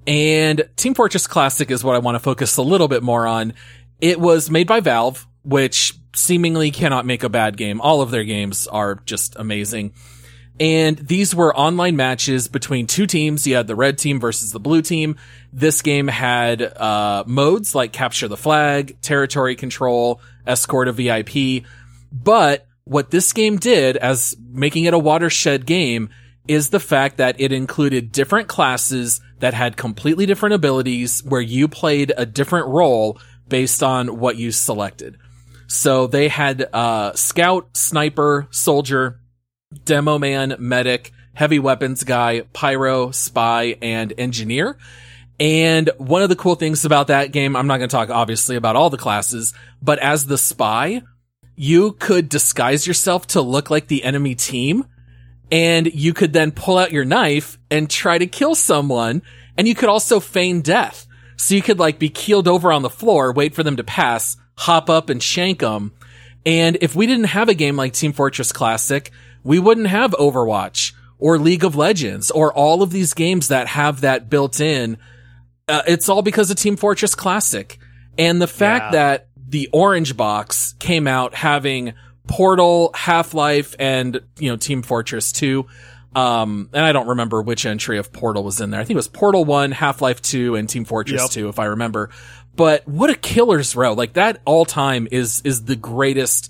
And 0.09 0.67
Team 0.75 0.95
Fortress 0.95 1.27
Classic 1.27 1.69
is 1.69 1.83
what 1.83 1.93
I 1.93 1.99
want 1.99 2.15
to 2.15 2.19
focus 2.19 2.57
a 2.57 2.63
little 2.63 2.87
bit 2.87 3.03
more 3.03 3.27
on. 3.27 3.53
It 4.01 4.19
was 4.19 4.49
made 4.49 4.65
by 4.65 4.79
Valve, 4.79 5.27
which 5.43 5.93
seemingly 6.15 6.71
cannot 6.71 7.05
make 7.05 7.21
a 7.21 7.29
bad 7.29 7.57
game. 7.57 7.79
All 7.79 8.01
of 8.01 8.09
their 8.09 8.23
games 8.23 8.65
are 8.65 8.95
just 9.05 9.35
amazing. 9.35 9.93
And 10.59 10.97
these 10.97 11.35
were 11.35 11.55
online 11.55 11.95
matches 11.95 12.47
between 12.47 12.87
two 12.87 13.05
teams. 13.05 13.45
You 13.45 13.55
had 13.55 13.67
the 13.67 13.75
red 13.75 13.99
team 13.99 14.19
versus 14.19 14.51
the 14.51 14.59
blue 14.59 14.81
team. 14.81 15.15
This 15.53 15.83
game 15.83 16.07
had 16.07 16.63
uh, 16.63 17.23
modes 17.27 17.75
like 17.75 17.93
capture 17.93 18.27
the 18.27 18.35
flag, 18.35 18.99
territory 19.01 19.55
control, 19.55 20.21
escort 20.47 20.87
a 20.87 20.91
VIP. 20.91 21.65
But 22.11 22.65
what 22.83 23.11
this 23.11 23.31
game 23.31 23.57
did 23.57 23.95
as 23.95 24.35
making 24.39 24.85
it 24.85 24.95
a 24.95 24.99
watershed 24.99 25.67
game 25.67 26.09
is 26.49 26.71
the 26.71 26.79
fact 26.79 27.17
that 27.17 27.39
it 27.39 27.51
included 27.51 28.11
different 28.11 28.47
classes 28.47 29.21
that 29.37 29.53
had 29.53 29.77
completely 29.77 30.25
different 30.25 30.55
abilities 30.55 31.23
where 31.23 31.39
you 31.39 31.67
played 31.67 32.11
a 32.17 32.25
different 32.25 32.67
role 32.67 33.19
based 33.47 33.83
on 33.83 34.19
what 34.19 34.35
you 34.35 34.51
selected. 34.51 35.15
So 35.67 36.07
they 36.07 36.27
had 36.27 36.67
uh, 36.73 37.13
scout, 37.13 37.77
sniper, 37.77 38.47
soldier, 38.49 39.19
demo 39.85 40.17
man, 40.17 40.55
medic, 40.57 41.11
heavy 41.35 41.59
weapons 41.59 42.03
guy, 42.03 42.41
pyro, 42.51 43.11
spy, 43.11 43.75
and 43.83 44.11
engineer. 44.17 44.75
And 45.39 45.91
one 45.97 46.23
of 46.23 46.29
the 46.29 46.35
cool 46.35 46.55
things 46.55 46.83
about 46.83 47.07
that 47.07 47.31
game, 47.31 47.55
I'm 47.55 47.67
not 47.67 47.77
going 47.77 47.89
to 47.89 47.95
talk 47.95 48.09
obviously 48.09 48.55
about 48.55 48.75
all 48.75 48.89
the 48.89 48.97
classes, 48.97 49.53
but 49.83 49.99
as 49.99 50.25
the 50.25 50.37
spy, 50.37 51.03
you 51.55 51.91
could 51.93 52.27
disguise 52.27 52.87
yourself 52.87 53.27
to 53.27 53.41
look 53.41 53.69
like 53.69 53.87
the 53.87 54.03
enemy 54.03 54.33
team 54.33 54.85
and 55.51 55.87
you 55.87 56.13
could 56.13 56.33
then 56.33 56.51
pull 56.51 56.77
out 56.77 56.91
your 56.91 57.05
knife 57.05 57.57
and 57.71 57.89
try 57.89 58.17
to 58.17 58.27
kill 58.27 58.55
someone. 58.55 59.21
And 59.57 59.67
you 59.67 59.75
could 59.75 59.89
also 59.89 60.19
feign 60.19 60.61
death. 60.61 61.05
So 61.37 61.55
you 61.55 61.61
could 61.61 61.79
like 61.79 61.99
be 61.99 62.09
keeled 62.09 62.47
over 62.47 62.71
on 62.71 62.81
the 62.81 62.89
floor, 62.89 63.31
wait 63.33 63.55
for 63.55 63.63
them 63.63 63.77
to 63.77 63.83
pass, 63.83 64.37
hop 64.57 64.89
up 64.89 65.09
and 65.09 65.21
shank 65.21 65.59
them. 65.59 65.93
And 66.45 66.77
if 66.81 66.95
we 66.95 67.07
didn't 67.07 67.25
have 67.25 67.49
a 67.49 67.53
game 67.53 67.75
like 67.75 67.93
Team 67.93 68.13
Fortress 68.13 68.51
Classic, 68.51 69.11
we 69.43 69.59
wouldn't 69.59 69.87
have 69.87 70.11
Overwatch 70.11 70.93
or 71.17 71.37
League 71.37 71.63
of 71.63 71.75
Legends 71.75 72.31
or 72.31 72.53
all 72.53 72.81
of 72.81 72.91
these 72.91 73.13
games 73.13 73.49
that 73.49 73.67
have 73.67 74.01
that 74.01 74.29
built 74.29 74.59
in. 74.59 74.97
Uh, 75.67 75.81
it's 75.87 76.09
all 76.09 76.21
because 76.21 76.49
of 76.49 76.57
Team 76.57 76.77
Fortress 76.77 77.15
Classic. 77.15 77.77
And 78.17 78.41
the 78.41 78.47
fact 78.47 78.85
Yeah. 78.93 78.99
that 78.99 79.27
the 79.47 79.69
orange 79.73 80.15
box 80.15 80.75
came 80.79 81.07
out 81.07 81.33
having 81.35 81.93
Portal, 82.29 82.91
Half-Life, 82.93 83.75
and, 83.79 84.21
you 84.37 84.49
know, 84.51 84.55
Team 84.55 84.81
Fortress 84.83 85.31
2. 85.31 85.65
Um, 86.15 86.69
and 86.73 86.85
I 86.85 86.91
don't 86.91 87.07
remember 87.07 87.41
which 87.41 87.65
entry 87.65 87.97
of 87.97 88.11
Portal 88.13 88.43
was 88.43 88.61
in 88.61 88.69
there. 88.69 88.79
I 88.79 88.83
think 88.83 88.95
it 88.95 88.97
was 88.97 89.07
Portal 89.07 89.45
1, 89.45 89.71
Half-Life 89.71 90.21
2, 90.21 90.55
and 90.55 90.69
Team 90.69 90.85
Fortress 90.85 91.21
Yep. 91.23 91.31
2, 91.31 91.49
if 91.49 91.59
I 91.59 91.65
remember. 91.65 92.09
But 92.55 92.87
what 92.87 93.09
a 93.09 93.15
killer's 93.15 93.75
row. 93.75 93.93
Like 93.93 94.13
that 94.13 94.41
all 94.45 94.65
time 94.65 95.07
is, 95.11 95.41
is 95.43 95.65
the 95.65 95.75
greatest, 95.75 96.49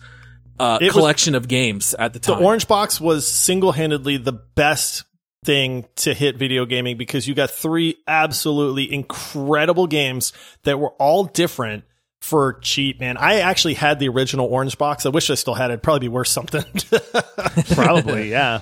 uh, 0.59 0.79
It 0.81 0.85
was- 0.87 0.93
collection 0.93 1.33
of 1.35 1.47
games 1.47 1.93
at 1.97 2.13
the 2.13 2.19
time. 2.19 2.39
the. 2.39 2.45
Orange 2.45 2.67
Box 2.67 2.99
was 3.01 3.27
single 3.27 3.71
handedly 3.71 4.17
the 4.17 4.33
best 4.33 5.03
thing 5.45 5.85
to 5.95 6.13
hit 6.13 6.35
video 6.37 6.65
gaming 6.65 6.97
because 6.97 7.27
you 7.27 7.33
got 7.33 7.49
three 7.49 7.95
absolutely 8.07 8.91
incredible 8.93 9.87
games 9.87 10.33
that 10.63 10.77
were 10.79 10.91
all 10.99 11.23
different 11.23 11.83
for 12.21 12.59
cheap, 12.61 12.99
man. 12.99 13.17
I 13.17 13.39
actually 13.39 13.75
had 13.75 13.99
the 13.99 14.09
original 14.09 14.47
Orange 14.47 14.77
Box. 14.77 15.05
I 15.05 15.09
wish 15.09 15.29
I 15.29 15.35
still 15.35 15.53
had 15.53 15.71
it. 15.71 15.75
It'd 15.75 15.83
probably 15.83 16.01
be 16.01 16.09
worth 16.09 16.27
something. 16.27 16.63
Probably, 17.73 18.29
yeah. 18.29 18.61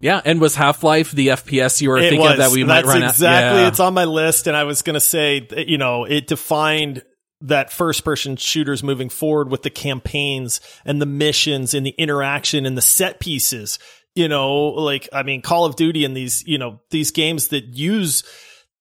yeah. 0.00 0.20
And 0.24 0.40
was 0.40 0.54
Half-Life 0.54 1.12
the 1.12 1.28
FPS 1.28 1.80
you 1.80 1.90
were 1.90 1.98
it 1.98 2.10
thinking 2.10 2.20
was. 2.20 2.32
of 2.32 2.38
that 2.38 2.50
we 2.50 2.62
That's 2.62 2.86
might 2.86 2.92
run 2.92 3.02
exactly. 3.02 3.26
out? 3.26 3.62
Yeah. 3.62 3.68
It's 3.68 3.80
on 3.80 3.94
my 3.94 4.04
list, 4.04 4.46
and 4.46 4.56
I 4.56 4.64
was 4.64 4.82
going 4.82 4.94
to 4.94 5.00
say, 5.00 5.40
that, 5.50 5.68
you 5.68 5.78
know, 5.78 6.04
it 6.04 6.26
defined 6.26 7.02
that 7.42 7.72
first 7.72 8.04
person 8.04 8.36
shooters 8.36 8.82
moving 8.82 9.08
forward 9.08 9.50
with 9.50 9.62
the 9.62 9.70
campaigns 9.70 10.60
and 10.84 11.02
the 11.02 11.06
missions 11.06 11.74
and 11.74 11.84
the 11.84 11.94
interaction 11.98 12.66
and 12.66 12.76
the 12.76 12.82
set 12.82 13.20
pieces. 13.20 13.78
You 14.14 14.28
know, 14.28 14.64
like 14.66 15.08
I 15.12 15.22
mean, 15.22 15.42
Call 15.42 15.64
of 15.64 15.76
Duty 15.76 16.04
and 16.04 16.16
these, 16.16 16.46
you 16.46 16.58
know, 16.58 16.80
these 16.90 17.10
games 17.10 17.48
that 17.48 17.64
use 17.64 18.24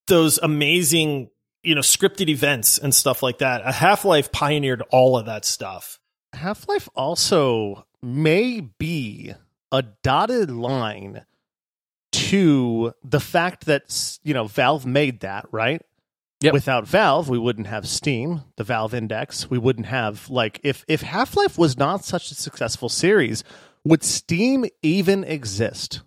those 0.07 0.37
amazing, 0.37 1.29
you 1.63 1.75
know, 1.75 1.81
scripted 1.81 2.29
events 2.29 2.77
and 2.77 2.93
stuff 2.93 3.21
like 3.21 3.39
that. 3.39 3.61
A 3.65 3.71
Half 3.71 4.05
Life 4.05 4.31
pioneered 4.31 4.81
all 4.91 5.17
of 5.17 5.25
that 5.25 5.45
stuff. 5.45 5.99
Half 6.33 6.67
Life 6.67 6.89
also 6.95 7.85
may 8.01 8.61
be 8.61 9.33
a 9.71 9.83
dotted 10.03 10.49
line 10.49 11.25
to 12.11 12.93
the 13.03 13.19
fact 13.19 13.65
that 13.65 14.19
you 14.23 14.33
know 14.33 14.45
Valve 14.45 14.85
made 14.85 15.21
that 15.21 15.45
right. 15.51 15.81
Yep. 16.41 16.53
Without 16.53 16.87
Valve, 16.87 17.29
we 17.29 17.37
wouldn't 17.37 17.67
have 17.67 17.87
Steam, 17.87 18.41
the 18.55 18.63
Valve 18.63 18.95
Index. 18.95 19.47
We 19.47 19.59
wouldn't 19.59 19.85
have 19.85 20.27
like 20.29 20.59
if 20.63 20.83
if 20.87 21.01
Half 21.01 21.37
Life 21.37 21.57
was 21.57 21.77
not 21.77 22.03
such 22.03 22.31
a 22.31 22.35
successful 22.35 22.89
series, 22.89 23.43
would 23.83 24.03
Steam 24.03 24.65
even 24.81 25.23
exist? 25.23 26.01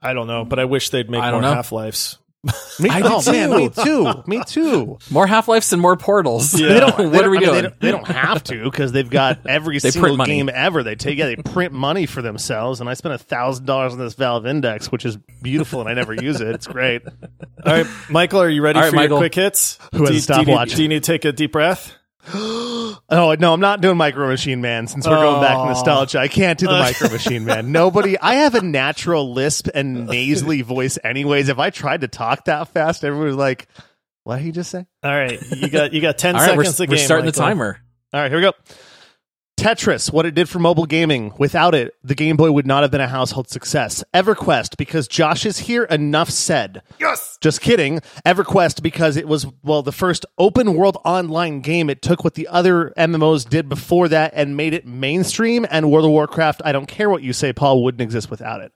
I 0.00 0.14
don't 0.14 0.26
know, 0.26 0.44
but 0.44 0.58
I 0.58 0.64
wish 0.64 0.90
they'd 0.90 1.10
make 1.10 1.22
I 1.22 1.32
more. 1.32 1.42
Half 1.42 1.72
Lives. 1.72 2.18
Me, 2.80 2.88
I 2.88 3.02
do 3.02 3.08
oh 3.10 3.32
man, 3.32 3.50
too. 3.50 3.56
me 3.56 3.68
too, 3.68 4.22
me 4.28 4.44
too. 4.46 4.98
More 5.10 5.26
Half 5.26 5.48
Lives 5.48 5.72
and 5.72 5.82
more 5.82 5.96
Portals. 5.96 6.58
Yeah. 6.58 6.68
They 6.74 6.80
don't. 6.80 6.96
what 6.96 7.10
they 7.12 7.18
are 7.18 7.22
don't- 7.22 7.30
we 7.32 7.36
I 7.38 7.40
mean, 7.40 7.48
doing? 7.48 7.54
They 7.54 7.62
don't, 7.62 7.80
they 7.80 7.90
don't 7.90 8.06
have 8.06 8.44
to 8.44 8.62
because 8.62 8.92
they've 8.92 9.10
got 9.10 9.40
every 9.46 9.78
They 9.80 9.90
single 9.90 10.10
print 10.10 10.18
money. 10.18 10.36
game 10.36 10.48
ever. 10.48 10.84
They 10.84 10.94
take 10.94 11.18
yeah, 11.18 11.26
they 11.26 11.34
print 11.36 11.72
money 11.72 12.06
for 12.06 12.22
themselves, 12.22 12.80
and 12.80 12.88
I 12.88 12.94
spent 12.94 13.14
a 13.16 13.18
thousand 13.18 13.66
dollars 13.66 13.94
on 13.94 13.98
this 13.98 14.14
Valve 14.14 14.46
Index, 14.46 14.92
which 14.92 15.04
is 15.04 15.16
beautiful, 15.42 15.80
and 15.80 15.88
I 15.88 15.94
never 15.94 16.14
use 16.14 16.40
it. 16.40 16.46
It's 16.48 16.68
great. 16.68 17.02
All 17.04 17.72
right, 17.72 17.86
Michael, 18.08 18.40
are 18.42 18.48
you 18.48 18.62
ready 18.62 18.76
All 18.78 18.84
right, 18.84 18.90
for 18.90 18.96
Michael. 18.96 19.16
your 19.16 19.22
quick 19.22 19.34
hits? 19.34 19.78
Who 19.92 20.04
has 20.06 20.08
do, 20.26 20.34
a 20.34 20.38
you- 20.38 20.44
do 20.44 20.44
you 20.44 20.46
need- 20.46 20.52
stopwatch? 20.54 20.74
Do 20.76 20.82
you 20.82 20.88
need 20.88 21.02
to 21.02 21.12
take 21.12 21.24
a 21.24 21.32
deep 21.32 21.50
breath? 21.50 21.94
Oh 23.10 23.34
no, 23.38 23.54
I'm 23.54 23.60
not 23.60 23.80
doing 23.80 23.96
Micro 23.96 24.28
Machine 24.28 24.60
Man. 24.60 24.86
Since 24.86 25.06
we're 25.06 25.16
going 25.16 25.40
back 25.40 25.54
to 25.54 25.60
oh. 25.60 25.68
nostalgia, 25.68 26.18
I 26.18 26.28
can't 26.28 26.58
do 26.58 26.66
the 26.66 26.72
Micro 26.78 27.08
Machine 27.08 27.44
Man. 27.46 27.72
Nobody. 27.72 28.18
I 28.18 28.34
have 28.34 28.54
a 28.54 28.60
natural 28.60 29.32
lisp 29.32 29.68
and 29.74 30.06
nasally 30.06 30.60
voice, 30.60 30.98
anyways. 31.02 31.48
If 31.48 31.58
I 31.58 31.70
tried 31.70 32.02
to 32.02 32.08
talk 32.08 32.44
that 32.44 32.68
fast, 32.68 33.04
everyone 33.04 33.28
was 33.28 33.36
like, 33.36 33.66
"What 34.24 34.36
did 34.36 34.44
he 34.44 34.52
just 34.52 34.70
say?" 34.70 34.86
All 35.02 35.10
right, 35.10 35.40
you 35.52 35.68
got 35.68 35.94
you 35.94 36.02
got 36.02 36.18
ten 36.18 36.36
All 36.36 36.42
right, 36.42 36.54
we're, 36.54 36.64
seconds 36.64 36.76
to 36.76 36.82
we're 36.82 36.96
game. 36.96 37.06
starting 37.06 37.26
the 37.26 37.32
timer. 37.32 37.80
All 38.12 38.20
right, 38.20 38.30
here 38.30 38.40
we 38.40 38.42
go. 38.42 38.52
Tetris, 39.58 40.12
what 40.12 40.24
it 40.24 40.36
did 40.36 40.48
for 40.48 40.60
mobile 40.60 40.86
gaming. 40.86 41.32
Without 41.36 41.74
it, 41.74 41.92
the 42.04 42.14
Game 42.14 42.36
Boy 42.36 42.52
would 42.52 42.66
not 42.66 42.82
have 42.82 42.92
been 42.92 43.00
a 43.00 43.08
household 43.08 43.50
success. 43.50 44.04
EverQuest, 44.14 44.76
because 44.76 45.08
Josh 45.08 45.44
is 45.44 45.58
here, 45.58 45.82
enough 45.82 46.30
said. 46.30 46.80
Yes. 47.00 47.36
Just 47.40 47.60
kidding. 47.60 47.98
EverQuest, 48.24 48.84
because 48.84 49.16
it 49.16 49.26
was, 49.26 49.48
well, 49.64 49.82
the 49.82 49.90
first 49.90 50.24
open 50.38 50.74
world 50.74 50.96
online 51.04 51.60
game. 51.60 51.90
It 51.90 52.02
took 52.02 52.22
what 52.22 52.34
the 52.34 52.46
other 52.46 52.92
MMOs 52.96 53.48
did 53.48 53.68
before 53.68 54.06
that 54.06 54.30
and 54.36 54.56
made 54.56 54.74
it 54.74 54.86
mainstream. 54.86 55.66
And 55.68 55.90
World 55.90 56.04
of 56.04 56.12
Warcraft, 56.12 56.62
I 56.64 56.70
don't 56.70 56.86
care 56.86 57.10
what 57.10 57.24
you 57.24 57.32
say, 57.32 57.52
Paul, 57.52 57.82
wouldn't 57.82 58.00
exist 58.00 58.30
without 58.30 58.60
it. 58.60 58.72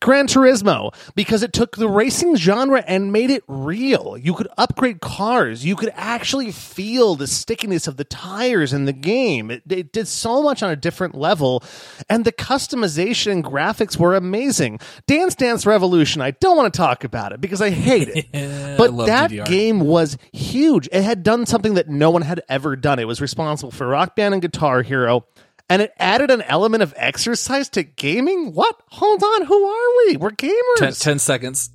Gran 0.00 0.26
Turismo, 0.26 0.94
because 1.14 1.42
it 1.42 1.54
took 1.54 1.78
the 1.78 1.88
racing 1.88 2.36
genre 2.36 2.84
and 2.86 3.10
made 3.10 3.30
it 3.30 3.42
real. 3.48 4.18
You 4.18 4.34
could 4.34 4.48
upgrade 4.58 5.00
cars. 5.00 5.64
You 5.64 5.76
could 5.76 5.92
actually 5.94 6.52
feel 6.52 7.14
the 7.14 7.26
stickiness 7.26 7.86
of 7.86 7.96
the 7.96 8.04
tires 8.04 8.74
in 8.74 8.84
the 8.84 8.92
game. 8.92 9.50
It, 9.50 9.62
it 9.70 9.92
did 9.92 10.06
so 10.06 10.25
much 10.42 10.62
on 10.62 10.70
a 10.70 10.76
different 10.76 11.14
level. 11.14 11.62
And 12.08 12.24
the 12.24 12.32
customization 12.32 13.32
and 13.32 13.44
graphics 13.44 13.96
were 13.96 14.14
amazing. 14.14 14.80
Dance 15.06 15.34
Dance 15.34 15.66
Revolution, 15.66 16.22
I 16.22 16.32
don't 16.32 16.56
want 16.56 16.72
to 16.72 16.76
talk 16.76 17.04
about 17.04 17.32
it 17.32 17.40
because 17.40 17.60
I 17.62 17.70
hate 17.70 18.08
it. 18.08 18.26
I 18.34 18.76
but 18.76 19.06
that 19.06 19.30
DDR. 19.30 19.46
game 19.46 19.80
was 19.80 20.18
huge. 20.32 20.88
It 20.92 21.02
had 21.02 21.22
done 21.22 21.46
something 21.46 21.74
that 21.74 21.88
no 21.88 22.10
one 22.10 22.22
had 22.22 22.40
ever 22.48 22.76
done. 22.76 22.98
It 22.98 23.06
was 23.06 23.20
responsible 23.20 23.70
for 23.70 23.86
Rock 23.86 24.16
Band 24.16 24.34
and 24.34 24.42
Guitar 24.42 24.82
Hero. 24.82 25.26
And 25.68 25.82
it 25.82 25.92
added 25.98 26.30
an 26.30 26.42
element 26.42 26.84
of 26.84 26.94
exercise 26.96 27.68
to 27.70 27.82
gaming? 27.82 28.52
What? 28.52 28.80
Hold 28.90 29.22
on, 29.22 29.46
who 29.46 29.64
are 29.64 29.96
we? 30.06 30.16
We're 30.16 30.30
gamers. 30.30 31.00
Ten, 31.00 31.18
seconds. 31.18 31.70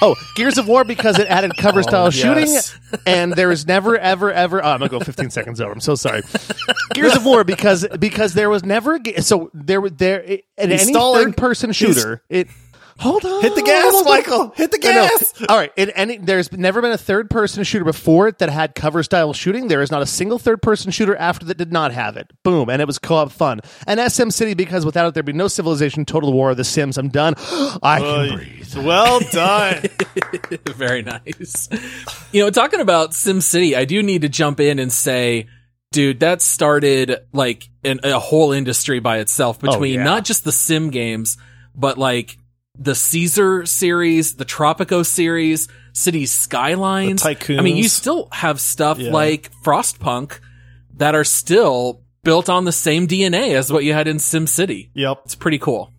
Oh, 0.00 0.16
Gears 0.36 0.56
of 0.56 0.66
War 0.66 0.84
because 0.84 1.18
it 1.18 1.28
added 1.28 1.52
cover 1.58 1.80
oh, 1.80 1.82
style 1.82 2.10
shooting, 2.10 2.46
yes. 2.46 2.78
and 3.06 3.34
there 3.34 3.48
was 3.48 3.66
never, 3.66 3.98
ever, 3.98 4.32
ever. 4.32 4.64
Oh, 4.64 4.68
I'm 4.68 4.78
gonna 4.78 4.88
go 4.88 5.00
15 5.00 5.28
seconds 5.30 5.60
over. 5.60 5.70
I'm 5.70 5.80
so 5.80 5.94
sorry. 5.94 6.22
Gears 6.94 7.14
of 7.14 7.26
War 7.26 7.44
because 7.44 7.86
because 7.98 8.32
there 8.32 8.48
was 8.48 8.64
never 8.64 8.98
so 9.20 9.50
there 9.52 9.86
there 9.90 10.20
in 10.20 10.40
any 10.56 10.92
third 10.94 11.36
person 11.36 11.72
shooter. 11.72 12.22
It 12.30 12.48
hold 12.98 13.24
on, 13.24 13.42
Hit 13.42 13.54
the 13.54 13.62
gas. 13.62 14.04
Michael. 14.04 14.50
Hit 14.56 14.70
the 14.70 14.78
gas. 14.78 15.34
All 15.48 15.56
right, 15.56 15.72
in 15.76 15.90
any 15.90 16.18
there's 16.18 16.52
never 16.52 16.80
been 16.80 16.92
a 16.92 16.98
third 16.98 17.30
person 17.30 17.64
shooter 17.64 17.84
before 17.84 18.28
it 18.28 18.38
that 18.38 18.50
had 18.50 18.74
cover 18.74 19.02
style 19.02 19.32
shooting. 19.32 19.68
There 19.68 19.82
is 19.82 19.90
not 19.90 20.02
a 20.02 20.06
single 20.06 20.38
third 20.38 20.62
person 20.62 20.90
shooter 20.90 21.16
after 21.16 21.46
that 21.46 21.56
did 21.56 21.72
not 21.72 21.92
have 21.92 22.16
it. 22.16 22.30
Boom, 22.42 22.68
and 22.68 22.80
it 22.80 22.86
was 22.86 22.98
co 22.98 23.16
op 23.16 23.32
fun. 23.32 23.60
And 23.86 24.00
Sim 24.12 24.30
City 24.30 24.54
because 24.54 24.84
without 24.84 25.06
it 25.06 25.14
there'd 25.14 25.26
be 25.26 25.32
no 25.32 25.48
Civilization, 25.48 26.04
Total 26.04 26.32
War, 26.32 26.54
The 26.54 26.64
Sims. 26.64 26.98
I'm 26.98 27.08
done. 27.08 27.34
I 27.82 28.00
can 28.00 28.36
breathe. 28.36 28.76
Well 28.76 29.20
done. 29.32 29.84
Very 30.68 31.02
nice. 31.02 31.68
You 32.32 32.44
know, 32.44 32.50
talking 32.50 32.80
about 32.80 33.14
Sim 33.14 33.40
City, 33.40 33.76
I 33.76 33.84
do 33.84 34.02
need 34.02 34.22
to 34.22 34.28
jump 34.28 34.60
in 34.60 34.78
and 34.78 34.92
say, 34.92 35.46
dude, 35.92 36.20
that 36.20 36.42
started 36.42 37.16
like 37.32 37.68
an, 37.84 38.00
a 38.04 38.18
whole 38.18 38.52
industry 38.52 39.00
by 39.00 39.18
itself 39.18 39.58
oh, 39.62 39.70
between 39.70 39.94
yeah. 39.94 40.04
not 40.04 40.24
just 40.24 40.44
the 40.44 40.52
Sim 40.52 40.90
games, 40.90 41.36
but 41.74 41.98
like 41.98 42.36
the 42.78 42.94
Caesar 42.94 43.64
series, 43.66 44.34
the 44.36 44.44
Tropico 44.44 45.04
series, 45.04 45.68
City 45.92 46.26
Skylines. 46.26 47.22
The 47.22 47.34
Tycoons. 47.34 47.58
I 47.58 47.62
mean, 47.62 47.76
you 47.76 47.88
still 47.88 48.28
have 48.32 48.60
stuff 48.60 48.98
Yeah. 48.98 49.12
like 49.12 49.50
Frostpunk 49.64 50.40
that 50.96 51.14
are 51.14 51.24
still 51.24 52.02
built 52.22 52.48
on 52.48 52.64
the 52.64 52.72
same 52.72 53.06
DNA 53.06 53.54
as 53.54 53.72
what 53.72 53.84
you 53.84 53.92
had 53.92 54.08
in 54.08 54.16
SimCity. 54.18 54.90
yep. 54.94 55.20
It's 55.24 55.34
pretty 55.34 55.58
cool. 55.58 55.92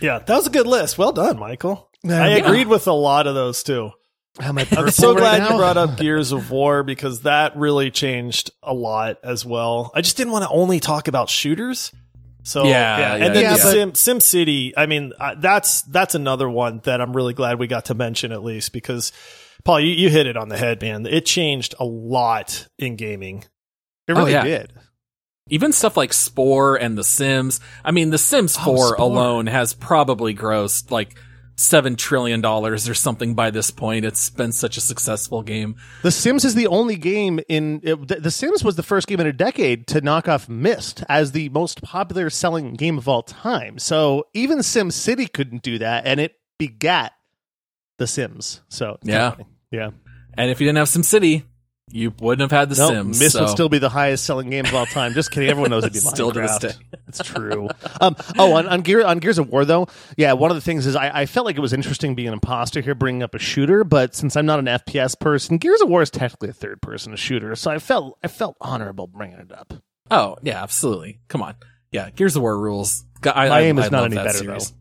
Yeah, 0.00 0.18
that 0.18 0.34
was 0.34 0.46
a 0.46 0.50
good 0.50 0.66
list. 0.66 0.98
Well 0.98 1.12
done, 1.12 1.38
Michael. 1.38 1.88
I 2.04 2.08
Yeah. 2.36 2.46
agreed 2.46 2.66
with 2.68 2.86
a 2.86 2.92
lot 2.92 3.26
of 3.26 3.34
those 3.34 3.62
too. 3.62 3.90
Am 4.40 4.58
I 4.58 4.66
I'm 4.72 4.90
so 4.90 5.14
glad 5.14 5.38
now? 5.38 5.50
you 5.50 5.56
brought 5.58 5.76
up 5.76 5.96
Gears 5.98 6.32
of 6.32 6.50
War 6.50 6.82
because 6.82 7.20
that 7.22 7.56
really 7.56 7.90
changed 7.90 8.50
a 8.62 8.72
lot 8.74 9.18
as 9.22 9.44
well. 9.44 9.90
I 9.94 10.00
just 10.00 10.16
didn't 10.16 10.32
want 10.32 10.44
to 10.44 10.50
only 10.50 10.80
talk 10.80 11.06
about 11.06 11.28
shooters. 11.28 11.92
So 12.42 12.64
Yeah, 12.64 12.70
yeah, 12.70 13.16
yeah, 13.16 13.24
and 13.26 13.34
then 13.36 13.42
yeah. 13.42 13.56
the 13.56 13.62
but- 13.62 13.72
Sim 13.72 13.94
Sim 13.94 14.20
City. 14.20 14.72
I 14.76 14.86
mean, 14.86 15.12
uh, 15.18 15.34
that's 15.38 15.82
that's 15.82 16.14
another 16.14 16.48
one 16.48 16.80
that 16.84 17.00
I'm 17.00 17.14
really 17.16 17.34
glad 17.34 17.58
we 17.58 17.66
got 17.66 17.86
to 17.86 17.94
mention 17.94 18.32
at 18.32 18.42
least 18.42 18.72
because 18.72 19.12
Paul, 19.64 19.80
you, 19.80 19.92
you 19.92 20.10
hit 20.10 20.26
it 20.26 20.36
on 20.36 20.48
the 20.48 20.58
head, 20.58 20.82
man. 20.82 21.06
It 21.06 21.24
changed 21.24 21.74
a 21.78 21.84
lot 21.84 22.66
in 22.78 22.96
gaming. 22.96 23.44
It 24.08 24.14
really 24.14 24.34
Oh, 24.34 24.42
yeah. 24.42 24.44
did. 24.44 24.72
Even 25.50 25.72
stuff 25.72 25.96
like 25.96 26.12
Spore 26.12 26.76
and 26.76 26.96
The 26.98 27.04
Sims. 27.04 27.60
I 27.84 27.90
mean, 27.92 28.10
The 28.10 28.18
Sims 28.18 28.56
4 28.56 28.76
Spore. 28.76 28.94
alone 28.96 29.46
has 29.46 29.74
probably 29.74 30.34
grossed 30.34 30.90
like 30.90 31.16
seven 31.62 31.96
trillion 31.96 32.40
dollars 32.40 32.88
or 32.88 32.94
something 32.94 33.34
by 33.34 33.50
this 33.50 33.70
point. 33.70 34.04
It's 34.04 34.28
been 34.30 34.52
such 34.52 34.76
a 34.76 34.80
successful 34.80 35.42
game. 35.42 35.76
The 36.02 36.10
Sims 36.10 36.44
is 36.44 36.54
the 36.54 36.66
only 36.66 36.96
game 36.96 37.40
in 37.48 37.80
it, 37.82 38.22
the, 38.22 38.30
Sims 38.30 38.64
was 38.64 38.76
the 38.76 38.82
first 38.82 39.06
game 39.06 39.20
in 39.20 39.26
a 39.26 39.32
decade 39.32 39.86
to 39.88 40.00
knock 40.00 40.28
off 40.28 40.48
Myst 40.48 41.04
as 41.08 41.32
the 41.32 41.48
most 41.50 41.82
popular 41.82 42.30
selling 42.30 42.74
game 42.74 42.98
of 42.98 43.08
all 43.08 43.22
time. 43.22 43.78
So 43.78 44.26
even 44.34 44.62
Sim 44.62 44.90
City 44.90 45.26
couldn't 45.26 45.62
do 45.62 45.78
that, 45.78 46.06
and 46.06 46.20
it 46.20 46.34
begat 46.58 47.12
The 47.98 48.06
Sims. 48.06 48.60
So 48.68 48.98
Yeah. 49.02 49.36
yeah. 49.70 49.90
And 50.34 50.50
if 50.50 50.60
you 50.60 50.66
didn't 50.66 50.78
have 50.78 50.88
SimCity, 50.88 51.44
you 51.90 52.14
wouldn't 52.20 52.40
have 52.50 52.56
had 52.58 52.70
The 52.70 52.76
No, 52.80 52.88
Sims. 52.88 53.18
Myst 53.20 53.32
so- 53.32 53.40
would 53.42 53.50
still 53.50 53.68
be 53.68 53.78
the 53.78 53.88
highest 53.88 54.24
selling 54.24 54.48
game 54.50 54.64
of 54.64 54.74
all 54.74 54.86
time. 54.86 55.12
Just 55.14 55.30
kidding. 55.30 55.50
Everyone 55.50 55.70
knows 55.70 55.84
it'd 55.84 55.92
be 55.92 55.98
Still 56.12 56.30
to 56.32 56.40
this 56.40 56.50
Minecraft. 56.52 56.60
day. 56.60 56.98
It's 57.08 57.18
true. 57.22 57.68
Um, 58.00 58.16
oh, 58.38 58.52
on, 58.54 58.66
on, 58.66 58.80
Gear, 58.80 59.04
on 59.04 59.18
Gears 59.18 59.38
of 59.38 59.48
War, 59.50 59.64
though, 59.64 59.88
yeah, 60.16 60.32
one 60.32 60.50
of 60.50 60.54
the 60.56 60.60
things 60.60 60.86
is 60.86 60.96
I, 60.96 61.20
I 61.22 61.26
felt 61.26 61.44
like 61.44 61.56
it 61.56 61.60
was 61.60 61.72
interesting 61.72 62.14
being 62.14 62.28
an 62.28 62.34
imposter 62.34 62.80
here, 62.80 62.94
bringing 62.94 63.22
up 63.22 63.34
a 63.34 63.38
shooter, 63.38 63.84
but 63.84 64.14
since 64.14 64.36
I'm 64.36 64.46
not 64.46 64.58
an 64.58 64.66
FPS 64.66 65.18
person, 65.18 65.58
Gears 65.58 65.80
of 65.82 65.88
War 65.88 66.00
is 66.02 66.10
technically 66.10 66.48
a 66.48 66.52
third 66.54 66.80
person 66.80 67.14
shooter, 67.16 67.54
so 67.56 67.70
I 67.70 67.78
felt 67.78 68.18
I 68.22 68.28
felt 68.28 68.56
honorable 68.60 69.06
bringing 69.06 69.38
it 69.38 69.52
up. 69.52 69.74
Oh, 70.10 70.36
yeah, 70.42 70.62
absolutely. 70.62 71.20
Come 71.28 71.42
on. 71.42 71.54
Yeah, 71.90 72.08
Gears 72.10 72.36
of 72.36 72.42
War 72.42 72.58
rules. 72.58 73.04
I, 73.24 73.48
My 73.48 73.58
I- 73.58 73.60
aim 73.62 73.78
is 73.78 73.86
I 73.86 73.88
not 73.90 74.04
any 74.06 74.16
better, 74.16 74.30
series. 74.30 74.72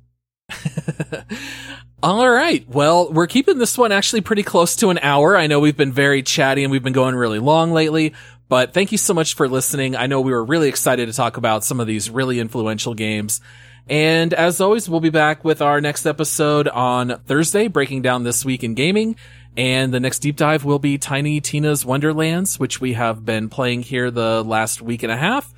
All 2.04 2.30
right. 2.30 2.68
Well, 2.68 3.12
we're 3.12 3.28
keeping 3.28 3.60
this 3.60 3.78
one 3.78 3.91
actually 3.91 4.22
pretty 4.22 4.43
close 4.43 4.76
to 4.78 4.89
an 4.89 4.99
hour. 4.99 5.38
I 5.38 5.47
know 5.47 5.60
we've 5.60 5.78
been 5.78 5.91
very 5.91 6.24
chatty 6.24 6.64
and 6.64 6.72
we've 6.72 6.84
been 6.84 6.93
going 6.93 7.16
really 7.16 7.38
long 7.38 7.74
lately, 7.74 8.14
but 8.49 8.74
thank 8.74 8.91
you 8.91 8.97
so 8.97 9.14
much 9.14 9.36
for 9.36 9.47
listening. 9.47 9.95
I 9.95 10.08
know 10.08 10.22
we 10.22 10.32
were 10.32 10.43
really 10.43 10.68
excited 10.68 11.06
to 11.08 11.14
talk 11.14 11.38
about 11.38 11.64
some 11.64 11.80
of 11.80 11.88
these 11.88 12.10
really 12.10 12.39
influential 12.39 12.95
games. 12.95 13.39
And 13.88 14.34
as 14.34 14.62
always, 14.62 14.89
we'll 14.89 14.99
be 14.99 15.10
back 15.10 15.43
with 15.43 15.62
our 15.62 15.82
next 15.82 16.06
episode 16.06 16.68
on 16.68 17.20
Thursday, 17.26 17.68
breaking 17.68 18.02
down 18.02 18.24
this 18.24 18.45
week 18.45 18.64
in 18.64 18.74
gaming. 18.74 19.16
And 19.58 19.93
the 19.93 19.99
next 19.99 20.20
deep 20.20 20.38
dive 20.38 20.64
will 20.64 20.80
be 20.80 20.97
Tiny 20.97 21.41
Tina's 21.41 21.86
Wonderlands, 21.86 22.60
which 22.60 22.80
we 22.80 22.93
have 22.93 23.26
been 23.26 23.49
playing 23.49 23.82
here 23.84 24.10
the 24.10 24.43
last 24.43 24.82
week 24.82 25.04
and 25.04 25.12
a 25.12 25.18
half. 25.18 25.54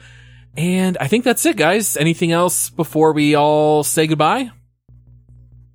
And 0.58 0.98
I 1.00 1.08
think 1.08 1.24
that's 1.24 1.46
it, 1.46 1.58
guys. 1.58 1.96
Anything 1.96 2.32
else 2.32 2.70
before 2.70 3.14
we 3.14 3.36
all 3.36 3.84
say 3.84 4.08
goodbye? 4.08 4.52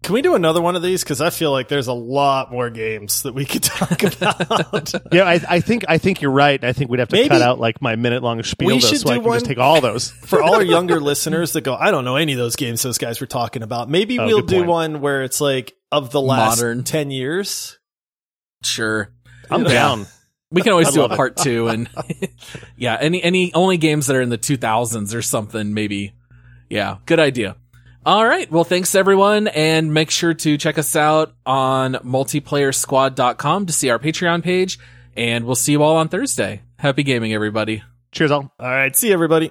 Can 0.09 0.15
we 0.15 0.23
do 0.23 0.35
another 0.35 0.63
one 0.63 0.75
of 0.75 0.81
these? 0.81 1.05
Because 1.05 1.21
I 1.21 1.29
feel 1.29 1.51
like 1.53 1.69
there's 1.69 1.87
a 1.87 1.93
lot 1.93 2.51
more 2.51 2.71
games 2.71 3.25
that 3.25 3.35
we 3.35 3.45
could 3.45 3.63
talk 3.63 4.03
about. 4.03 4.95
Yeah, 5.13 5.25
I, 5.25 5.39
I 5.47 5.61
think 5.61 5.85
I 5.87 5.99
think 5.99 6.23
you're 6.23 6.31
right. 6.31 6.65
I 6.65 6.73
think 6.73 6.91
we'd 6.91 7.01
have 7.01 7.11
to 7.11 7.17
Maybe- 7.17 7.29
cut 7.29 7.43
out 7.43 7.61
like 7.61 7.83
my 7.83 7.95
minute 7.95 8.23
long 8.23 8.43
spiel 8.43 8.69
We 8.69 8.73
though, 8.81 8.87
should 8.89 9.01
so 9.01 9.11
I 9.11 9.19
do 9.19 9.23
can 9.25 9.33
just 9.35 9.45
take 9.45 9.59
all 9.59 9.83
those. 9.83 10.11
For 10.25 10.43
all 10.43 10.55
our 10.55 10.63
younger 10.63 10.99
listeners 10.99 11.53
that 11.53 11.61
go, 11.61 11.75
I 11.75 11.91
don't 11.91 12.07
know 12.07 12.17
any 12.17 12.33
of 12.33 12.39
those 12.39 12.57
games 12.57 12.81
those 12.83 12.97
guys 12.97 13.21
were 13.21 13.27
talking 13.27 13.63
about. 13.63 13.91
Maybe 13.91 14.19
Oh, 14.19 14.25
we'll 14.25 14.41
do 14.41 14.57
point. 14.61 14.67
one 14.67 15.01
where 15.03 15.25
it's 15.25 15.43
like 15.43 15.75
of 15.93 16.11
the 16.11 16.23
last 16.23 16.57
Modern. 16.63 16.85
10 16.85 17.11
years. 17.11 17.79
Sure. 18.65 19.11
I'm 19.51 19.65
Yeah. 19.65 19.73
down. 19.73 20.07
We 20.51 20.63
can 20.63 20.73
always 20.73 20.91
do 20.91 21.01
a 21.01 21.03
love 21.03 21.13
it. 21.13 21.17
part 21.17 21.37
two 21.37 21.69
and 21.69 21.87
yeah, 22.79 22.97
any, 22.99 23.23
any 23.23 23.53
only 23.53 23.77
games 23.77 24.07
that 24.07 24.17
are 24.17 24.23
in 24.23 24.31
the 24.31 24.39
2000s 24.39 25.15
or 25.15 25.21
something, 25.21 25.75
maybe. 25.75 26.15
Yeah, 26.71 26.97
good 27.05 27.21
idea. 27.21 27.57
All 28.09 28.27
right. 28.27 28.51
Well, 28.51 28.65
thanks 28.65 28.95
everyone. 28.95 29.49
And 29.49 29.93
make 29.93 30.11
sure 30.11 30.33
to 30.33 30.57
check 30.57 30.79
us 30.79 30.97
out 30.97 31.35
on 31.45 31.93
multiplayersquad.com 31.93 33.67
to 33.67 33.73
see 33.75 33.91
our 33.91 33.99
Patreon 33.99 34.43
page. 34.43 34.79
And 35.15 35.45
we'll 35.45 35.57
see 35.57 35.73
you 35.73 35.83
all 35.83 35.97
on 35.97 36.09
Thursday. 36.09 36.63
Happy 36.79 37.03
gaming, 37.03 37.35
everybody. 37.35 37.83
Cheers, 38.11 38.31
all. 38.31 38.51
All 38.59 38.67
right. 38.67 38.97
See 38.97 39.09
you, 39.09 39.13
everybody. 39.13 39.51